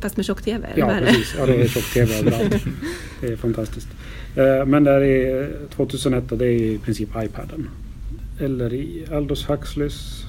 Fast 0.00 0.16
med 0.16 0.26
tjock-tv? 0.26 0.68
ja 0.76 0.96
precis. 1.00 1.34
Ja, 1.38 1.46
det 1.46 1.54
är 1.62 1.68
tjock-tv 1.68 2.14
överallt. 2.18 2.64
Det 3.20 3.26
är 3.26 3.36
fantastiskt. 3.36 3.88
Eh, 4.36 4.66
Men 4.66 4.84
där 4.84 5.00
är 5.00 5.50
2001 5.76 6.32
och 6.32 6.38
det 6.38 6.46
är 6.46 6.50
i 6.62 6.78
princip 6.78 7.08
iPaden. 7.16 7.68
Eller 8.40 8.74
i 8.74 9.04
Aldous 9.12 9.48
Huxleys 9.50 10.24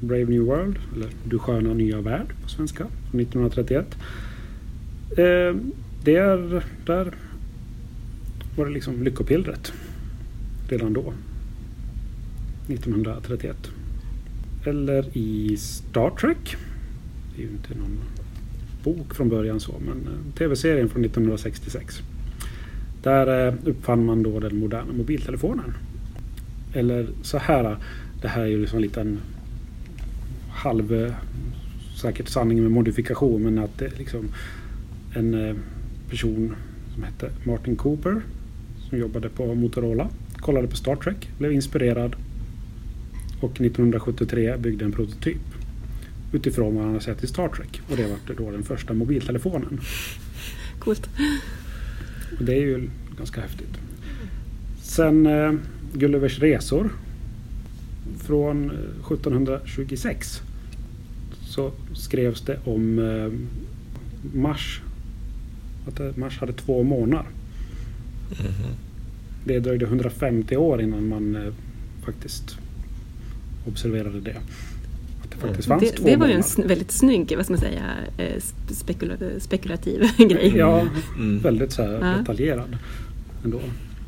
Brave 0.00 0.24
New 0.24 0.40
World. 0.42 0.76
Eller 0.96 1.08
Du 1.24 1.38
sköna 1.38 1.74
nya 1.74 2.00
värld 2.00 2.26
på 2.42 2.48
svenska. 2.48 2.84
Från 3.10 3.20
1931. 3.20 3.86
Eh, 5.10 5.56
Det 6.04 6.16
är, 6.16 6.62
där 6.86 7.14
var 8.56 8.66
det 8.66 8.72
liksom 8.72 9.02
lyckopillret. 9.02 9.72
Redan 10.68 10.92
då. 10.92 11.12
1931. 12.68 13.56
Eller 14.64 15.16
i 15.16 15.56
Star 15.56 16.10
Trek. 16.10 16.56
Det 17.36 17.42
är 17.42 17.46
ju 17.46 17.52
inte 17.52 17.74
någon 17.74 17.98
bok 18.84 19.14
från 19.14 19.28
början 19.28 19.60
så, 19.60 19.74
men 19.86 20.06
eh, 20.06 20.34
tv-serien 20.38 20.88
från 20.88 21.04
1966. 21.04 22.02
Där 23.02 23.46
eh, 23.46 23.54
uppfann 23.64 24.04
man 24.04 24.22
då 24.22 24.40
den 24.40 24.56
moderna 24.56 24.92
mobiltelefonen. 24.92 25.74
Eller 26.72 27.08
så 27.22 27.38
här, 27.38 27.64
eh, 27.64 27.76
det 28.22 28.28
här 28.28 28.42
är 28.42 28.46
ju 28.46 28.60
liksom 28.60 28.76
en 28.76 28.82
liten 28.82 29.20
halv, 30.50 31.14
säkert 31.96 32.28
sanning 32.28 32.62
med 32.62 32.70
modifikation, 32.70 33.42
men 33.42 33.58
att 33.58 33.78
det 33.78 33.86
är 33.86 33.98
liksom 33.98 34.28
en 35.14 35.58
person 36.10 36.54
som 36.94 37.02
hette 37.02 37.30
Martin 37.44 37.76
Cooper 37.76 38.22
som 38.88 38.98
jobbade 38.98 39.28
på 39.28 39.54
Motorola, 39.54 40.08
kollade 40.40 40.68
på 40.68 40.76
Star 40.76 40.96
Trek, 40.96 41.28
blev 41.38 41.52
inspirerad 41.52 42.16
och 43.40 43.60
1973 43.60 44.56
byggde 44.56 44.84
en 44.84 44.92
prototyp 44.92 45.40
utifrån 46.32 46.74
vad 46.74 46.84
han 46.84 46.92
hade 46.92 47.04
sett 47.04 47.24
i 47.24 47.26
Star 47.26 47.48
Trek. 47.48 47.80
Och 47.90 47.96
det 47.96 48.06
var 48.06 48.34
då 48.36 48.50
den 48.50 48.62
första 48.62 48.94
mobiltelefonen. 48.94 49.80
Coolt. 50.78 51.08
Och 52.38 52.44
det 52.44 52.52
är 52.52 52.60
ju 52.60 52.90
ganska 53.18 53.40
häftigt. 53.40 53.78
Sen 54.82 55.26
eh, 55.26 55.52
Gullivers 55.92 56.38
resor 56.38 56.90
från 58.18 58.70
eh, 58.70 59.12
1726 59.12 60.42
så 61.40 61.72
skrevs 61.94 62.40
det 62.40 62.58
om 62.64 62.98
eh, 62.98 63.32
Mars. 64.40 64.82
Att 65.88 66.00
eh, 66.00 66.16
Mars 66.16 66.38
hade 66.38 66.52
två 66.52 66.82
månar. 66.82 67.26
Det 69.44 69.60
dröjde 69.60 69.84
150 69.84 70.56
år 70.56 70.80
innan 70.82 71.08
man 71.08 71.36
eh, 71.36 71.52
faktiskt 72.04 72.56
observerade 73.66 74.20
det. 74.20 74.36
Att 75.24 75.30
det 75.30 75.36
faktiskt 75.36 75.68
fanns 75.68 75.82
Det, 75.82 75.88
två 75.96 76.04
det 76.04 76.16
var 76.16 76.26
ju 76.26 76.32
en 76.32 76.68
väldigt 76.68 76.90
snygg, 76.90 77.32
vad 77.36 77.44
ska 77.44 77.52
man 77.52 77.60
säga, 77.60 77.82
eh, 78.18 78.24
sp- 78.36 78.72
spekula- 78.72 79.38
spekulativ 79.40 80.02
grej. 80.18 80.52
Ja, 80.56 80.86
Mm. 81.16 81.38
väldigt 81.38 81.72
så 81.72 81.82
här 81.82 81.92
Ja. 81.92 82.18
detaljerad 82.18 82.76
ändå. 83.44 83.60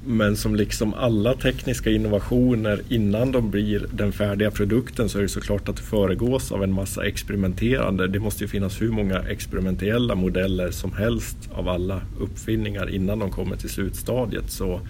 Men 0.06 0.36
som 0.36 0.54
liksom 0.56 0.94
alla 0.94 1.34
tekniska 1.34 1.90
innovationer 1.90 2.80
innan 2.88 3.32
de 3.32 3.50
blir 3.50 3.86
den 3.92 4.12
färdiga 4.12 4.50
produkten 4.50 5.08
så 5.08 5.18
är 5.18 5.22
det 5.22 5.28
såklart 5.28 5.68
att 5.68 5.76
det 5.76 5.82
föregås 5.82 6.52
av 6.52 6.64
en 6.64 6.72
massa 6.72 7.06
experimenterande. 7.06 8.06
Det 8.08 8.18
måste 8.20 8.44
ju 8.44 8.48
finnas 8.48 8.82
hur 8.82 8.90
många 8.90 9.18
experimentella 9.18 10.14
modeller 10.14 10.70
som 10.70 10.92
helst 10.92 11.36
av 11.52 11.68
alla 11.68 12.00
uppfinningar 12.20 12.90
innan 12.94 13.18
de 13.18 13.30
kommer 13.30 13.56
till 13.56 13.70
slutstadiet. 13.70 14.50
Så 14.50 14.80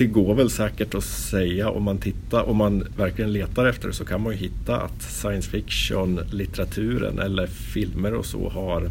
det 0.00 0.06
går 0.06 0.34
väl 0.34 0.50
säkert 0.50 0.94
att 0.94 1.04
säga 1.04 1.70
om 1.70 1.82
man 1.82 1.98
tittar, 1.98 2.48
om 2.48 2.56
man 2.56 2.84
verkligen 2.96 3.32
letar 3.32 3.66
efter 3.66 3.88
det 3.88 3.94
så 3.94 4.04
kan 4.04 4.20
man 4.22 4.32
ju 4.32 4.38
hitta 4.38 4.76
att 4.80 5.02
science 5.02 5.50
fiction-litteraturen 5.50 7.18
eller 7.18 7.46
filmer 7.46 8.14
och 8.14 8.26
så 8.26 8.48
har 8.48 8.90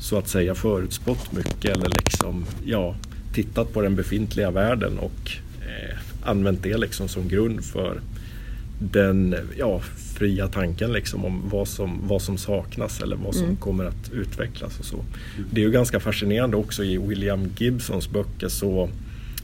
så 0.00 0.18
att 0.18 0.28
säga 0.28 0.54
förutspått 0.54 1.32
mycket 1.32 1.64
eller 1.76 1.88
liksom, 2.04 2.44
ja, 2.64 2.94
tittat 3.34 3.72
på 3.72 3.82
den 3.82 3.96
befintliga 3.96 4.50
världen 4.50 4.98
och 4.98 5.30
eh, 5.60 5.98
använt 6.22 6.62
det 6.62 6.76
liksom 6.76 7.08
som 7.08 7.28
grund 7.28 7.64
för 7.64 8.00
den 8.78 9.36
ja, 9.58 9.80
fria 10.18 10.48
tanken 10.48 10.92
liksom 10.92 11.24
om 11.24 11.42
vad 11.50 11.68
som, 11.68 12.00
vad 12.08 12.22
som 12.22 12.38
saknas 12.38 13.00
eller 13.00 13.16
vad 13.16 13.34
som 13.34 13.44
Mm. 13.44 13.56
kommer 13.56 13.84
att 13.84 14.12
utvecklas 14.12 14.78
och 14.78 14.84
så. 14.84 15.04
Det 15.50 15.60
är 15.60 15.64
ju 15.64 15.70
ganska 15.70 16.00
fascinerande 16.00 16.56
också 16.56 16.84
i 16.84 16.98
William 16.98 17.50
Gibsons 17.58 18.10
böcker 18.10 18.48
så 18.48 18.88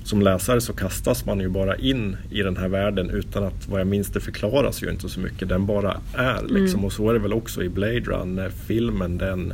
som 0.08 0.22
läsare 0.22 0.60
så 0.60 0.72
kastas 0.72 1.26
man 1.26 1.40
ju 1.40 1.48
bara 1.48 1.76
in 1.76 2.16
i 2.30 2.42
den 2.42 2.56
här 2.56 2.68
världen 2.68 3.10
utan 3.10 3.44
att 3.44 3.68
vad 3.68 3.80
jag 3.80 3.86
minns 3.86 4.08
det 4.08 4.20
förklaras 4.20 4.82
ju 4.82 4.90
inte 4.90 5.08
så 5.08 5.20
mycket. 5.20 5.48
Den 5.48 5.66
bara 5.66 6.00
är 6.14 6.42
liksom. 6.42 6.84
Och 6.84 6.92
så 6.92 7.10
är 7.10 7.14
det 7.14 7.18
väl 7.18 7.32
också 7.32 7.62
i 7.62 7.68
Blade 7.68 8.00
Runner-filmen. 8.00 9.18
Den, 9.18 9.52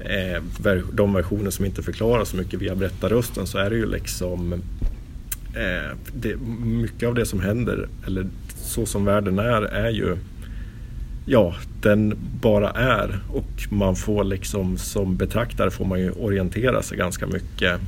eh, 0.00 0.42
de 0.92 1.12
versioner 1.12 1.50
som 1.50 1.64
inte 1.64 1.82
förklarar 1.82 2.24
så 2.24 2.36
mycket 2.36 2.60
via 2.60 2.74
berättarrösten 2.74 3.46
så 3.46 3.58
är 3.58 3.70
det 3.70 3.76
ju 3.76 3.86
liksom 3.86 4.52
eh, 5.54 5.96
det, 6.12 6.36
mycket 6.64 7.08
av 7.08 7.14
det 7.14 7.26
som 7.26 7.40
händer 7.40 7.88
eller 8.06 8.26
så 8.56 8.86
som 8.86 9.04
världen 9.04 9.38
är 9.38 9.62
är 9.62 9.90
ju 9.90 10.16
Ja, 11.28 11.54
den 11.82 12.18
bara 12.40 12.70
är 12.70 13.20
och 13.32 13.66
man 13.70 13.96
får 13.96 14.24
liksom 14.24 14.78
som 14.78 15.16
betraktare 15.16 15.70
får 15.70 15.84
man 15.84 16.00
ju 16.00 16.10
orientera 16.10 16.82
sig 16.82 16.98
ganska 16.98 17.26
mycket 17.26 17.80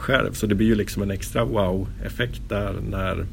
själv. 0.00 0.32
Så 0.32 0.46
det 0.46 0.54
blir 0.54 0.66
ju 0.66 0.74
liksom 0.74 1.02
en 1.02 1.10
extra 1.10 1.44
wow-effekt 1.44 2.42
där 2.48 2.74
när 2.90 3.26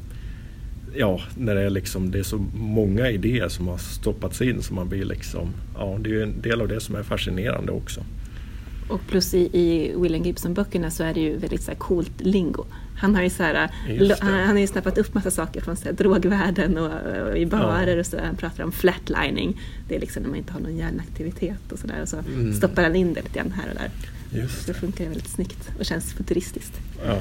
Ja, 0.96 1.20
när 1.36 1.54
det 1.54 1.60
är 1.62 1.70
liksom 1.70 2.10
det 2.10 2.18
är 2.18 2.22
så 2.22 2.44
många 2.54 3.10
idéer 3.10 3.48
som 3.48 3.68
har 3.68 3.78
stoppats 3.78 4.42
in 4.42 4.62
så 4.62 4.74
man 4.74 4.88
blir 4.88 5.04
liksom 5.04 5.48
Ja, 5.78 5.98
det 6.00 6.08
är 6.10 6.12
ju 6.12 6.22
en 6.22 6.40
del 6.40 6.60
av 6.60 6.68
det 6.68 6.80
som 6.80 6.94
är 6.94 7.02
fascinerande 7.02 7.72
också. 7.72 8.00
Och 8.88 9.00
plus 9.08 9.34
i, 9.34 9.38
i 9.38 9.92
William 9.96 10.22
Gibson-böckerna 10.24 10.90
så 10.90 11.02
är 11.04 11.14
det 11.14 11.20
ju 11.20 11.36
väldigt 11.36 11.62
så 11.62 11.70
här 11.70 11.78
coolt 11.78 12.12
lingo. 12.20 12.64
Han 12.96 13.14
har 13.14 13.22
ju, 13.22 13.30
så 13.30 13.42
här, 13.42 13.70
han, 14.20 14.48
har 14.48 14.58
ju 14.58 14.66
snappat 14.66 14.98
upp 14.98 15.14
massa 15.14 15.30
saker 15.30 15.60
från 15.60 15.76
så 15.76 15.84
här, 15.84 15.92
drogvärlden 15.92 16.78
och, 16.78 16.92
och 17.30 17.36
i 17.38 17.46
barer 17.46 17.98
och 17.98 18.06
så. 18.06 18.16
Han 18.24 18.36
pratar 18.36 18.64
om 18.64 18.72
flatlining. 18.72 19.60
Det 19.88 19.96
är 19.96 20.00
liksom 20.00 20.22
när 20.22 20.30
man 20.30 20.38
inte 20.38 20.52
har 20.52 20.60
någon 20.60 20.76
hjärnaktivitet 20.76 21.72
och 21.72 21.78
sådär. 21.78 22.02
Och 22.02 22.08
så 22.08 22.16
Mm. 22.16 22.52
stoppar 22.54 22.82
han 22.82 22.96
in 22.96 23.14
det 23.14 23.22
lite 23.22 23.38
grann 23.38 23.52
här 23.52 23.68
och 23.70 23.74
där. 23.74 23.90
Just 24.32 24.76
funkar 24.76 25.04
det 25.04 25.08
väldigt 25.10 25.28
snyggt 25.28 25.70
och 25.78 25.84
känns 25.84 26.12
futuristiskt. 26.12 26.80
Ja. 27.06 27.18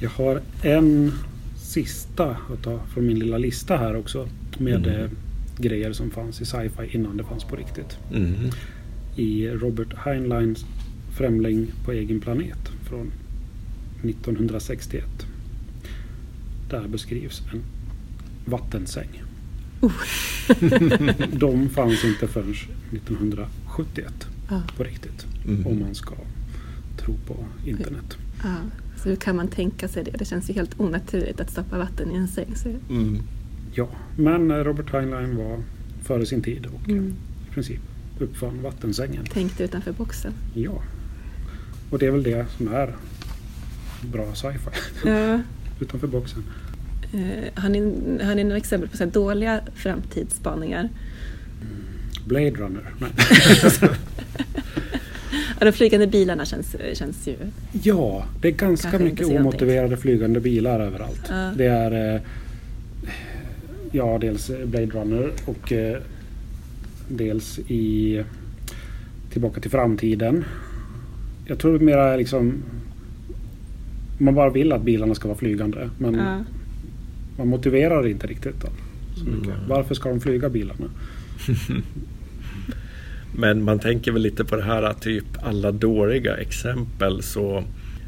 Jag 0.00 0.10
har 0.10 0.40
en 0.62 1.12
sista 1.56 2.30
att 2.30 2.62
ta 2.62 2.80
från 2.94 3.06
min 3.06 3.18
lilla 3.18 3.38
lista 3.38 3.76
här 3.76 3.96
också. 3.96 4.28
Med 4.58 4.86
Mm. 4.86 5.00
eh, 5.04 5.10
grejer 5.58 5.92
som 5.92 6.10
fanns 6.10 6.40
i 6.40 6.44
sci-fi 6.44 6.88
innan 6.96 7.16
det 7.16 7.24
fanns 7.24 7.44
på 7.44 7.56
riktigt. 7.56 7.98
Mm. 8.14 8.34
I 9.16 9.48
Robert 9.48 9.94
Heinleins 10.04 10.64
Främling 11.16 11.66
på 11.84 11.92
egen 11.92 12.20
planet 12.20 12.68
från 12.88 13.12
1961. 14.02 15.04
Där 16.70 16.88
beskrivs 16.88 17.42
en 17.52 17.62
vattensäng. 18.44 19.22
De 21.32 21.68
fanns 21.68 22.04
inte 22.04 22.28
förrän 22.28 22.54
1971 22.92 24.26
Ja. 24.50 24.62
på 24.76 24.84
riktigt. 24.84 25.26
Mm. 25.46 25.66
Om 25.66 25.80
man 25.80 25.94
ska 25.94 26.14
tro 26.96 27.14
på 27.26 27.36
internet. 27.64 28.16
Ja. 28.42 28.56
Så 29.02 29.08
hur 29.08 29.16
kan 29.16 29.36
man 29.36 29.48
tänka 29.48 29.88
sig 29.88 30.04
det? 30.04 30.10
Det 30.10 30.24
känns 30.24 30.50
ju 30.50 30.54
helt 30.54 30.80
onaturligt 30.80 31.40
att 31.40 31.50
stoppa 31.50 31.78
vatten 31.78 32.10
i 32.10 32.14
en 32.14 32.28
säng. 32.28 32.56
Så, 32.56 32.68
Mm. 32.68 33.22
Ja, 33.74 33.88
men 34.16 34.64
Robert 34.64 34.92
Heinlein 34.92 35.36
var 35.36 35.58
före 36.02 36.26
sin 36.26 36.42
tid 36.42 36.66
och 36.66 36.88
mm. 36.88 37.14
i 37.50 37.54
princip 37.54 37.80
uppfann 38.18 38.62
vattensängen. 38.62 39.24
Tänkte 39.24 39.64
utanför 39.64 39.92
boxen. 39.92 40.32
Ja. 40.54 40.82
Och 41.90 41.98
det 41.98 42.06
är 42.06 42.10
väl 42.10 42.22
det 42.22 42.46
som 42.56 42.68
är 42.68 42.94
bra 44.12 44.34
sci-fi. 44.34 44.70
Ja. 45.08 45.40
Utanför 45.80 46.06
boxen. 46.06 46.44
Eh, 47.12 47.62
har, 47.62 47.68
ni, 47.68 47.80
har 48.24 48.34
ni 48.34 48.44
några 48.44 48.56
exempel 48.56 48.88
på 48.88 48.96
så 48.96 49.04
här 49.04 49.10
dåliga 49.10 49.60
framtidsspaningar? 49.74 50.88
Blade 52.26 52.50
Runner. 52.50 52.94
Nej. 52.98 53.10
Ja, 55.62 55.66
de 55.66 55.72
flygande 55.72 56.06
bilarna 56.06 56.44
känns, 56.44 56.76
känns 56.92 57.26
ju... 57.28 57.36
Ja, 57.82 58.24
det 58.40 58.48
är 58.48 58.52
ganska 58.52 58.98
mycket 58.98 59.26
omotiverade 59.26 59.96
flygande 59.96 60.40
bilar 60.40 60.80
överallt. 60.80 61.22
Ja. 61.28 61.52
Det 61.56 61.66
är 61.66 62.14
eh, 62.14 62.20
ja, 63.92 64.18
dels 64.20 64.50
Blade 64.64 64.86
Runner 64.86 65.30
och 65.46 65.72
eh, 65.72 65.96
dels 67.08 67.58
i 67.58 68.22
Tillbaka 69.32 69.60
till 69.60 69.70
framtiden. 69.70 70.44
jag 71.46 71.58
tror 71.58 71.78
det 71.78 71.84
mera 71.84 72.12
är 72.12 72.18
liksom 72.18 72.62
man 74.18 74.34
bara 74.34 74.50
vill 74.50 74.72
att 74.72 74.82
bilarna 74.82 75.14
ska 75.14 75.28
vara 75.28 75.38
flygande. 75.38 75.90
Men 75.98 76.14
Ja. 76.14 76.44
man 77.38 77.48
motiverar 77.48 78.02
det 78.02 78.10
inte 78.10 78.26
riktigt. 78.26 78.60
Då, 78.60 78.68
så 79.16 79.24
mycket. 79.24 79.54
Mm. 79.54 79.68
Varför 79.68 79.94
ska 79.94 80.08
de 80.08 80.20
flyga 80.20 80.48
bilarna? 80.48 80.90
Men 83.34 83.64
man 83.64 83.78
tänker 83.78 84.12
väl 84.12 84.22
lite 84.22 84.44
på 84.44 84.56
det 84.56 84.62
här 84.62 84.92
typ 84.92 85.24
alla 85.42 85.72
dåliga 85.72 86.36
exempel 86.36 87.22
så 87.22 87.64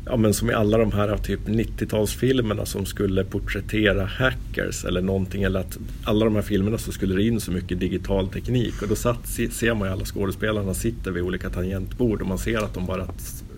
Ja 0.06 0.16
men 0.16 0.34
som 0.34 0.50
i 0.50 0.54
alla 0.54 0.78
de 0.78 0.92
här 0.92 1.16
typ 1.16 1.40
90-talsfilmerna 1.40 2.64
som 2.64 2.87
skulle 2.87 3.24
porträttera 3.24 4.04
hackers 4.04 4.84
eller 4.84 5.02
någonting 5.02 5.42
eller 5.42 5.60
att 5.60 5.78
alla 6.04 6.24
de 6.24 6.34
här 6.34 6.42
filmerna 6.42 6.78
så 6.78 6.92
skulle 6.92 7.14
det 7.14 7.22
in 7.22 7.40
så 7.40 7.52
mycket 7.52 7.80
digital 7.80 8.28
teknik. 8.28 8.82
Och 8.82 8.88
då 8.88 8.96
satt, 8.96 9.26
ser 9.26 9.74
man 9.74 9.88
ju 9.88 9.92
alla 9.92 10.04
skådespelarna 10.04 10.74
sitter 10.74 11.10
vid 11.10 11.22
olika 11.22 11.50
tangentbord 11.50 12.20
och 12.20 12.28
man 12.28 12.38
ser 12.38 12.58
att 12.58 12.74
de 12.74 12.87
bara 12.87 13.08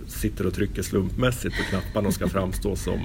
sitter 0.06 0.46
och 0.46 0.54
trycker 0.54 0.82
slumpmässigt 0.82 1.56
på 1.56 1.62
knapparna 1.70 2.08
och 2.08 2.14
ska 2.14 2.28
framstå 2.28 2.76
som 2.76 3.00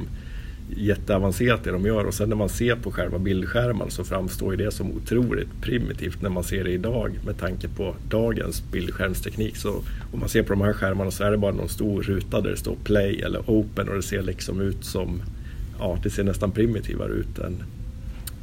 jätteavancerat 0.76 1.63
det 1.63 1.71
de 1.71 1.86
gör 1.86 2.06
och 2.06 2.13
sen 2.13 2.30
när 2.30 2.36
man 2.36 2.50
ser 2.50 2.76
på 2.76 2.91
själva 2.91 3.19
bildskärmen 3.19 3.91
så 3.91 4.04
framstår 4.04 4.52
ju 4.52 4.65
det 4.65 4.71
som 4.71 4.91
otroligt 4.91 5.62
primitivt 5.62 6.21
när 6.21 6.30
man 6.30 6.43
ser 6.43 6.63
det 6.63 6.71
idag 6.71 7.19
med 7.26 7.38
tanke 7.38 7.67
på 7.67 7.95
dagens 8.10 8.63
bildskärmsteknik. 8.71 9.58
Så 9.58 9.69
om 10.13 10.19
man 10.19 10.30
ser 10.30 10.43
på 10.43 10.50
de 10.50 10.62
här 10.62 10.74
skärmarna 10.74 11.12
så 11.12 11.24
är 11.24 11.32
det 11.32 11.38
bara 11.38 11.52
någon 11.52 11.69
stor 11.69 12.04
ruta 12.04 12.41
där 12.41 12.50
det 12.50 12.58
står 12.58 12.76
play 12.84 13.21
eller 13.21 13.39
open 13.39 13.89
och 13.89 13.95
det 13.95 14.02
ser 14.02 14.21
liksom 14.21 14.62
ut 14.62 14.86
som, 14.86 15.21
ja 15.80 15.97
det 16.04 16.10
ser 16.10 16.24
nästan 16.24 16.52
primitivare 16.52 17.12
ut 17.12 17.39
än 17.39 17.63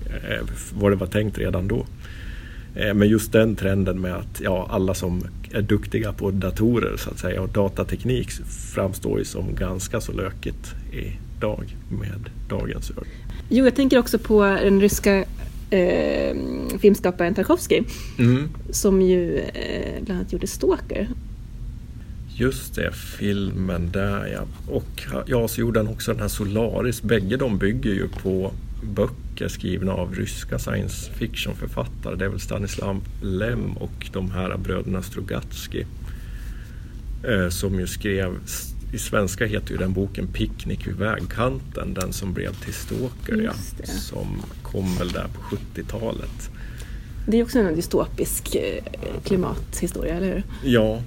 eh, 0.07 0.47
vad 0.73 0.93
det 0.93 0.97
var 0.97 1.07
tänkt 1.07 1.39
redan 1.39 1.69
då. 1.69 1.87
Eh, 2.75 2.95
men 2.95 3.09
just 3.09 3.33
den 3.33 3.57
trenden 3.57 4.01
med 4.01 4.15
att 4.15 4.41
ja, 4.41 4.67
alla 4.71 4.95
som 4.95 5.23
är 5.53 5.63
duktiga 5.63 6.13
på 6.13 6.31
datorer 6.31 6.97
så 6.97 7.11
att 7.11 7.19
säga 7.19 7.43
och 7.43 7.49
datateknik 7.49 8.31
framstår 8.75 9.19
ju 9.19 9.25
som 9.25 9.55
ganska 9.55 10.01
så 10.01 10.13
lökigt 10.13 10.75
idag 11.39 11.77
med 11.89 12.31
dagens 12.49 12.91
ögon. 12.91 13.05
Jo, 13.49 13.65
jag 13.65 13.75
tänker 13.75 13.99
också 13.99 14.19
på 14.19 14.43
den 14.43 14.81
ryska 14.81 15.25
eh, 15.71 16.37
filmskaparen 16.79 17.35
Tarkovsky 17.35 17.83
Mm. 18.19 18.49
som 18.71 19.03
ju 19.03 19.39
eh, 19.39 20.03
bland 20.05 20.21
annat 20.21 20.33
gjorde 20.33 20.47
Stalker. 20.47 21.09
Just 22.35 22.75
det, 22.75 22.93
filmen 22.93 23.91
där 23.93 24.27
ja. 24.27 24.47
Och 24.73 25.03
ja, 25.27 25.49
så 25.49 25.61
gjorde 25.61 25.81
han 25.81 25.89
också 25.89 26.13
den 26.13 26.21
här 26.21 26.29
Solaris. 26.29 27.03
Bägge 27.03 27.37
de 27.37 27.59
bygger 27.59 27.91
ju 27.91 28.09
på 28.09 28.53
böcker 28.95 29.49
skrivna 29.49 29.93
av 29.93 30.15
ryska 30.15 30.59
science 30.59 31.13
fiction-författare. 31.13 32.17
Det 32.17 32.25
är 32.25 32.29
väl 32.29 32.41
Stanislav 32.41 33.01
Lem 33.23 33.73
och 33.77 34.09
de 34.13 34.31
här 34.31 34.57
bröderna 34.57 35.03
Strugatsky. 35.03 35.85
Eh, 37.29 37.49
som 37.49 37.81
ju 37.81 37.87
skrev, 37.87 38.33
i 38.93 38.99
svenska 38.99 39.47
heter 39.47 39.73
ju 39.73 39.77
den 39.77 39.93
boken 39.93 40.27
Picknick 40.27 40.87
vid 40.87 40.97
vägkanten, 40.97 41.95
den 41.95 42.13
som 42.13 42.33
blev 42.33 42.55
till 42.55 42.75
Stalker. 42.75 43.43
Ja, 43.43 43.53
som 43.85 44.43
kom 44.63 44.97
väl 44.99 45.09
där 45.09 45.27
på 45.35 45.57
70-talet. 45.57 46.51
Det 47.27 47.39
är 47.39 47.43
också 47.43 47.59
en 47.59 47.75
dystopisk 47.75 48.55
eh, 48.55 48.85
klimathistoria, 49.25 50.15
eller 50.15 50.27
hur? 50.27 50.43
Ja. 50.65 51.03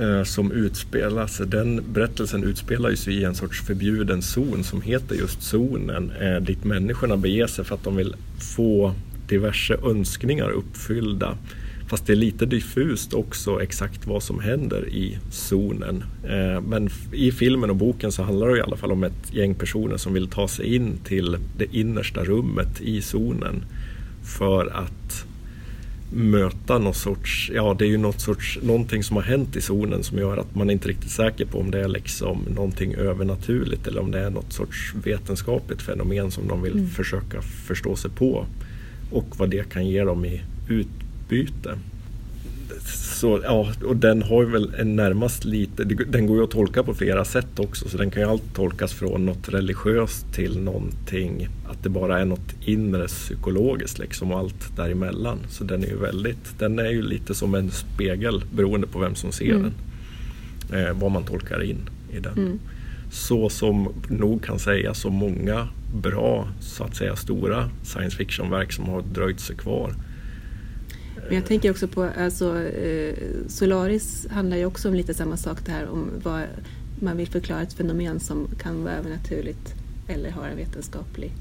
Eh, 0.00 0.22
som 0.24 0.52
utspelar 0.52 1.26
sig, 1.26 1.46
den 1.46 1.92
berättelsen 1.92 2.44
utspelar 2.44 2.94
sig 2.94 3.14
i 3.14 3.24
en 3.24 3.34
sorts 3.34 3.62
förbjuden 3.62 4.22
zon 4.22 4.64
som 4.64 4.82
heter 4.82 5.14
just 5.14 5.42
zonen. 5.42 6.12
Eh, 6.20 6.36
dit 6.36 6.64
människorna 6.64 7.16
beger 7.16 7.46
sig 7.46 7.64
för 7.64 7.74
att 7.74 7.84
de 7.84 7.96
vill 7.96 8.16
få 8.56 8.94
diverse 9.28 9.74
önskningar 9.74 10.50
uppfyllda. 10.50 11.38
Fast 11.86 12.06
det 12.06 12.12
är 12.12 12.16
lite 12.16 12.46
diffust 12.46 13.14
också 13.14 13.62
exakt 13.62 14.06
vad 14.06 14.22
som 14.22 14.40
händer 14.40 14.88
i 14.88 15.18
zonen. 15.30 16.04
Eh, 16.24 16.60
men 16.60 16.90
i 17.12 17.32
filmen 17.32 17.70
och 17.70 17.76
boken 17.76 18.12
så 18.12 18.22
handlar 18.22 18.48
det 18.48 18.58
i 18.58 18.60
alla 18.60 18.76
fall 18.76 18.92
om 18.92 19.04
ett 19.04 19.32
gäng 19.34 19.54
personer 19.54 19.96
som 19.96 20.12
vill 20.12 20.28
ta 20.28 20.48
sig 20.48 20.74
in 20.74 20.98
till 21.04 21.36
det 21.58 21.76
innersta 21.76 22.24
rummet 22.24 22.80
i 22.80 23.02
zonen. 23.02 23.64
För 24.38 24.66
att 24.66 25.24
möta 26.12 26.78
någon 26.78 26.94
sorts, 26.94 27.50
ja 27.54 27.76
det 27.78 27.84
är 27.84 27.88
ju 27.88 27.96
något 27.96 28.20
sorts, 28.20 28.58
någonting 28.62 29.02
som 29.04 29.16
har 29.16 29.22
hänt 29.22 29.56
i 29.56 29.60
zonen 29.60 30.02
som 30.02 30.18
gör 30.18 30.36
att 30.36 30.54
man 30.54 30.70
inte 30.70 30.86
är 30.86 30.88
riktigt 30.88 31.10
säker 31.10 31.46
på 31.46 31.58
om 31.58 31.70
det 31.70 31.80
är 31.80 31.88
liksom 31.88 32.38
någonting 32.54 32.94
övernaturligt 32.94 33.86
eller 33.86 34.00
om 34.00 34.10
det 34.10 34.20
är 34.20 34.30
något 34.30 34.52
sorts 34.52 34.94
vetenskapligt 35.04 35.82
fenomen 35.82 36.30
som 36.30 36.48
de 36.48 36.62
vill 36.62 36.72
Mm. 36.72 36.88
försöka 36.88 37.42
förstå 37.42 37.96
sig 37.96 38.10
på. 38.10 38.46
Och 39.10 39.26
vad 39.38 39.50
det 39.50 39.68
kan 39.68 39.86
ge 39.86 40.04
dem 40.04 40.24
i 40.24 40.40
utbyte. 41.30 41.78
Så, 42.94 43.40
ja, 43.44 43.72
och 43.84 43.96
den 43.96 44.22
har 44.22 44.42
ju 44.42 44.48
väl 44.48 44.74
en 44.78 44.96
närmast 44.96 45.44
lite, 45.44 45.84
den 45.84 46.26
går 46.26 46.36
ju 46.36 46.44
att 46.44 46.50
tolka 46.50 46.82
på 46.82 46.94
flera 46.94 47.24
sätt 47.24 47.58
också 47.58 47.88
så 47.88 47.96
den 47.96 48.10
kan 48.10 48.22
ju 48.22 48.28
allt 48.28 48.54
tolkas 48.54 48.92
från 48.92 49.26
något 49.26 49.48
religiöst 49.48 50.32
till 50.32 50.58
någonting, 50.60 51.48
att 51.68 51.82
det 51.82 51.88
bara 51.88 52.20
är 52.20 52.24
något 52.24 52.54
inre 52.64 53.06
psykologiskt 53.06 53.98
liksom 53.98 54.32
och 54.32 54.38
allt 54.38 54.76
däremellan. 54.76 55.38
Så 55.48 55.64
den 55.64 55.84
är 55.84 55.88
ju 55.88 55.96
väldigt, 55.96 56.58
den 56.58 56.78
är 56.78 56.90
ju 56.90 57.02
lite 57.02 57.34
som 57.34 57.54
en 57.54 57.70
spegel 57.70 58.44
beroende 58.54 58.86
på 58.86 58.98
vem 58.98 59.14
som 59.14 59.32
ser 59.32 59.54
Mm. 59.54 59.62
den. 59.62 60.80
Eh, 60.80 60.92
vad 60.92 61.10
man 61.10 61.24
tolkar 61.24 61.62
in 61.62 61.88
i 62.12 62.20
den. 62.20 62.38
Mm. 62.38 62.58
Så 63.10 63.48
som 63.48 63.88
nog 64.08 64.44
kan 64.44 64.58
sägas 64.58 64.98
så 64.98 65.10
många 65.10 65.68
bra, 65.94 66.48
så 66.60 66.84
att 66.84 66.96
säga 66.96 67.16
stora 67.16 67.70
science 67.82 68.16
fiction-verk 68.16 68.72
som 68.72 68.84
har 68.88 69.02
dröjt 69.02 69.40
sig 69.40 69.56
kvar. 69.56 69.92
Men 71.28 71.34
jag 71.36 71.46
tänker 71.46 71.70
också 71.70 71.88
på, 71.88 72.02
alltså, 72.18 72.62
eh, 72.62 73.14
Solaris 73.48 74.26
handlar 74.30 74.56
ju 74.56 74.64
också 74.66 74.88
om 74.88 74.94
lite 74.94 75.14
samma 75.14 75.36
sak 75.36 75.58
det 75.64 75.72
här 75.72 75.88
om 75.88 76.10
vad 76.22 76.42
man 77.00 77.16
vill 77.16 77.28
förklara 77.28 77.62
ett 77.62 77.72
fenomen 77.72 78.20
som 78.20 78.48
kan 78.62 78.84
vara 78.84 78.94
övernaturligt 78.94 79.74
eller 80.08 80.30
har 80.30 80.46
en 80.48 80.56
vetenskaplig 80.56 81.32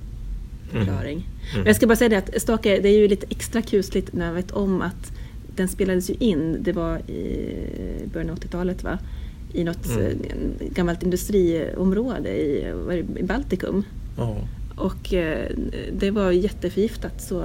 förklaring. 0.71 1.17
Mm. 1.17 1.57
Men 1.57 1.65
jag 1.65 1.75
ska 1.75 1.87
bara 1.87 1.95
säga 1.95 2.09
det 2.09 2.17
att 2.17 2.41
Stalker, 2.41 2.81
det 2.81 2.89
är 2.89 2.97
ju 2.97 3.07
lite 3.07 3.27
extra 3.29 3.61
kusligt 3.61 4.13
när 4.13 4.25
man 4.25 4.35
vet 4.35 4.51
om 4.51 4.81
att 4.81 5.11
den 5.55 5.67
spelades 5.67 6.09
ju 6.09 6.13
in, 6.19 6.57
det 6.63 6.71
var 6.71 6.97
i 6.97 7.53
början 8.13 8.29
av 8.29 8.37
80-talet 8.39 8.83
va? 8.83 8.99
I 9.53 9.63
något 9.63 9.87
Mm. 9.87 10.05
eh, 10.59 10.67
gammalt 10.69 11.03
industriområde 11.03 12.29
i, 12.29 12.73
i 13.17 13.23
Baltikum. 13.23 13.83
Ja. 14.17 14.37
Och 14.75 15.13
eh, 15.13 15.51
det 15.93 16.11
var 16.11 16.31
jätteförgiftat 16.31 17.21
så 17.21 17.43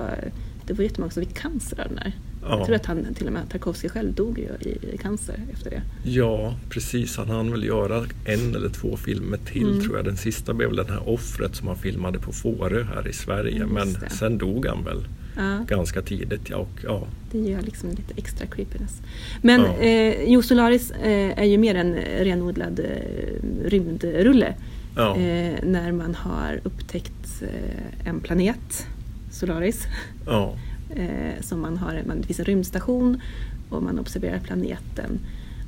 det 0.67 0.73
var 0.73 0.85
jättemånga 0.85 1.11
som 1.11 1.25
fick 1.25 1.35
cancer 1.35 1.81
av 1.81 1.87
den 1.89 1.97
där. 1.97 2.13
Ja. 2.43 2.57
Jag 2.59 2.67
tror 2.67 2.77
att 2.77 2.87
han, 2.87 3.15
till 3.15 3.27
och 3.27 3.33
med 3.33 3.51
Tarkovsky 3.51 3.89
själv 3.89 4.13
dog 4.15 4.39
ju 4.39 4.71
i, 4.71 4.97
cancer 5.03 5.41
efter 5.53 5.71
det. 5.71 5.83
Ja, 6.11 6.55
precis. 6.71 7.17
Han 7.17 7.29
hann 7.31 7.51
väl 7.51 7.65
göra 7.65 8.05
en 8.25 8.55
eller 8.55 8.69
två 8.69 8.97
filmer 8.97 9.39
till 9.47 9.69
Mm. 9.69 9.81
tror 9.85 9.97
jag. 9.97 10.05
Den 10.05 10.17
sista 10.17 10.55
blev 10.55 10.73
den 10.77 10.89
här 10.91 11.09
Offret 11.09 11.57
som 11.57 11.69
han 11.69 11.77
filmade 11.77 12.19
på 12.19 12.33
Fårö 12.33 12.83
här 12.83 13.09
i 13.09 13.13
Sverige. 13.13 13.59
Just 13.59 13.73
Men 13.73 13.93
det. 13.93 14.11
sen 14.11 14.39
dog 14.39 14.67
han 14.67 14.85
väl 14.85 15.05
Ja, 15.37 15.65
ganska 15.69 16.03
tidigt. 16.03 16.51
Ja, 16.51 16.57
och, 16.57 16.71
ja. 16.85 17.07
det 17.33 17.39
gör 17.39 17.63
liksom 17.63 17.91
lite 17.91 18.15
extra 18.17 18.47
creepiness. 18.47 19.03
Men 19.43 19.61
Ja. 19.61 19.77
eh, 19.79 20.23
jo, 20.27 20.43
Solaris 20.43 20.91
eh, 20.91 21.39
är 21.39 21.45
ju 21.45 21.59
mer 21.59 21.75
en 21.75 21.95
renodlad 22.19 22.81
eh, 22.81 23.69
rymdrulle. 23.69 24.55
Ja. 24.97 25.17
Eh, 25.17 25.55
när 25.65 25.93
man 25.93 26.15
har 26.15 26.61
upptäckt 26.65 27.43
eh, 27.43 28.09
en 28.09 28.21
planet, 28.21 28.87
Solaris, 29.31 29.87
ja. 30.27 30.57
Eh, 30.97 31.41
som 31.43 31.61
man 31.61 31.77
har, 31.77 32.03
man, 32.07 32.21
det 32.21 32.27
finns 32.27 32.39
en 32.39 32.45
rymdstation 32.45 33.21
och 33.69 33.83
man 33.83 33.99
observerar 33.99 34.39
planeten. 34.39 35.19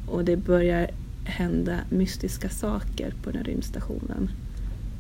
Och 0.06 0.24
det 0.24 0.36
börjar 0.36 0.90
hända 1.24 1.78
mystiska 1.90 2.48
saker 2.48 3.14
på 3.22 3.30
den 3.30 3.38
här 3.38 3.44
rymdstationen. 3.44 4.30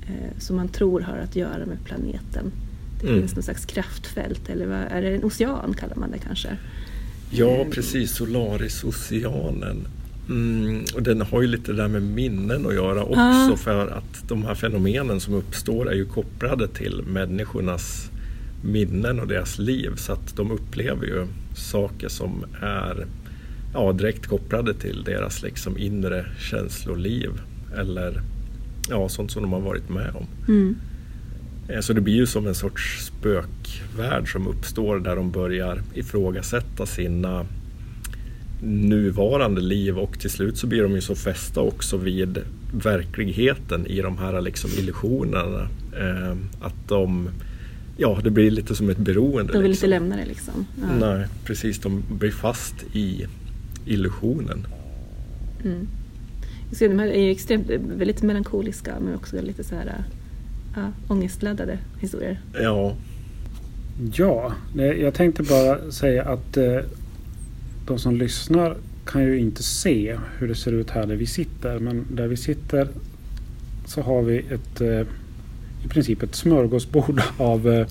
Eh, 0.08 0.38
som 0.38 0.56
man 0.56 0.68
tror 0.68 1.00
har 1.00 1.16
att 1.16 1.36
göra 1.36 1.66
med 1.66 1.84
planeten. 1.84 2.52
Det 3.00 3.08
Mm. 3.08 3.20
finns 3.20 3.34
någon 3.34 3.42
slags 3.42 3.64
kraftfält, 3.66 4.48
eller 4.48 4.66
vad, 4.66 4.78
är 4.78 5.02
det 5.02 5.14
en 5.14 5.24
ocean 5.24 5.74
kallar 5.78 5.96
man 5.96 6.10
det 6.10 6.18
kanske? 6.18 6.48
Ja, 7.30 7.66
precis. 7.70 8.12
Solaris-oceanen. 8.12 9.86
Mm, 10.28 10.84
och 10.94 11.02
den 11.02 11.20
har 11.20 11.40
ju 11.42 11.48
lite 11.48 11.72
där 11.72 11.88
med 11.88 12.02
minnen 12.02 12.66
att 12.66 12.74
göra 12.74 13.02
också 13.04 13.50
Ja. 13.50 13.56
för 13.56 13.86
att 13.88 14.28
de 14.28 14.42
här 14.44 14.54
fenomenen 14.54 15.20
som 15.20 15.34
uppstår 15.34 15.90
är 15.90 15.94
ju 15.94 16.04
kopplade 16.04 16.68
till 16.68 17.02
människornas 17.06 18.10
minnen 18.62 19.20
och 19.20 19.28
deras 19.28 19.58
liv 19.58 19.90
så 19.96 20.12
att 20.12 20.36
de 20.36 20.50
upplever 20.50 21.06
ju 21.06 21.26
saker 21.54 22.08
som 22.08 22.44
är 22.60 23.06
ja, 23.74 23.92
direkt 23.92 24.26
kopplade 24.26 24.74
till 24.74 25.02
deras 25.04 25.42
liksom 25.42 25.78
inre 25.78 26.26
känsloliv 26.38 27.30
eller 27.76 28.20
ja, 28.88 29.08
sånt 29.08 29.30
som 29.30 29.42
de 29.42 29.52
har 29.52 29.60
varit 29.60 29.88
med 29.88 30.14
om. 30.14 30.26
Mm. 30.48 30.76
Eh, 31.68 31.80
Så 31.80 31.92
det 31.92 32.00
blir 32.00 32.14
ju 32.14 32.26
som 32.26 32.46
en 32.46 32.54
sorts 32.54 33.04
spökvärld 33.04 34.32
som 34.32 34.46
uppstår 34.46 34.98
där 34.98 35.16
de 35.16 35.30
börjar 35.30 35.82
ifrågasätta 35.94 36.86
sina 36.86 37.46
nuvarande 38.62 39.60
liv 39.60 39.98
och 39.98 40.18
till 40.20 40.30
slut 40.30 40.56
så 40.56 40.66
blir 40.66 40.82
de 40.82 40.92
ju 40.92 41.00
så 41.00 41.14
fästa 41.14 41.60
också 41.60 41.96
vid 41.96 42.38
verkligheten 42.72 43.86
i 43.86 44.00
de 44.00 44.18
här 44.18 44.40
liksom 44.40 44.70
illusionerna. 44.78 45.68
Eh, 45.98 46.36
att 46.60 46.88
de, 46.88 47.28
ja 48.02 48.20
det 48.24 48.30
blir 48.30 48.50
lite 48.50 48.74
som 48.74 48.90
ett 48.90 48.98
beroende. 48.98 49.52
De 49.52 49.62
vill 49.62 49.70
liksom. 49.70 49.86
inte 49.86 49.98
lämna 49.98 50.16
det 50.16 50.24
liksom. 50.24 50.66
Ja. 50.80 51.06
Nej, 51.06 51.26
precis. 51.44 51.78
De 51.78 52.02
blir 52.08 52.30
fast 52.30 52.74
i 52.92 53.26
illusionen. 53.86 54.66
Mm. 55.64 55.88
Så 56.72 56.88
de 56.88 56.98
här 56.98 57.06
är 57.06 57.22
ju 57.22 57.30
extremt, 57.30 57.70
väldigt 57.96 58.22
melankoliska 58.22 58.94
men 59.00 59.14
också 59.14 59.42
lite 59.42 59.64
så 59.64 59.74
här 59.74 60.04
ja, 60.76 60.92
ångestladdade 61.08 61.78
historier. 62.00 62.40
Ja, 62.52 62.96
Ja, 64.12 64.54
jag 64.76 65.14
tänkte 65.14 65.42
bara 65.42 65.90
säga 65.90 66.24
att 66.24 66.56
eh, 66.56 66.78
de 67.86 67.98
som 67.98 68.16
lyssnar 68.16 68.76
kan 69.04 69.22
ju 69.22 69.38
inte 69.38 69.62
se 69.62 70.18
hur 70.38 70.48
det 70.48 70.54
ser 70.54 70.72
ut 70.72 70.90
här 70.90 71.06
där 71.06 71.16
vi 71.16 71.26
sitter. 71.26 71.78
Men 71.78 72.06
där 72.10 72.28
vi 72.28 72.36
sitter 72.36 72.88
så 73.86 74.00
har 74.00 74.22
vi 74.22 74.38
ett 74.38 74.80
eh, 74.80 75.06
i 75.84 75.88
princip 75.88 76.22
ett 76.22 76.34
smörgåsbord 76.34 77.22
av 77.36 77.68
eh, 77.68 77.86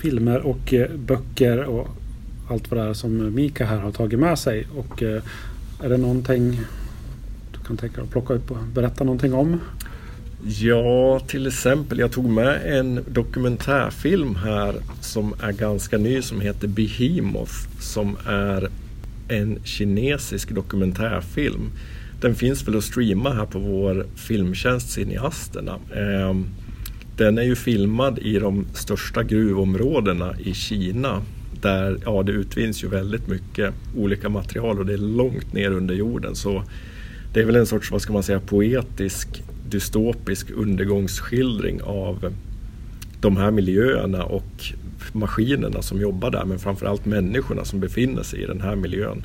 filmer 0.00 0.38
och 0.38 0.74
eh, 0.74 0.90
böcker 0.96 1.64
och 1.64 1.88
allt 2.48 2.70
vad 2.70 2.80
det 2.80 2.90
är 2.90 2.94
som 2.94 3.20
eh, 3.20 3.30
Mika 3.30 3.66
här 3.66 3.78
har 3.78 3.92
tagit 3.92 4.18
med 4.18 4.38
sig. 4.38 4.66
Och 4.76 5.02
eh, 5.02 5.22
är 5.82 5.88
det 5.88 5.96
någonting 5.96 6.60
du 7.52 7.58
kan 7.66 7.76
tänka 7.76 7.96
dig 7.96 8.04
att 8.04 8.10
plocka 8.10 8.34
upp 8.34 8.50
och 8.50 8.56
berätta 8.74 9.04
någonting 9.04 9.34
om? 9.34 9.60
Ja, 10.44 11.20
till 11.20 11.46
exempel. 11.46 11.98
Jag 11.98 12.12
tog 12.12 12.24
med 12.24 12.78
en 12.78 13.04
dokumentärfilm 13.08 14.36
här 14.36 14.74
som 15.00 15.34
är 15.42 15.52
ganska 15.52 15.98
ny 15.98 16.22
som 16.22 16.40
heter 16.40 16.68
Behemoth 16.68 17.54
som 17.80 18.16
är 18.26 18.68
en 19.28 19.58
kinesisk 19.64 20.50
dokumentärfilm. 20.50 21.70
Den 22.20 22.34
finns 22.34 22.68
väl 22.68 22.76
att 22.76 22.84
streama 22.84 23.32
här 23.32 23.46
på 23.46 23.58
vår 23.58 24.06
filmtjänst 24.16 24.90
Cineasterna. 24.90 25.78
Ehm, 25.96 26.46
den 27.20 27.38
är 27.38 27.42
ju 27.42 27.56
filmad 27.56 28.18
i 28.18 28.38
de 28.38 28.66
största 28.74 29.22
gruvområdena 29.22 30.34
i 30.38 30.54
Kina 30.54 31.22
där 31.60 31.98
ja, 32.04 32.22
det 32.22 32.32
utvinns 32.32 32.84
ju 32.84 32.88
väldigt 32.88 33.28
mycket 33.28 33.74
olika 33.96 34.28
material 34.28 34.78
och 34.78 34.86
det 34.86 34.92
är 34.92 34.98
långt 34.98 35.52
ner 35.52 35.70
under 35.70 35.94
jorden. 35.94 36.34
Så 36.34 36.62
det 37.32 37.40
är 37.40 37.44
väl 37.44 37.56
en 37.56 37.66
sorts, 37.66 37.90
vad 37.90 38.02
ska 38.02 38.12
man 38.12 38.22
säga, 38.22 38.40
poetisk 38.40 39.42
dystopisk 39.68 40.50
undergångsskildring 40.50 41.82
av 41.82 42.34
de 43.20 43.36
här 43.36 43.50
miljöerna 43.50 44.24
och 44.24 44.64
maskinerna 45.12 45.82
som 45.82 46.00
jobbar 46.00 46.30
där 46.30 46.44
men 46.44 46.58
framförallt 46.58 47.06
människorna 47.06 47.64
som 47.64 47.80
befinner 47.80 48.22
sig 48.22 48.42
i 48.42 48.46
den 48.46 48.60
här 48.60 48.76
miljön. 48.76 49.24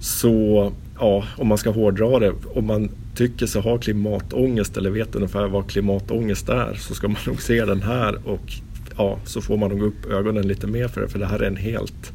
Så 0.00 0.72
ja, 0.98 1.24
om 1.36 1.46
man 1.46 1.58
ska 1.58 1.70
hårdra 1.70 2.18
det, 2.18 2.32
om 2.54 2.66
man 2.66 2.90
tycker 3.14 3.46
sig 3.46 3.62
ha 3.62 3.78
klimatångest 3.78 4.76
eller 4.76 4.90
vet 4.90 5.14
ungefär 5.14 5.48
vad 5.48 5.70
klimatångest 5.70 6.48
är 6.48 6.74
så 6.74 6.94
ska 6.94 7.08
man 7.08 7.16
nog 7.26 7.42
se 7.42 7.64
den 7.64 7.82
här 7.82 8.28
och 8.28 8.52
ja, 8.96 9.18
så 9.24 9.40
får 9.40 9.56
man 9.56 9.70
nog 9.70 9.82
upp 9.82 10.06
ögonen 10.06 10.48
lite 10.48 10.66
mer 10.66 10.88
för 10.88 11.00
det 11.00 11.08
för 11.08 11.18
det 11.18 11.26
här 11.26 11.38
är 11.38 11.46
en 11.46 11.56
helt 11.56 12.12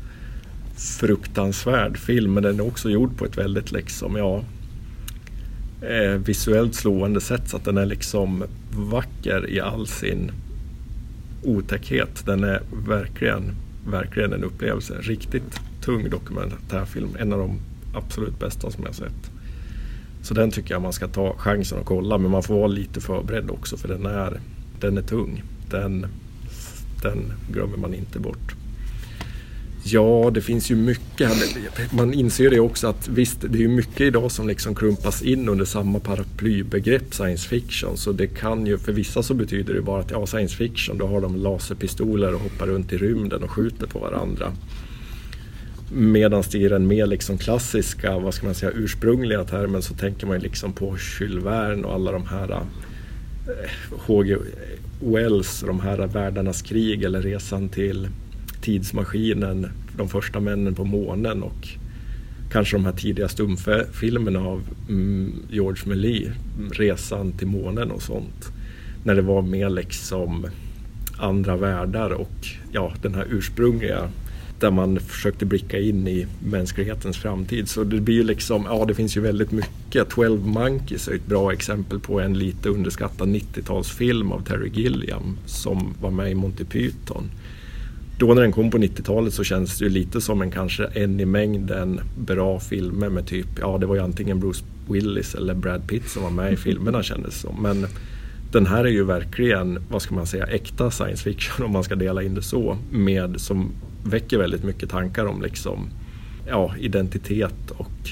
fruktansvärd 1.00 1.98
film 1.98 2.34
men 2.34 2.44
den 2.44 2.60
är 2.60 2.68
också 2.68 2.90
gjord 2.90 3.18
på 3.18 3.26
ett 3.26 3.38
väldigt 3.38 3.72
liksom, 3.72 4.16
ja, 4.16 4.44
eh, 5.82 6.18
visuellt 6.18 6.76
slående 6.76 7.22
sätt 7.22 7.50
så 7.50 7.58
att 7.58 7.66
den 7.66 7.78
är 7.78 7.86
liksom 7.86 8.44
vacker 8.72 9.50
i 9.50 9.60
all 9.60 9.88
sin 9.88 10.32
otäckhet. 11.44 12.26
Den 12.26 12.44
är 12.44 12.62
verkligen, 12.88 13.56
verkligen 13.88 14.34
en 14.34 14.44
upplevelse. 14.44 14.98
Riktigt 15.02 15.60
tung 15.82 16.10
dokumentärfilm. 16.10 17.10
En 17.20 17.34
av 17.34 17.40
de 17.40 17.60
absolut 17.94 18.40
bästa 18.40 18.72
som 18.72 18.84
jag 18.86 18.96
sett. 18.96 19.32
Så 20.24 20.34
den 20.34 20.52
tycker 20.52 20.74
jag 20.74 20.82
man 20.82 20.94
ska 20.94 21.08
ta 21.08 21.36
chansen 21.38 21.80
att 21.80 21.86
kolla 21.86 22.18
men 22.18 22.32
man 22.32 22.44
får 22.44 22.56
vara 22.56 22.68
lite 22.68 23.02
förberedd 23.02 23.50
också 23.50 23.78
för 23.78 23.88
den 23.88 24.06
är, 24.06 24.40
den 24.80 24.98
är 24.98 25.02
tung. 25.02 25.44
Den, 25.70 26.06
den 27.04 27.34
glömmer 27.52 27.78
man 27.78 27.94
inte 27.94 28.20
bort. 28.20 28.56
Ja, 29.84 30.32
det 30.34 30.42
finns 30.42 30.72
ju 30.72 30.76
mycket. 30.76 31.32
Man 31.92 32.14
inser 32.14 32.50
det 32.50 32.60
också 32.60 32.88
att 32.88 33.08
visst, 33.08 33.42
det 33.42 33.58
är 33.58 33.62
ju 33.62 33.68
mycket 33.68 34.02
idag 34.02 34.32
som 34.32 34.48
liksom 34.48 34.76
klumpas 34.76 35.22
in 35.22 35.50
under 35.50 35.66
samma 35.66 36.00
paraplybegrepp 36.00 37.14
science 37.14 37.50
fiction. 37.50 37.98
Så 37.98 38.12
det 38.12 38.28
kan 38.28 38.66
ju, 38.68 38.78
för 38.78 38.92
vissa 38.92 39.24
så 39.24 39.34
betyder 39.34 39.74
det 39.74 39.82
bara 39.82 40.02
att 40.02 40.12
ja, 40.12 40.26
science 40.26 40.56
fiction, 40.56 40.98
då 40.98 41.08
har 41.08 41.22
de 41.22 41.36
laserpistoler 41.36 42.34
och 42.34 42.42
hoppar 42.42 42.68
runt 42.68 42.94
i 42.94 42.98
rymden 42.98 43.44
och 43.44 43.52
skjuter 43.52 43.88
på 43.88 44.00
varandra. 44.00 44.52
Medan 45.94 46.44
i 46.54 46.68
den 46.68 46.88
mer 46.88 47.08
liksom 47.08 47.38
klassiska, 47.38 48.20
vad 48.20 48.34
ska 48.34 48.46
man 48.46 48.56
säga, 48.56 48.72
ursprungliga 48.76 49.44
termen 49.44 49.82
så 49.82 49.94
tänker 49.94 50.28
man 50.28 50.36
ju 50.36 50.42
liksom 50.44 50.74
på 50.74 50.98
Jules 51.20 51.46
Verne 51.46 51.84
och 51.84 51.94
alla 51.94 52.12
de 52.12 52.26
här 52.26 52.52
eh, 52.52 52.62
H.G. 53.92 54.36
Wells, 55.00 55.64
de 55.68 55.80
här 55.80 56.08
världarnas 56.08 56.62
krig 56.62 57.04
eller 57.04 57.22
resan 57.22 57.70
till 57.70 58.10
tidsmaskinen, 58.62 59.68
de 59.98 60.10
första 60.10 60.40
männen 60.40 60.76
på 60.76 60.84
månen 60.86 61.44
och 61.44 61.68
kanske 62.52 62.78
de 62.78 62.86
här 62.86 62.94
tidiga 62.94 63.28
stumfilmerna 63.28 64.40
av 64.40 64.62
mm, 64.90 65.34
George 65.50 65.84
Méliès, 65.86 66.32
Resan 66.72 67.32
till 67.32 67.48
månen 67.48 67.92
och 67.92 68.02
sånt. 68.02 68.52
När 69.04 69.16
det 69.16 69.22
var 69.22 69.42
mer 69.42 69.70
liksom 69.70 70.48
andra 71.18 71.58
världar 71.58 72.10
och 72.10 72.48
ja, 72.72 72.94
den 73.02 73.16
här 73.16 73.28
ursprungliga 73.30 74.10
där 74.62 74.72
man 74.72 75.00
försökte 75.00 75.46
blicka 75.46 75.80
in 75.80 76.08
i 76.08 76.28
mänsklighetens 76.40 77.18
framtid. 77.18 77.70
Så 77.70 77.84
det 77.84 78.02
blir 78.02 78.16
ju 78.16 78.24
liksom, 78.24 78.66
ja 78.70 78.86
det 78.86 78.94
finns 78.94 79.18
ju 79.18 79.22
väldigt 79.22 79.52
mycket. 79.52 80.10
12 80.10 80.48
Monkeys 80.48 81.08
är 81.08 81.16
ett 81.16 81.26
bra 81.26 81.54
exempel 81.54 82.00
på 82.00 82.20
en 82.20 82.40
lite 82.40 82.70
underskattad 82.70 83.28
90-talsfilm 83.28 84.32
av 84.32 84.44
Terry 84.44 84.70
Gilliam 84.74 85.38
som 85.46 85.94
var 86.02 86.12
med 86.12 86.32
i 86.32 86.36
Monty 86.36 86.66
Python 86.66 87.30
då 88.22 88.34
när 88.34 88.42
den 88.42 88.52
kom 88.52 88.72
på 88.72 88.78
90-talet 88.78 89.34
så 89.34 89.44
känns 89.44 89.80
det 89.80 89.86
ju 89.86 89.92
lite 89.92 90.22
som 90.22 90.42
en 90.42 90.52
kanske 90.52 90.86
en 90.86 91.20
i 91.20 91.26
mängden 91.26 92.00
bra 92.18 92.60
filmer 92.60 93.10
med 93.10 93.28
typ, 93.28 93.48
ja 93.60 93.78
det 93.78 93.86
var 93.86 93.96
ju 93.96 94.02
antingen 94.02 94.40
Bruce 94.40 94.64
Willis 94.90 95.36
eller 95.36 95.54
Brad 95.54 95.88
Pitt 95.88 96.10
som 96.10 96.24
var 96.24 96.30
med 96.30 96.54
i 96.54 96.56
filmerna 96.68 97.04
kändes 97.04 97.40
som. 97.40 97.62
Men 97.62 97.88
den 98.52 98.66
här 98.66 98.86
är 98.86 98.90
ju 98.90 99.04
verkligen, 99.04 99.80
vad 99.90 100.02
ska 100.02 100.16
man 100.16 100.28
säga, 100.28 100.46
äkta 100.46 100.92
science 100.92 101.24
fiction 101.24 101.66
om 101.66 101.72
man 101.72 101.84
ska 101.84 101.96
dela 101.96 102.24
in 102.24 102.36
det 102.36 102.42
så. 102.42 102.78
Med, 102.92 103.42
som 103.42 103.72
väcker 104.04 104.38
väldigt 104.38 104.64
mycket 104.64 104.90
tankar 104.90 105.26
om 105.26 105.42
liksom, 105.42 105.90
ja, 106.48 106.76
identitet 106.80 107.72
och 107.72 108.10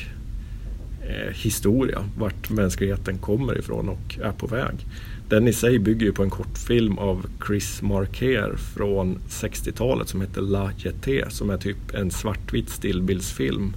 eh, 1.01 1.33
historia. 1.33 2.03
Vart 2.17 2.49
mänskligheten 2.49 3.17
kommer 3.17 3.57
ifrån 3.57 3.89
och 3.89 4.19
är 4.21 4.31
på 4.31 4.47
väg. 4.47 4.85
Den 5.29 5.47
i 5.47 5.53
sig 5.53 5.79
bygger 5.79 6.05
ju 6.05 6.13
på 6.13 6.23
en 6.23 6.29
kortfilm 6.29 6.97
av 6.97 7.25
Chris 7.47 7.81
Marker 7.81 8.55
från 8.55 9.19
60-talet 9.29 10.09
som 10.09 10.21
heter 10.21 10.41
La 10.41 10.71
Jeté 10.77 11.29
som 11.29 11.49
är 11.49 11.57
typ 11.57 11.93
en 11.93 12.11
svartvit 12.11 12.69
stillbildsfilm 12.69 13.73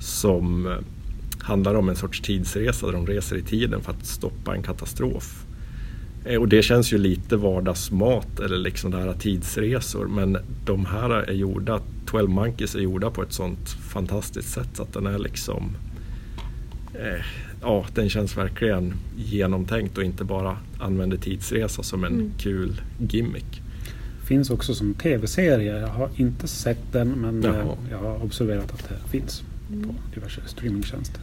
som 0.00 0.66
eh, 0.66 0.72
handlar 1.38 1.74
om 1.74 1.88
en 1.88 1.96
sorts 1.96 2.20
tidsresa 2.20 2.86
där 2.86 2.92
de 2.92 3.06
reser 3.06 3.36
i 3.36 3.42
tiden 3.42 3.80
för 3.80 3.92
att 3.92 4.06
stoppa 4.06 4.54
en 4.54 4.62
katastrof. 4.62 5.46
Eh, 6.24 6.40
och 6.40 6.48
det 6.48 6.62
känns 6.62 6.92
ju 6.92 6.98
lite 6.98 7.36
vardagsmat 7.36 8.40
eller 8.40 8.56
liksom 8.56 8.90
det 8.90 8.98
här 8.98 9.12
tidsresor 9.12 10.06
men 10.06 10.38
de 10.64 10.86
här 10.86 11.10
är 11.10 11.32
gjorda, 11.32 11.80
12 12.06 12.30
Monkeys 12.30 12.74
är 12.74 12.80
gjorda 12.80 13.10
på 13.10 13.22
ett 13.22 13.32
sånt 13.32 13.68
fantastiskt 13.68 14.52
sätt 14.52 14.68
så 14.74 14.82
att 14.82 14.92
den 14.92 15.06
är 15.06 15.18
liksom 15.18 15.76
eh, 16.94 17.24
ja, 17.62 17.86
den 17.94 18.08
känns 18.08 18.36
verkligen 18.36 18.94
genomtänkt 19.16 19.98
och 19.98 20.04
inte 20.04 20.24
bara 20.24 20.56
använder 20.78 21.16
tidsresa 21.16 21.82
som 21.82 22.04
en 22.04 22.12
mm. 22.12 22.32
kul 22.38 22.80
gimmick. 22.98 23.62
Finns 24.24 24.50
också 24.50 24.74
som 24.74 24.94
tv-serie. 24.94 25.78
Jag 25.78 25.88
har 25.88 26.10
inte 26.16 26.48
sett 26.48 26.92
den 26.92 27.08
men 27.08 27.42
Jaha. 27.42 27.54
Eh, 27.54 27.90
jag 27.90 27.98
har 27.98 28.24
observerat 28.24 28.72
att 28.72 28.88
det 28.88 29.08
finns 29.10 29.42
mm. 29.70 29.88
på 29.88 29.94
diverse 30.14 30.40
streamingtjänster. 30.46 31.22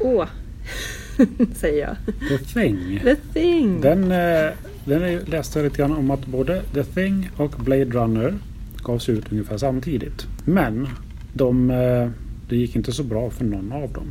Åh, 0.00 0.26
säger 1.54 1.80
jag. 1.86 1.96
The 2.28 2.38
Thing. 2.38 3.00
The 3.04 3.16
Thing. 3.32 3.80
Den, 3.80 4.12
eh, 4.12 4.52
den 4.84 5.18
läste 5.18 5.58
jag 5.58 5.64
lite 5.64 5.78
grann 5.78 5.92
om 5.92 6.10
att 6.10 6.26
både 6.26 6.62
The 6.74 6.84
Thing 6.84 7.30
och 7.36 7.50
Blade 7.50 7.84
Runner 7.84 8.34
gavs 8.82 9.08
ut 9.08 9.32
ungefär 9.32 9.58
samtidigt. 9.58 10.26
Men 10.44 10.88
de, 11.32 11.70
eh, 11.70 12.10
det 12.48 12.56
gick 12.56 12.76
inte 12.76 12.92
så 12.92 13.02
bra 13.02 13.30
för 13.30 13.44
någon 13.44 13.72
av 13.72 13.92
dem. 13.92 14.06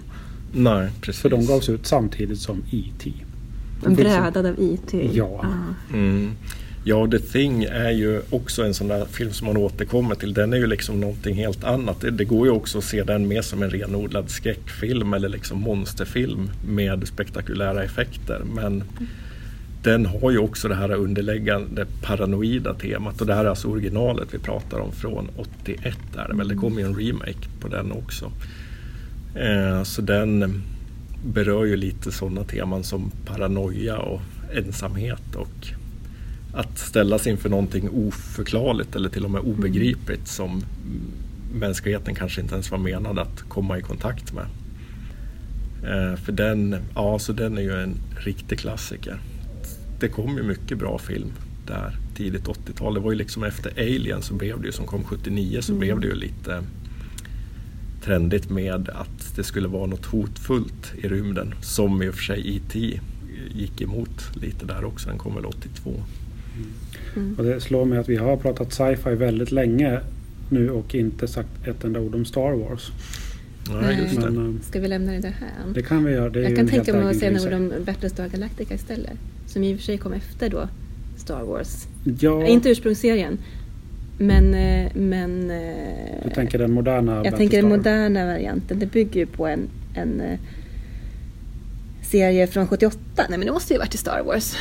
Nej, 0.53 0.89
precis. 1.01 1.21
För 1.21 1.29
de 1.29 1.45
gavs 1.45 1.69
ut 1.69 1.87
samtidigt 1.87 2.39
som 2.39 2.63
E.T. 2.71 3.13
En 3.85 3.95
brädad 3.95 4.45
av 4.45 4.55
E.T. 4.59 5.09
Ja. 5.13 5.41
Ah. 5.43 5.93
Mm. 5.93 6.31
Ja, 6.83 7.07
The 7.07 7.19
Thing 7.19 7.63
är 7.63 7.91
ju 7.91 8.21
också 8.29 8.63
en 8.63 8.73
sån 8.73 8.87
där 8.87 9.05
film 9.05 9.31
som 9.31 9.47
man 9.47 9.57
återkommer 9.57 10.15
till. 10.15 10.33
Den 10.33 10.53
är 10.53 10.57
ju 10.57 10.67
liksom 10.67 10.99
någonting 10.99 11.35
helt 11.35 11.63
annat. 11.63 12.01
Det, 12.01 12.11
det 12.11 12.25
går 12.25 12.47
ju 12.47 12.51
också 12.51 12.77
att 12.77 12.83
se 12.83 13.03
den 13.03 13.27
mer 13.27 13.41
som 13.41 13.63
en 13.63 13.69
renodlad 13.69 14.29
skräckfilm 14.29 15.13
eller 15.13 15.29
liksom 15.29 15.61
monsterfilm 15.61 16.49
med 16.67 17.07
spektakulära 17.07 17.83
effekter. 17.83 18.41
Men 18.53 18.65
mm. 18.65 18.85
den 19.83 20.05
har 20.05 20.31
ju 20.31 20.37
också 20.37 20.67
det 20.67 20.75
här 20.75 20.91
underläggande 20.91 21.85
paranoida 22.01 22.73
temat 22.73 23.21
och 23.21 23.27
det 23.27 23.33
här 23.33 23.45
är 23.45 23.49
alltså 23.49 23.67
originalet 23.67 24.27
vi 24.31 24.39
pratar 24.39 24.79
om 24.79 24.91
från 24.91 25.29
81 25.35 25.97
är 26.17 26.27
det 26.27 26.35
väl. 26.35 26.47
Det 26.47 26.55
kommer 26.55 26.81
ju 26.81 26.87
en 26.87 26.95
remake 26.95 27.47
på 27.59 27.67
den 27.67 27.91
också. 27.91 28.31
Eh, 29.35 29.83
så 29.83 30.01
den 30.01 30.63
berör 31.25 31.65
ju 31.65 31.75
lite 31.75 32.11
sådana 32.11 32.43
teman 32.43 32.83
som 32.83 33.11
paranoia 33.25 33.97
och 33.97 34.21
ensamhet 34.53 35.35
och 35.35 35.73
att 36.53 36.77
ställas 36.77 37.27
inför 37.27 37.49
någonting 37.49 37.89
oförklarligt 37.89 38.95
eller 38.95 39.09
till 39.09 39.25
och 39.25 39.31
med 39.31 39.41
obegripligt 39.41 40.27
som 40.27 40.63
mänskligheten 41.53 42.15
kanske 42.15 42.41
inte 42.41 42.53
ens 42.53 42.71
var 42.71 42.77
menad 42.77 43.19
att 43.19 43.41
komma 43.41 43.77
i 43.77 43.81
kontakt 43.81 44.33
med. 44.33 44.45
Eh, 45.83 46.15
för 46.19 46.31
den, 46.31 46.75
ja, 46.95 47.19
så 47.19 47.33
den 47.33 47.57
är 47.57 47.61
ju 47.61 47.83
en 47.83 47.95
riktig 48.17 48.59
klassiker. 48.59 49.19
Det 49.99 50.07
kom 50.07 50.37
ju 50.37 50.43
mycket 50.43 50.77
bra 50.77 50.97
film 50.97 51.31
där 51.67 51.95
tidigt 52.15 52.47
80-tal. 52.47 52.93
Det 52.93 52.99
var 52.99 53.11
ju 53.11 53.17
liksom 53.17 53.43
efter 53.43 53.71
Alien 53.77 54.21
så 54.21 54.33
blev 54.33 54.61
det 54.61 54.65
ju, 54.65 54.71
som 54.71 54.85
kom 54.85 55.03
79, 55.03 55.61
så 55.61 55.71
Mm. 55.71 55.79
blev 55.79 55.99
det 55.99 56.07
ju 56.07 56.15
lite 56.15 56.63
trendigt 58.03 58.49
med 58.49 58.89
att 58.89 59.35
det 59.35 59.43
skulle 59.43 59.67
vara 59.67 59.85
något 59.85 60.05
hotfullt 60.05 60.93
i 60.97 61.07
rymden. 61.07 61.53
Som 61.61 62.01
i 62.01 62.09
och 62.09 62.15
för 62.15 62.23
sig 62.23 62.55
E.T. 62.55 62.99
gick 63.55 63.81
emot 63.81 64.31
lite 64.33 64.65
där 64.65 64.85
också. 64.85 65.09
Den 65.09 65.17
kom 65.17 65.35
väl 65.35 65.45
82. 65.45 66.03
Mm. 67.15 67.35
Och 67.37 67.43
det 67.43 67.61
slår 67.61 67.85
mig 67.85 67.99
att 67.99 68.09
vi 68.09 68.15
har 68.15 68.37
pratat 68.37 68.73
sci-fi 68.73 69.15
väldigt 69.15 69.51
länge 69.51 69.99
nu 70.49 70.69
och 70.69 70.95
inte 70.95 71.27
sagt 71.27 71.67
ett 71.67 71.83
enda 71.83 71.99
ord 71.99 72.15
om 72.15 72.25
Star 72.25 72.51
Wars. 72.51 72.91
Ja, 73.69 73.91
just 73.91 74.15
det. 74.15 74.29
Men 74.29 74.55
eh, 74.55 74.61
Ska 74.61 74.79
vi 74.79 74.87
lämna 74.87 75.11
det 75.11 75.19
där 75.19 75.35
här? 75.39 75.73
det 75.73 75.83
kan 75.83 76.05
vi 76.05 76.11
göra. 76.11 76.39
Jag 76.39 76.55
kan 76.55 76.67
tänka 76.67 76.93
mig 76.93 77.09
att 77.09 77.17
säga 77.17 77.31
några 77.31 77.57
ord 77.57 77.71
om 77.77 77.83
Battlestar 77.85 78.27
Galactica 78.27 78.73
istället. 78.73 79.17
Som 79.47 79.63
i 79.63 79.73
och 79.73 79.77
för 79.77 79.83
sig 79.83 79.97
kom 79.97 80.13
efter 80.13 80.49
då 80.49 80.67
Star 81.17 81.43
Wars. 81.43 81.87
Ja, 82.19 82.47
Inte 82.47 82.69
ursprungsserien. 82.69 83.37
Men... 84.17 84.53
eh, 84.53 84.91
men 84.93 85.51
eh, 85.51 86.23
du 86.23 86.29
tänker 86.29 86.57
den 86.57 86.71
moderna 86.71 87.21
jag 87.25 87.37
tänker 87.37 87.61
den 87.61 87.69
moderna 87.69 88.25
varianten. 88.25 88.79
Det 88.79 88.85
bygger 88.85 89.19
ju 89.19 89.25
på 89.25 89.47
en, 89.47 89.69
en 89.95 90.21
eh, 90.21 90.39
serie 92.01 92.47
från 92.47 92.67
78. 92.67 92.99
Nej 93.17 93.37
men 93.37 93.45
det 93.45 93.51
måste 93.51 93.73
ju 93.73 93.79
varit 93.79 93.95
i 93.95 93.97
Star 93.97 94.23
Wars. 94.23 94.55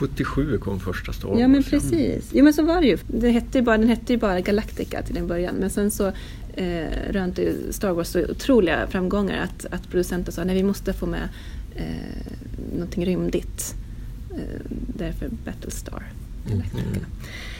77 0.00 0.58
kom 0.58 0.80
första 0.80 1.12
Star 1.12 1.28
Wars. 1.28 1.40
Ja 1.40 1.48
men 1.48 1.62
precis. 1.62 2.30
Jo 2.32 2.44
men 2.44 2.52
så 2.52 2.62
var 2.62 2.80
det 2.80 2.86
ju. 2.86 2.98
Det 3.06 3.30
hette 3.30 3.58
ju 3.58 3.64
bara, 3.64 3.78
den 3.78 3.88
hette 3.88 4.12
ju 4.12 4.18
bara 4.18 4.40
Galactica 4.40 5.02
till 5.02 5.16
en 5.16 5.26
början. 5.26 5.54
Men 5.54 5.70
sen 5.70 5.90
så 5.90 6.06
eh, 6.54 6.86
rönte 7.10 7.54
Star 7.70 7.92
Wars 7.92 8.08
så 8.08 8.24
otroliga 8.24 8.86
framgångar 8.86 9.42
att, 9.44 9.66
att 9.74 9.88
producenten 9.90 10.32
sa 10.32 10.44
nej 10.44 10.54
vi 10.54 10.62
måste 10.62 10.92
få 10.92 11.06
med 11.06 11.28
eh, 11.74 11.84
någonting 12.72 13.06
rymdigt. 13.06 13.74
Eh, 14.30 14.60
därför 14.96 15.28
Battlestar 15.44 16.02
Galactica. 16.48 17.06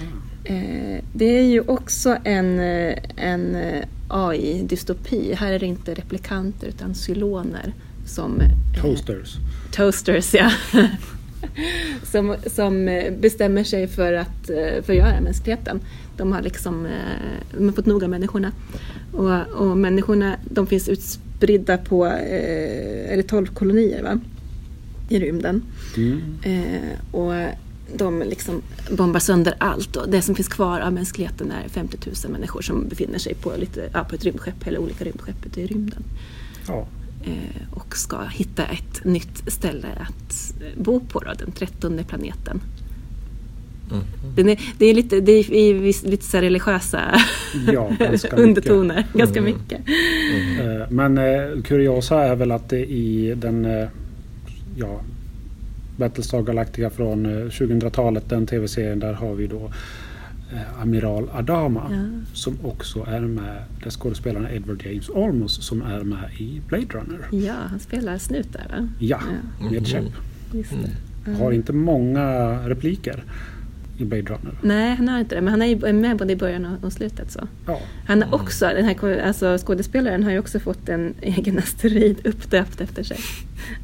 Mm. 0.01 0.95
Eh, 0.97 1.05
det 1.13 1.39
är 1.39 1.43
ju 1.45 1.61
också 1.61 2.17
en, 2.25 2.61
eh, 2.61 2.99
en 3.17 3.55
eh, 3.55 3.85
AI-dystopi. 4.09 5.35
Här 5.35 5.53
är 5.53 5.59
det 5.59 5.67
inte 5.67 5.95
replikanter 5.95 6.67
utan 6.67 6.95
cyloner 6.95 7.75
som... 8.07 8.41
eh, 8.41 8.83
Toasters. 8.83 9.37
Toasters, 9.73 10.35
ja. 10.35 10.51
som, 12.03 12.37
som 12.47 12.89
eh, 12.89 13.13
bestämmer 13.13 13.65
sig 13.65 13.89
för 13.89 14.13
att 14.13 14.51
eh, 14.51 14.83
förgöra 14.83 15.21
mänskligheten. 15.21 15.81
De 16.17 16.33
har 16.33 16.43
liksom 16.43 16.87
eh, 16.87 17.57
de 17.59 17.65
har 17.65 17.73
fått 17.73 17.87
nog 17.87 18.05
av 18.05 18.11
människorna. 18.11 18.53
Och, 19.13 19.47
och 19.47 19.77
människorna 19.77 20.37
de 20.45 20.67
finns 20.67 20.89
utspridda 20.89 21.79
på 21.79 22.05
är 22.05 23.17
det 23.17 23.23
12 23.23 23.47
kolonier 23.47 24.03
va? 24.03 24.21
i 25.09 25.19
rymden. 25.19 25.63
Mm. 25.97 26.21
Och 27.13 27.33
de 27.97 28.21
liksom 28.21 28.63
bombar 28.91 29.21
sönder 29.21 29.55
allt. 29.59 29.97
Och 29.97 30.09
det 30.09 30.23
som 30.23 30.35
finns 30.35 30.49
kvar 30.49 30.81
av 30.81 30.93
mänskligheten 30.93 31.51
är 31.51 31.69
50 31.69 31.99
000 32.25 32.33
människor 32.33 32.63
som 32.63 32.89
befinner 32.89 33.19
sig 33.19 33.35
på, 33.35 33.53
lite, 33.57 33.91
ja, 33.93 34.05
på 34.05 34.15
ett 34.15 34.25
rymdskepp 34.25 34.67
eller 34.67 34.79
olika 34.79 35.05
rymdskepp 35.05 35.47
ute 35.47 35.61
i 35.61 35.67
rymden. 35.67 36.03
Ja. 36.67 36.87
Eh, 37.25 37.63
och 37.79 37.97
ska 37.97 38.23
hitta 38.25 38.65
ett 38.67 39.05
nytt 39.05 39.43
ställe 39.53 39.89
att 40.01 40.55
eh, 40.61 40.83
bo 40.83 41.01
på, 41.01 41.21
då, 41.21 41.33
den 41.39 41.53
trettonde 41.53 42.05
planeten. 42.05 42.61
Mm. 44.37 44.49
Är, 44.49 44.61
det 44.79 44.87
är 44.87 44.95
lite, 44.95 45.21
det 45.21 45.33
är 45.33 45.53
i 45.55 45.93
lite 46.05 46.25
så 46.25 46.37
här 46.37 46.43
religiösa 46.45 47.21
Ja, 47.73 47.89
ganska 47.99 48.09
mycket. 48.37 48.39
undertoner. 48.39 49.07
Ganska 49.15 49.39
Mm. 49.39 49.53
mycket. 49.55 49.81
Eh, 50.61 50.91
Men 50.91 51.19
eh, 51.19 51.63
kuriosa 51.65 52.21
är 52.25 52.37
väl 52.37 52.51
att 52.51 52.69
det 52.69 52.85
i 52.87 53.35
den 53.37 53.65
eh, 53.65 53.89
ja, 54.77 55.01
Battlestar 55.97 56.43
Galactica 56.43 56.91
från 56.91 57.27
eh, 57.27 57.31
2000-talet, 57.47 58.29
den 58.29 58.47
tv-serien, 58.47 58.99
där 59.01 59.13
har 59.13 59.35
vi 59.35 59.47
då 59.47 59.73
eh, 60.53 60.83
Amiral 60.83 61.31
Adama 61.33 61.87
Ja. 61.91 61.97
som 62.35 62.57
också 62.63 63.05
är 63.09 63.21
med, 63.21 63.63
där 63.83 63.91
skådespelaren 63.91 64.47
Edward 64.55 64.83
James 64.87 65.09
Olmos 65.09 65.63
som 65.67 65.83
är 65.83 66.01
med 66.05 66.31
i 66.39 66.61
Blade 66.69 66.85
Runner. 66.91 67.47
Ja, 67.47 67.55
han 67.71 67.79
spelar 67.81 68.19
snut 68.19 68.53
där 68.53 68.67
va? 68.81 68.89
Ja, 68.99 69.21
Mm. 69.61 69.73
med 69.75 69.87
käpp. 69.87 70.05
Just 70.53 70.73
Mm. 71.27 71.41
Har 71.41 71.53
inte 71.53 71.73
många 71.73 72.29
repliker 72.69 73.25
i 73.99 74.05
Blade 74.05 74.23
Runner. 74.23 74.55
Nej, 74.63 74.95
han 74.97 75.09
har 75.09 75.19
inte 75.21 75.35
det. 75.35 75.41
Men 75.41 75.51
han 75.51 75.63
är 75.63 75.93
med 75.93 76.17
både 76.17 76.33
i 76.33 76.37
början 76.37 76.77
och, 76.83 76.93
slutet. 76.93 77.31
Så. 77.31 77.49
Ja, 77.67 77.81
Han 78.07 78.23
har 78.23 78.35
också, 78.43 78.67
den 78.67 78.85
här 78.85 79.21
alltså 79.27 79.59
skådespelaren 79.59 80.23
har 80.23 80.31
ju 80.31 80.39
också 80.39 80.61
fått 80.61 80.89
en 80.89 81.15
egen 81.23 81.59
asteroid 81.59 82.27
uppdöpt 82.27 82.81
efter 82.81 83.03
sig. 83.03 83.19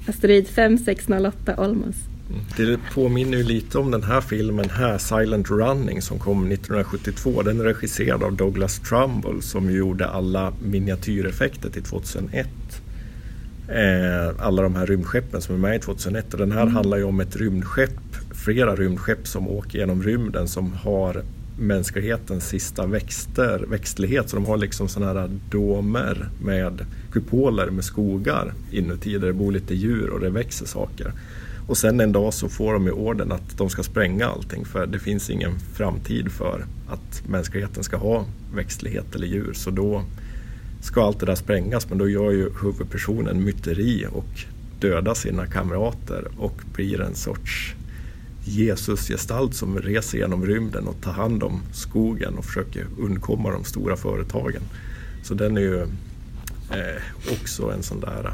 Asteroid 0.08 0.46
5608 0.48 1.54
Olmos. 1.58 1.96
Det 2.56 2.78
påminner 2.94 3.38
ju 3.38 3.44
lite 3.44 3.78
om 3.78 3.90
den 3.90 4.02
här 4.02 4.20
filmen 4.20 4.70
här, 4.70 4.98
Silent 4.98 5.50
Running, 5.50 6.02
som 6.02 6.18
kom 6.18 6.38
1972. 6.52 7.42
Den 7.42 7.60
är 7.60 7.64
regisserad 7.64 8.22
av 8.22 8.36
Douglas 8.36 8.78
Trumbull 8.78 9.42
som 9.42 9.70
gjorde 9.70 10.06
alla 10.06 10.52
miniatyreffekter 10.62 11.70
till 11.70 11.82
2001. 11.82 12.48
Eh, 13.68 14.46
alla 14.46 14.62
de 14.62 14.74
här 14.74 14.86
rymdskeppen 14.86 15.42
som 15.42 15.54
är 15.54 15.58
med 15.58 15.76
i 15.76 15.78
2001. 15.78 16.34
Och 16.34 16.40
den 16.40 16.52
här 16.52 16.66
handlar 16.66 16.96
ju 16.96 17.04
om 17.04 17.20
ett 17.20 17.36
rymdskepp, 17.36 18.16
flera 18.30 18.76
rymdskepp 18.76 19.26
som 19.26 19.48
åker 19.48 19.78
genom 19.78 20.02
rymden 20.02 20.48
som 20.48 20.72
har 20.72 21.22
mänsklighetens 21.58 22.48
sista 22.48 22.86
växter, 22.86 23.64
växtlighet. 23.68 24.30
Så 24.30 24.36
de 24.36 24.46
har 24.46 24.56
liksom 24.56 24.88
sådana 24.88 25.20
här 25.20 25.30
domer 25.50 26.28
med 26.42 26.86
kupoler 27.12 27.70
med 27.70 27.84
skogar 27.84 28.52
inuti 28.70 29.18
där 29.18 29.26
det 29.26 29.32
bor 29.32 29.52
lite 29.52 29.74
djur 29.74 30.10
och 30.10 30.20
det 30.20 30.30
växer 30.30 30.66
saker. 30.66 31.12
Och 31.66 31.76
sen 31.76 32.00
en 32.00 32.12
dag 32.12 32.34
så 32.34 32.48
får 32.48 32.72
de 32.72 32.86
ju 32.86 32.92
orden 32.92 33.32
att 33.32 33.58
de 33.58 33.70
ska 33.70 33.82
spränga 33.82 34.26
allting 34.26 34.64
för 34.64 34.86
det 34.86 34.98
finns 34.98 35.30
ingen 35.30 35.58
framtid 35.58 36.32
för 36.32 36.66
att 36.88 37.28
mänskligheten 37.28 37.84
ska 37.84 37.96
ha 37.96 38.26
växtlighet 38.54 39.14
eller 39.14 39.26
djur. 39.26 39.52
Så 39.52 39.70
då 39.70 40.04
ska 40.80 41.02
allt 41.02 41.20
det 41.20 41.26
där 41.26 41.34
sprängas 41.34 41.88
men 41.88 41.98
då 41.98 42.08
gör 42.08 42.30
ju 42.30 42.50
huvudpersonen 42.62 43.44
myteri 43.44 44.06
och 44.12 44.44
dödar 44.80 45.14
sina 45.14 45.46
kamrater 45.46 46.28
och 46.38 46.60
blir 46.74 47.00
en 47.00 47.14
sorts 47.14 47.74
Jesusgestalt 48.48 49.54
som 49.54 49.78
reser 49.78 50.18
genom 50.18 50.46
rymden 50.46 50.88
och 50.88 51.00
tar 51.00 51.12
hand 51.12 51.42
om 51.42 51.62
skogen 51.72 52.38
och 52.38 52.44
försöker 52.44 52.86
undkomma 52.98 53.50
de 53.50 53.64
stora 53.64 53.96
företagen. 53.96 54.62
Så 55.22 55.34
den 55.34 55.56
är 55.56 55.60
ju 55.60 55.82
eh, 56.70 57.02
också 57.32 57.70
en 57.70 57.82
sån 57.82 58.00
där 58.00 58.32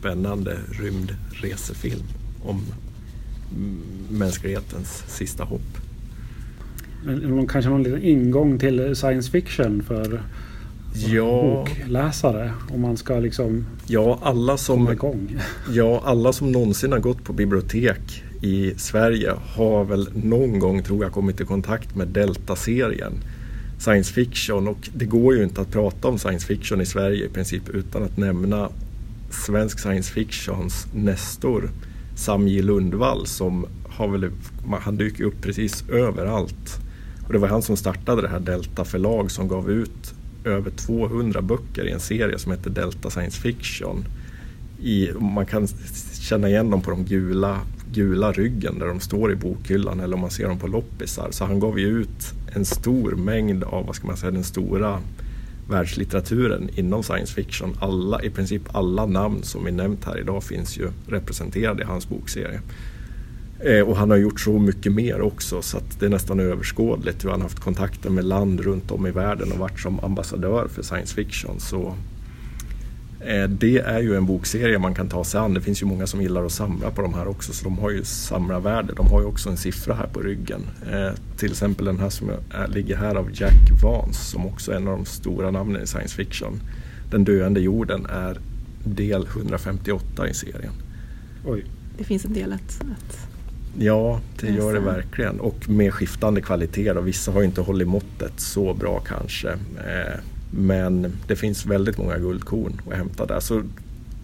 spännande 0.00 0.58
rymdresefilm 0.70 2.04
om 2.42 2.62
mänsklighetens 4.10 5.04
sista 5.08 5.44
hopp. 5.44 5.78
Men 7.04 7.46
kanske 7.46 7.70
någon 7.70 7.82
liten 7.82 8.02
ingång 8.02 8.58
till 8.58 8.96
science 8.96 9.30
fiction 9.30 9.82
för 9.82 10.22
Ja, 10.94 11.64
bokläsare 11.66 12.52
om 12.74 12.80
man 12.80 12.96
ska 12.96 13.18
liksom 13.18 13.66
ja, 13.86 14.18
alla 14.22 14.56
som, 14.56 14.92
igång. 14.92 15.36
ja, 15.72 16.02
alla 16.04 16.32
som 16.32 16.52
någonsin 16.52 16.92
har 16.92 16.98
gått 16.98 17.24
på 17.24 17.32
bibliotek 17.32 18.22
i 18.42 18.72
Sverige 18.76 19.32
har 19.56 19.84
väl 19.84 20.08
någon 20.14 20.58
gång, 20.58 20.82
tror 20.82 21.04
jag, 21.04 21.12
kommit 21.12 21.40
i 21.40 21.44
kontakt 21.44 21.96
med 21.96 22.08
Delta-serien. 22.08 23.12
Science 23.78 24.12
fiction 24.12 24.68
och 24.68 24.88
det 24.94 25.04
går 25.04 25.34
ju 25.34 25.44
inte 25.44 25.60
att 25.60 25.70
prata 25.70 26.08
om 26.08 26.18
science 26.18 26.46
fiction 26.46 26.80
i 26.80 26.86
Sverige 26.86 27.24
i 27.24 27.28
princip 27.28 27.68
utan 27.68 28.02
att 28.02 28.16
nämna 28.16 28.68
svensk 29.30 29.78
science 29.78 30.12
fictions 30.12 30.86
nestor 30.94 31.70
Sam 32.18 32.48
J 32.48 32.62
Lundvall 32.62 33.26
som 33.26 33.66
har 33.88 34.08
väl, 34.08 34.30
han 34.80 34.96
dyker 34.96 35.24
upp 35.24 35.42
precis 35.42 35.84
överallt. 35.88 36.80
Och 37.26 37.32
det 37.32 37.38
var 37.38 37.48
han 37.48 37.62
som 37.62 37.76
startade 37.76 38.22
det 38.22 38.28
här 38.28 38.40
Delta 38.40 38.84
förlag 38.84 39.30
som 39.30 39.48
gav 39.48 39.70
ut 39.70 40.14
över 40.44 40.70
200 40.70 41.42
böcker 41.42 41.88
i 41.88 41.90
en 41.90 42.00
serie 42.00 42.38
som 42.38 42.52
heter 42.52 42.70
Delta 42.70 43.10
Science 43.10 43.40
Fiction. 43.40 44.04
I, 44.82 45.10
man 45.20 45.46
kan 45.46 45.68
känna 46.20 46.48
igen 46.48 46.70
dem 46.70 46.82
på 46.82 46.90
de 46.90 47.04
gula, 47.04 47.60
gula 47.92 48.32
ryggen 48.32 48.78
där 48.78 48.86
de 48.86 49.00
står 49.00 49.32
i 49.32 49.34
bokhyllan 49.34 50.00
eller 50.00 50.14
om 50.14 50.20
man 50.20 50.30
ser 50.30 50.48
dem 50.48 50.58
på 50.58 50.66
loppisar. 50.66 51.28
Så 51.30 51.44
han 51.44 51.60
gav 51.60 51.78
ju 51.78 51.86
ut 51.86 52.32
en 52.54 52.64
stor 52.64 53.10
mängd 53.10 53.64
av, 53.64 53.86
vad 53.86 53.96
ska 53.96 54.06
man 54.06 54.16
säga, 54.16 54.30
den 54.30 54.44
stora 54.44 55.00
världslitteraturen 55.68 56.70
inom 56.74 57.02
science 57.02 57.34
fiction. 57.34 57.76
Alla, 57.80 58.22
I 58.22 58.30
princip 58.30 58.62
alla 58.72 59.06
namn 59.06 59.42
som 59.42 59.66
är 59.66 59.72
nämnt 59.72 60.04
här 60.04 60.20
idag 60.20 60.44
finns 60.44 60.78
ju 60.78 60.90
representerade 61.06 61.82
i 61.82 61.86
hans 61.86 62.08
bokserie. 62.08 62.60
Eh, 63.60 63.80
och 63.80 63.96
han 63.96 64.10
har 64.10 64.16
gjort 64.16 64.40
så 64.40 64.58
mycket 64.58 64.92
mer 64.92 65.20
också 65.20 65.62
så 65.62 65.76
att 65.76 66.00
det 66.00 66.06
är 66.06 66.10
nästan 66.10 66.40
överskådligt 66.40 67.24
hur 67.24 67.30
han 67.30 67.40
har 67.40 67.48
haft 67.48 67.60
kontakter 67.60 68.10
med 68.10 68.24
land 68.24 68.60
runt 68.60 68.90
om 68.90 69.06
i 69.06 69.10
världen 69.10 69.52
och 69.52 69.58
varit 69.58 69.80
som 69.80 70.00
ambassadör 70.00 70.68
för 70.68 70.82
science 70.82 71.14
fiction. 71.14 71.60
Så 71.60 71.94
det 73.48 73.78
är 73.78 74.00
ju 74.00 74.16
en 74.16 74.26
bokserie 74.26 74.78
man 74.78 74.94
kan 74.94 75.08
ta 75.08 75.24
sig 75.24 75.40
an. 75.40 75.54
Det 75.54 75.60
finns 75.60 75.82
ju 75.82 75.86
många 75.86 76.06
som 76.06 76.22
gillar 76.22 76.44
att 76.44 76.52
samla 76.52 76.90
på 76.90 77.02
de 77.02 77.14
här 77.14 77.28
också 77.28 77.52
så 77.52 77.64
de 77.64 77.78
har 77.78 77.90
ju 77.90 78.04
samlarvärde. 78.04 78.92
De 78.96 79.06
har 79.06 79.20
ju 79.20 79.26
också 79.26 79.50
en 79.50 79.56
siffra 79.56 79.94
här 79.94 80.06
på 80.06 80.20
ryggen. 80.20 80.60
Eh, 80.92 81.10
till 81.36 81.50
exempel 81.50 81.86
den 81.86 81.98
här 81.98 82.10
som 82.10 82.30
ligger 82.68 82.96
här 82.96 83.14
av 83.14 83.30
Jack 83.32 83.82
Vance 83.82 84.24
som 84.24 84.46
också 84.46 84.72
är 84.72 84.76
en 84.76 84.88
av 84.88 84.96
de 84.96 85.04
stora 85.04 85.50
namnen 85.50 85.82
i 85.82 85.86
science 85.86 86.16
fiction. 86.16 86.60
Den 87.10 87.24
döende 87.24 87.60
jorden 87.60 88.06
är 88.06 88.38
del 88.84 89.26
158 89.26 90.28
i 90.28 90.34
serien. 90.34 90.72
Oj. 91.46 91.64
Det 91.98 92.04
finns 92.04 92.24
en 92.24 92.32
del 92.32 92.52
att, 92.52 92.80
att 92.80 93.28
Ja, 93.78 94.20
det 94.40 94.50
gör 94.50 94.74
det 94.74 94.80
verkligen. 94.80 95.40
Och 95.40 95.68
med 95.68 95.94
skiftande 95.94 96.40
kvaliteter. 96.40 96.98
Och 96.98 97.06
vissa 97.06 97.32
har 97.32 97.40
ju 97.40 97.46
inte 97.46 97.60
hållit 97.60 97.88
måttet 97.88 98.40
så 98.40 98.74
bra 98.74 99.00
kanske. 99.00 99.48
Eh, 99.50 100.20
men 100.50 101.12
det 101.26 101.36
finns 101.36 101.66
väldigt 101.66 101.98
många 101.98 102.18
guldkorn 102.18 102.80
att 102.90 102.96
hämta 102.96 103.26
där. 103.26 103.40
Så 103.40 103.62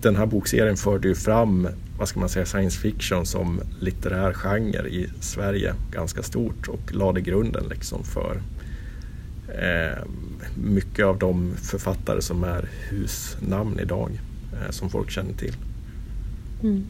den 0.00 0.16
här 0.16 0.26
bokserien 0.26 0.76
förde 0.76 1.08
ju 1.08 1.14
fram 1.14 1.68
vad 1.98 2.08
ska 2.08 2.20
man 2.20 2.28
säga, 2.28 2.46
science 2.46 2.80
fiction 2.80 3.26
som 3.26 3.60
litterär 3.80 4.32
genre 4.32 4.88
i 4.88 5.08
Sverige 5.20 5.74
ganska 5.92 6.22
stort 6.22 6.68
och 6.68 6.94
lade 6.94 7.20
grunden 7.20 7.64
liksom 7.70 8.04
för 8.04 8.42
eh, 9.48 10.04
mycket 10.54 11.04
av 11.04 11.18
de 11.18 11.54
författare 11.56 12.22
som 12.22 12.44
är 12.44 12.68
husnamn 12.88 13.78
idag 13.78 14.10
eh, 14.52 14.70
som 14.70 14.90
folk 14.90 15.10
känner 15.10 15.32
till. 15.32 15.56
Mm. 16.62 16.84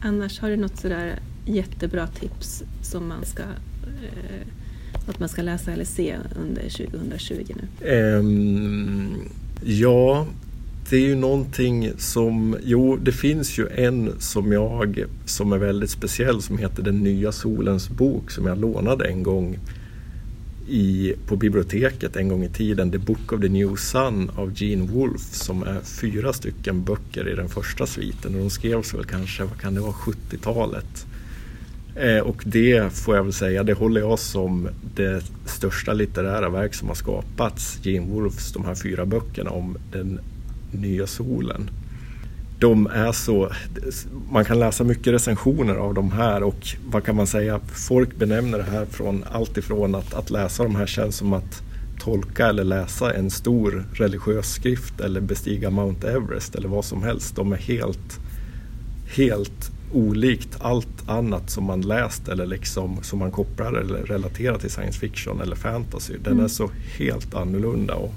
Annars 0.00 0.40
har 0.40 0.48
du 0.48 0.56
något 0.56 0.76
sådär 0.76 1.18
jättebra 1.44 2.06
tips 2.06 2.62
som 2.82 3.08
man 3.08 3.24
ska 3.24 3.42
eh, 3.42 4.46
att 5.10 5.20
man 5.20 5.28
ska 5.28 5.42
läsa 5.42 5.72
eller 5.72 5.84
se 5.84 6.16
under 6.40 6.62
2020 6.62 7.54
nu? 7.56 7.90
Um, 7.90 9.16
ja, 9.64 10.26
det 10.90 10.96
är 10.96 11.00
ju 11.00 11.14
någonting 11.14 11.90
som, 11.98 12.56
jo 12.64 12.96
det 12.96 13.12
finns 13.12 13.58
ju 13.58 13.68
en 13.68 14.12
som 14.18 14.52
jag, 14.52 15.04
som 15.24 15.52
är 15.52 15.58
väldigt 15.58 15.90
speciell 15.90 16.42
som 16.42 16.58
heter 16.58 16.82
Den 16.82 17.02
nya 17.02 17.32
solens 17.32 17.88
bok 17.88 18.30
som 18.30 18.46
jag 18.46 18.58
lånade 18.58 19.04
en 19.04 19.22
gång 19.22 19.58
i, 20.68 21.14
på 21.26 21.36
biblioteket 21.36 22.16
en 22.16 22.28
gång 22.28 22.44
i 22.44 22.48
tiden. 22.48 22.90
The 22.90 22.98
Book 22.98 23.32
of 23.32 23.40
the 23.40 23.48
New 23.48 23.76
Sun 23.76 24.30
av 24.36 24.52
Gene 24.62 24.86
Wolfe 24.86 25.34
som 25.34 25.62
är 25.62 25.80
fyra 25.80 26.32
stycken 26.32 26.84
böcker 26.84 27.28
i 27.28 27.34
den 27.34 27.48
första 27.48 27.86
sviten 27.86 28.34
och 28.34 28.40
de 28.40 28.50
skrevs 28.50 28.94
väl 28.94 29.04
kanske, 29.04 29.44
vad 29.44 29.60
kan 29.60 29.74
det 29.74 29.80
vara, 29.80 29.92
70-talet. 29.92 31.06
Eh, 31.96 32.18
och 32.18 32.42
det 32.46 32.92
får 32.92 33.16
jag 33.16 33.24
väl 33.24 33.32
säga, 33.32 33.62
det 33.62 33.72
håller 33.72 34.00
jag 34.00 34.18
som 34.18 34.68
det 34.94 35.24
största 35.46 35.92
litterära 35.92 36.48
verk 36.48 36.74
som 36.74 36.88
har 36.88 36.94
skapats. 36.94 37.78
Gene 37.82 38.06
Wolfs 38.06 38.52
de 38.52 38.64
här 38.64 38.74
fyra 38.74 39.06
böckerna 39.06 39.50
om 39.50 39.76
den 39.92 40.20
nya 40.72 41.06
solen. 41.06 41.70
De 42.58 42.86
är 42.86 43.12
så, 43.12 43.50
man 44.30 44.44
kan 44.44 44.58
läsa 44.58 44.84
mycket 44.84 45.12
recensioner 45.12 45.74
av 45.74 45.94
de 45.94 46.12
här 46.12 46.42
och 46.42 46.66
vad 46.90 47.04
kan 47.04 47.16
man 47.16 47.26
säga, 47.26 47.60
folk 47.72 48.16
benämner 48.16 48.58
det 48.58 48.64
här 48.64 48.84
från 48.84 49.24
allt 49.32 49.56
ifrån 49.56 49.94
att, 49.94 50.14
att 50.14 50.30
läsa 50.30 50.62
de 50.62 50.76
här 50.76 50.86
känns 50.86 51.16
som 51.16 51.32
att 51.32 51.62
tolka 52.00 52.46
eller 52.46 52.64
läsa 52.64 53.14
en 53.14 53.30
stor 53.30 53.84
religiös 53.92 54.52
skrift 54.52 55.00
eller 55.00 55.20
bestiga 55.20 55.70
Mount 55.70 56.08
Everest 56.08 56.54
eller 56.54 56.68
vad 56.68 56.84
som 56.84 57.02
helst. 57.02 57.36
De 57.36 57.52
är 57.52 57.56
helt, 57.56 58.20
helt 59.16 59.70
olikt 59.94 60.56
allt 60.60 61.08
annat 61.08 61.50
som 61.50 61.64
man 61.64 61.80
läst 61.80 62.28
eller 62.28 62.46
liksom 62.46 62.98
som 63.02 63.18
man 63.18 63.30
kopplar 63.30 63.72
eller 63.72 63.98
relaterar 63.98 64.58
till 64.58 64.70
science 64.70 64.98
fiction 64.98 65.40
eller 65.40 65.56
fantasy. 65.56 66.14
Den 66.24 66.32
Mm. 66.32 66.44
är 66.44 66.48
så 66.48 66.70
helt 66.98 67.34
annorlunda 67.34 67.94
och 67.94 68.14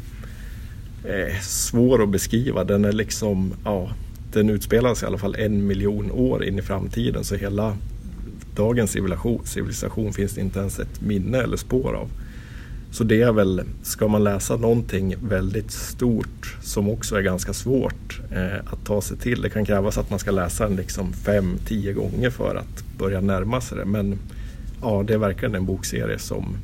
eh, 1.10 1.40
svår 1.42 2.04
att 2.04 2.10
beskriva. 2.10 2.64
Den 2.64 2.86
är 2.86 2.92
liksom, 2.92 3.54
ja, 3.64 3.90
den 4.34 4.50
utspelar 4.50 4.96
sig 4.96 5.06
i 5.06 5.08
alla 5.08 5.18
fall 5.18 5.36
en 5.36 5.68
miljon 5.68 6.12
år 6.12 6.44
in 6.44 6.60
i 6.60 6.62
framtiden 6.62 7.24
så 7.24 7.36
hela 7.36 7.78
dagens 8.56 8.92
civilisation, 8.92 9.42
civilisation 9.46 10.14
finns 10.14 10.34
det 10.34 10.42
inte 10.42 10.60
ens 10.60 10.80
ett 10.80 11.02
minne 11.02 11.38
eller 11.38 11.58
spår 11.58 11.94
av. 11.94 12.10
Så 12.92 13.04
det 13.04 13.22
är 13.22 13.32
väl, 13.32 13.62
ska 13.84 14.08
man 14.08 14.24
läsa 14.24 14.56
någonting 14.56 15.16
väldigt 15.22 15.72
stort 15.72 16.58
som 16.62 16.90
också 16.90 17.16
är 17.16 17.22
ganska 17.22 17.54
svårt 17.54 18.22
eh, 18.32 18.74
att 18.74 18.86
ta 18.86 19.02
sig 19.02 19.18
till. 19.18 19.42
Det 19.42 19.50
kan 19.50 19.66
krävas 19.66 19.98
att 19.98 20.10
man 20.10 20.20
ska 20.20 20.32
läsa 20.32 20.68
den 20.68 20.76
liksom 20.76 21.14
fem, 21.14 21.58
tio 21.66 21.94
gånger 21.94 22.30
för 22.30 22.56
att 22.56 22.98
börja 22.98 23.22
närma 23.22 23.62
sig 23.62 23.78
det. 23.78 23.86
Men 23.86 24.20
ja, 24.82 25.04
det 25.08 25.14
är 25.14 25.18
verkligen 25.18 25.56
en 25.56 25.66
bokserie 25.66 26.20
som 26.20 26.58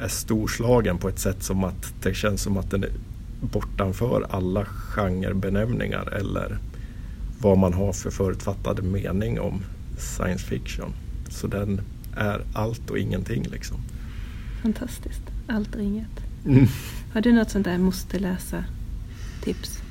är 0.00 0.08
storslagen 0.08 0.98
på 0.98 1.08
ett 1.08 1.18
sätt 1.18 1.42
som 1.42 1.64
att 1.64 1.94
det 2.02 2.14
känns 2.14 2.42
som 2.42 2.56
att 2.56 2.70
den 2.70 2.84
är 2.84 2.90
bortanför 3.40 4.26
alla 4.30 4.64
genrebenämningar 4.64 6.12
eller 6.12 6.58
vad 7.40 7.58
man 7.58 7.72
har 7.72 7.92
för 7.92 8.10
förutfattade 8.10 8.82
mening 8.82 9.40
om 9.40 9.62
science 9.98 10.46
fiction. 10.46 10.92
Så 11.28 11.46
den 11.46 11.80
är 12.16 12.40
allt 12.52 12.90
och 12.90 12.98
ingenting 12.98 13.42
liksom. 13.42 13.76
Fantastiskt. 14.62 15.22
Allt 15.46 15.74
och 15.74 15.82
inget. 15.82 16.20
Mm. 16.46 16.66
Har 17.12 17.20
du 17.20 17.32
något 17.32 17.50
sånt 17.50 17.64
där 17.64 17.78
måste 17.78 18.18
läsa 18.18 18.64
tips? 19.42 19.82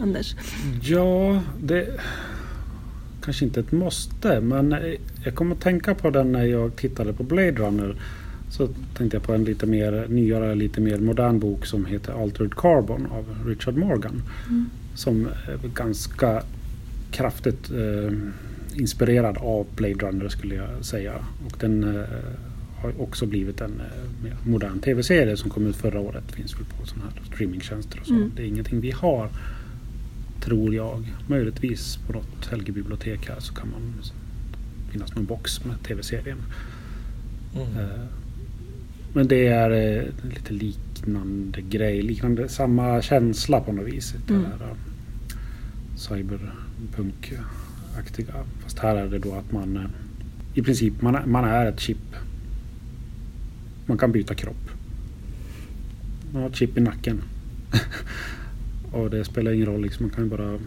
Anders? 0.00 0.36
Ja, 0.82 1.42
det... 1.62 2.00
Kanske 3.24 3.44
inte 3.44 3.60
ett 3.60 3.72
måste, 3.72 4.40
men 4.40 4.76
jag 5.24 5.34
kommer 5.34 5.54
att 5.54 5.60
tänka 5.60 5.94
på 5.94 6.10
den 6.10 6.32
när 6.32 6.44
jag 6.44 6.76
tittade 6.76 7.12
på 7.12 7.22
Blade 7.22 7.52
Runner. 7.52 7.96
Så 8.50 8.68
tänkte 8.96 9.16
jag 9.16 9.22
på 9.22 9.32
en 9.32 9.44
lite 9.44 9.66
mer 9.66 10.06
nyare, 10.08 10.54
lite 10.54 10.80
mer 10.80 10.98
modern 10.98 11.38
bok 11.38 11.66
som 11.66 11.86
heter 11.86 12.22
Altered 12.22 12.54
Carbon 12.54 13.06
av 13.06 13.24
Richard 13.46 13.76
Morgan. 13.76 14.22
Mm. 14.48 14.70
Som 14.94 15.26
är 15.26 15.68
ganska 15.74 16.42
kraftigt 17.10 17.70
eh, 17.70 18.12
inspirerad 18.74 19.38
av 19.38 19.66
Blade 19.76 19.94
Runner 19.94 20.28
skulle 20.28 20.54
jag 20.54 20.84
säga. 20.84 21.14
Och 21.46 21.56
den 21.60 21.96
eh, 21.96 22.04
har 22.82 23.00
också 23.00 23.26
blivit 23.26 23.60
en 23.60 23.80
eh, 23.80 23.86
modern 24.44 24.80
tv-serie 24.80 25.36
som 25.36 25.50
kom 25.50 25.66
ut 25.66 25.76
förra 25.76 26.00
året. 26.00 26.32
Finns 26.32 26.56
väl 26.56 26.64
på 26.64 26.86
sådana 26.86 27.10
här 27.10 27.22
streamingtjänster 27.34 28.00
och 28.00 28.06
så. 28.06 28.14
Mm. 28.14 28.30
Det 28.36 28.42
är 28.42 28.46
ingenting 28.46 28.80
vi 28.80 28.90
har, 28.90 29.28
tror 30.40 30.74
jag. 30.74 31.12
Möjligtvis 31.28 31.96
på 32.06 32.12
något 32.12 32.46
Helgebibliotek 32.50 33.28
här 33.28 33.40
så 33.40 33.54
kan 33.54 33.68
man 33.70 33.80
finnas 34.90 35.14
någon 35.14 35.24
box 35.24 35.64
med 35.64 35.82
tv-serien. 35.82 36.38
Mm. 37.54 37.66
Eh, 37.78 38.00
Men 39.14 39.28
det 39.28 39.46
är 39.46 39.70
eh, 39.70 40.02
lite 40.34 40.52
liknande 40.52 41.60
grej, 41.60 42.02
liknande 42.02 42.48
samma 42.48 43.02
känsla 43.02 43.60
på 43.60 43.72
något 43.72 43.86
vis. 43.86 44.14
Det 44.26 44.34
Mm. 44.34 44.46
där, 44.58 44.66
eh, 44.66 44.72
cyberpunk-aktiga. 45.96 48.44
Fast 48.62 48.78
här 48.78 48.96
är 48.96 49.06
det 49.08 49.18
då 49.18 49.34
att 49.34 49.52
man 49.52 49.76
eh, 49.76 49.82
i 50.54 50.62
princip 50.62 51.02
man, 51.02 51.14
är- 51.14 51.26
man 51.26 51.44
är 51.44 51.66
ett 51.66 51.80
chip. 51.80 51.98
Man 53.86 53.98
kan 53.98 54.12
byta 54.12 54.34
kropp. 54.34 54.70
Man 56.32 56.42
har 56.42 56.50
chip 56.50 56.78
i 56.78 56.80
nacken. 56.80 57.22
Och 58.92 59.10
det 59.10 59.24
spelar 59.24 59.52
ingen 59.52 59.66
roll, 59.66 59.82
liksom, 59.82 60.06
man 60.06 60.10
kan 60.10 60.24
ju 60.24 60.30
bara 60.30 60.58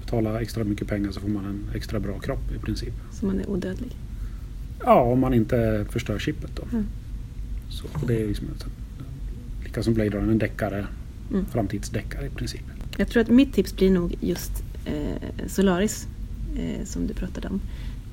betala 0.00 0.40
extra 0.40 0.64
mycket 0.64 0.88
pengar 0.88 1.10
så 1.10 1.20
får 1.20 1.28
man 1.28 1.44
en 1.44 1.70
extra 1.74 2.00
bra 2.00 2.18
kropp 2.18 2.52
i 2.56 2.58
princip. 2.58 2.94
Så 3.12 3.26
man 3.26 3.40
är 3.40 3.50
odödlig. 3.50 3.96
Ja, 4.84 5.02
om 5.02 5.20
man 5.20 5.34
inte 5.34 5.86
förstör 5.90 6.18
chippet 6.18 6.50
då. 6.56 6.62
Mm. 6.72 6.86
Så 7.70 8.06
det 8.06 8.22
är 8.22 8.26
liksom 8.26 8.46
lika 9.64 9.82
som 9.82 9.94
Blade 9.94 10.10
Runner, 10.10 10.32
en 10.32 10.38
deckare. 10.38 10.86
Mm. 11.30 11.46
Framtidsdeckare 11.46 12.26
i 12.26 12.30
princip. 12.30 12.62
Jag 12.96 13.08
tror 13.08 13.22
att 13.22 13.28
mitt 13.28 13.54
tips 13.54 13.76
blir 13.76 13.90
nog 13.90 14.16
just 14.20 14.62
eh, 14.84 15.46
Solaris 15.46 16.06
eh, 16.56 16.84
som 16.84 17.06
du 17.06 17.14
pratade 17.14 17.48
om. 17.48 17.60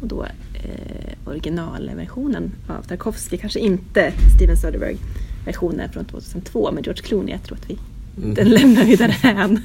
Och 0.02 0.08
då 0.08 0.24
eh, 0.54 1.14
originalversionen 1.26 2.52
av 2.68 2.82
Tarkovsky, 2.82 3.38
kanske 3.38 3.60
inte 3.60 4.14
Steven 4.36 4.58
Soderbergh-versionen 4.58 5.89
från 5.89 6.06
2002 6.06 6.72
med 6.72 6.86
George 6.86 7.04
Clooney. 7.04 7.32
Jag 7.32 7.43
tror 7.43 7.58
att 7.58 7.70
vi 7.70 7.78
Mm. 8.18 8.34
den 8.34 8.50
lämnar 8.50 8.84
vi 8.86 8.96
därhän. 8.96 9.60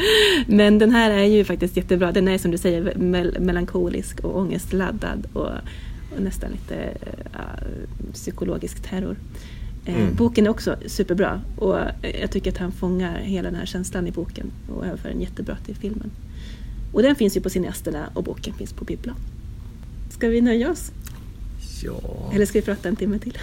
Men 0.46 0.78
den 0.78 0.90
här 0.90 1.10
är 1.10 1.24
ju 1.24 1.44
faktiskt 1.44 1.76
jättebra. 1.76 2.12
Den 2.12 2.28
är 2.28 2.38
som 2.38 2.50
du 2.50 2.58
säger 2.58 2.94
mel- 2.94 3.36
melankolisk 3.40 4.20
och 4.20 4.38
ångestladdad 4.38 5.26
och, 5.32 5.48
och 6.16 6.20
nästan 6.22 6.50
lite 6.50 6.74
eh, 7.32 8.12
psykologisk 8.12 8.82
terror. 8.90 9.16
Eh, 9.84 9.94
Mm. 9.96 10.14
Boken 10.16 10.46
är 10.46 10.50
också 10.50 10.76
superbra 10.86 11.40
och 11.58 11.76
jag 12.20 12.30
tycker 12.30 12.50
att 12.52 12.58
han 12.58 12.72
fångar 12.72 13.18
hela 13.18 13.50
den 13.50 13.58
här 13.58 13.66
känslan 13.66 14.06
i 14.06 14.10
boken 14.10 14.50
och 14.68 14.86
överför 14.86 15.08
den 15.08 15.20
jättebra 15.20 15.56
till 15.66 15.76
filmen. 15.76 16.10
Och 16.92 17.02
den 17.02 17.14
finns 17.16 17.36
ju 17.36 17.40
på 17.40 17.50
cineasterna 17.50 18.06
och 18.14 18.24
boken 18.24 18.54
finns 18.54 18.72
på 18.72 18.84
bibblan. 18.84 19.16
Ska 20.14 20.28
vi 20.28 20.40
nöja 20.40 20.70
oss? 20.70 20.92
Ja. 21.82 22.30
Eller 22.34 22.46
ska 22.46 22.58
vi 22.58 22.64
prata 22.64 22.88
en 22.88 22.96
timme 22.96 23.18
till? 23.18 23.38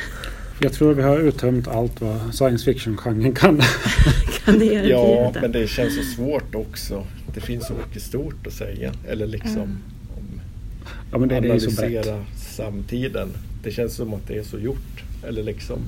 Jag 0.60 0.74
tror 0.74 0.94
vi 0.94 1.02
har 1.02 1.20
uttömt 1.20 1.68
allt 1.68 2.02
vad 2.02 2.36
science 2.36 2.66
fiction-genren 2.66 3.34
kan. 3.34 3.62
kan 4.46 4.60
det 4.60 4.66
göra 4.66 4.88
Ja, 4.88 5.34
men 5.42 5.52
det 5.52 5.68
känns 5.68 5.96
så 5.96 6.04
svårt 6.16 6.56
också. 6.56 7.06
Det 7.34 7.42
finns 7.42 7.68
så 7.68 7.74
mycket 7.74 8.02
stort 8.02 8.48
att 8.48 8.54
säga. 8.54 8.94
Eller 9.08 9.28
liksom 9.28 9.56
Mm. 9.62 9.78
om 10.18 10.42
Ja, 11.12 11.18
men 11.18 11.30
det, 11.30 11.40
det 11.40 11.48
är 11.50 11.60
så 11.60 11.70
brett. 11.72 11.80
analysera 11.80 12.26
samtiden. 12.38 13.30
Det 13.64 13.72
känns 13.72 13.96
som 13.96 14.14
att 14.14 14.28
det 14.28 14.38
är 14.38 14.44
så 14.44 14.60
gjort. 14.60 15.04
Eller 15.28 15.44
liksom, 15.44 15.80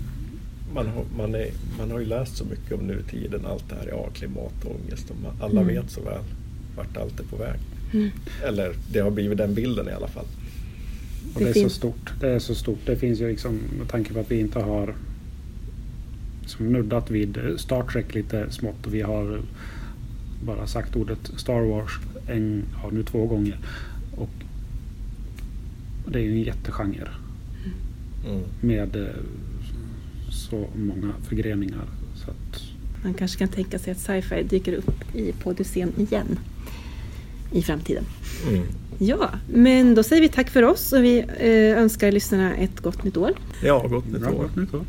man, 0.74 0.88
har, 0.88 1.04
man, 1.18 1.36
är, 1.36 1.48
man 1.80 1.92
har 1.92 2.00
ju 2.00 2.06
läst 2.06 2.38
så 2.38 2.46
mycket 2.46 2.72
om 2.74 2.80
nutiden. 2.88 3.46
Allt 3.46 3.70
det 3.70 3.76
här, 3.76 3.88
ja, 3.90 4.10
klimatångest. 4.14 5.10
Och 5.10 5.16
man, 5.24 5.32
alla 5.42 5.62
Mm. 5.62 5.76
vet 5.76 5.92
så 5.92 6.02
väl 6.02 6.24
vart 6.78 6.98
allt 6.98 7.20
är 7.20 7.24
på 7.24 7.36
väg. 7.36 7.60
Mm. 7.94 8.10
Eller 8.48 8.74
det 8.92 9.00
har 9.00 9.12
blivit 9.12 9.38
den 9.38 9.54
bilden 9.54 9.88
i 9.90 9.92
alla 9.92 10.08
fall. 10.08 10.26
Och 11.34 11.40
Det 11.40 11.54
det 11.54 11.60
är 11.60 11.64
så 11.64 11.70
stort. 11.70 12.14
Det 12.20 12.30
är 12.30 12.40
så 12.40 12.56
stort. 12.56 12.80
Det 12.86 12.96
finns 12.96 13.20
ju 13.22 13.28
liksom 13.28 13.60
med 13.80 13.88
tanke 13.88 14.14
på 14.14 14.20
att 14.20 14.32
vi 14.32 14.40
inte 14.40 14.60
har 14.60 14.96
som 16.46 16.74
nuddat 16.74 17.12
vid 17.12 17.38
Star 17.58 17.84
Trek 17.84 18.16
lite 18.16 18.52
smått 18.52 18.86
och 18.86 18.94
vi 18.94 19.02
har 19.02 19.42
bara 20.46 20.68
sagt 20.68 20.96
ordet 20.96 21.32
Star 21.38 21.62
Wars 21.62 21.92
en, 22.28 22.64
ja, 22.84 22.90
nu 22.92 23.04
två 23.04 23.26
gånger. 23.26 23.60
Och 24.18 24.30
det 26.08 26.20
är 26.20 26.24
ju 26.24 26.32
en 26.32 26.42
jättegenre 26.44 27.10
Mm. 28.28 28.42
med 28.62 28.96
eh, 28.96 29.08
så 30.32 30.68
många 30.76 31.14
förgreningar. 31.24 31.86
Så 32.16 32.32
att, 32.32 32.62
Man 33.04 33.14
kanske 33.14 33.40
kan 33.40 33.48
tänka 33.48 33.80
sig 33.80 33.92
att 33.92 33.98
sci-fi 34.00 34.44
dyker 34.44 34.74
upp 34.74 35.16
i 35.16 35.32
på 35.32 35.50
Odysseen 35.50 35.92
igen 35.98 36.40
i 37.54 37.62
framtiden. 37.62 38.04
Mm. 38.50 38.64
Ja, 38.98 39.30
men 39.54 39.96
då 39.96 40.04
säger 40.04 40.22
vi 40.22 40.30
tack 40.30 40.50
för 40.50 40.64
oss 40.64 40.94
och 40.94 41.04
vi 41.04 41.26
eh, 41.40 41.82
önskar 41.82 42.12
lyssnarna 42.12 42.56
ett 42.56 42.80
gott 42.80 43.04
nytt 43.04 43.18
år. 43.18 43.32
Ja, 43.64 43.88
gott 43.88 44.06
nytt 44.06 44.22
bra, 44.22 44.32
år. 44.32 44.44
gott 44.44 44.56
nytt 44.56 44.74
år. 44.74 44.86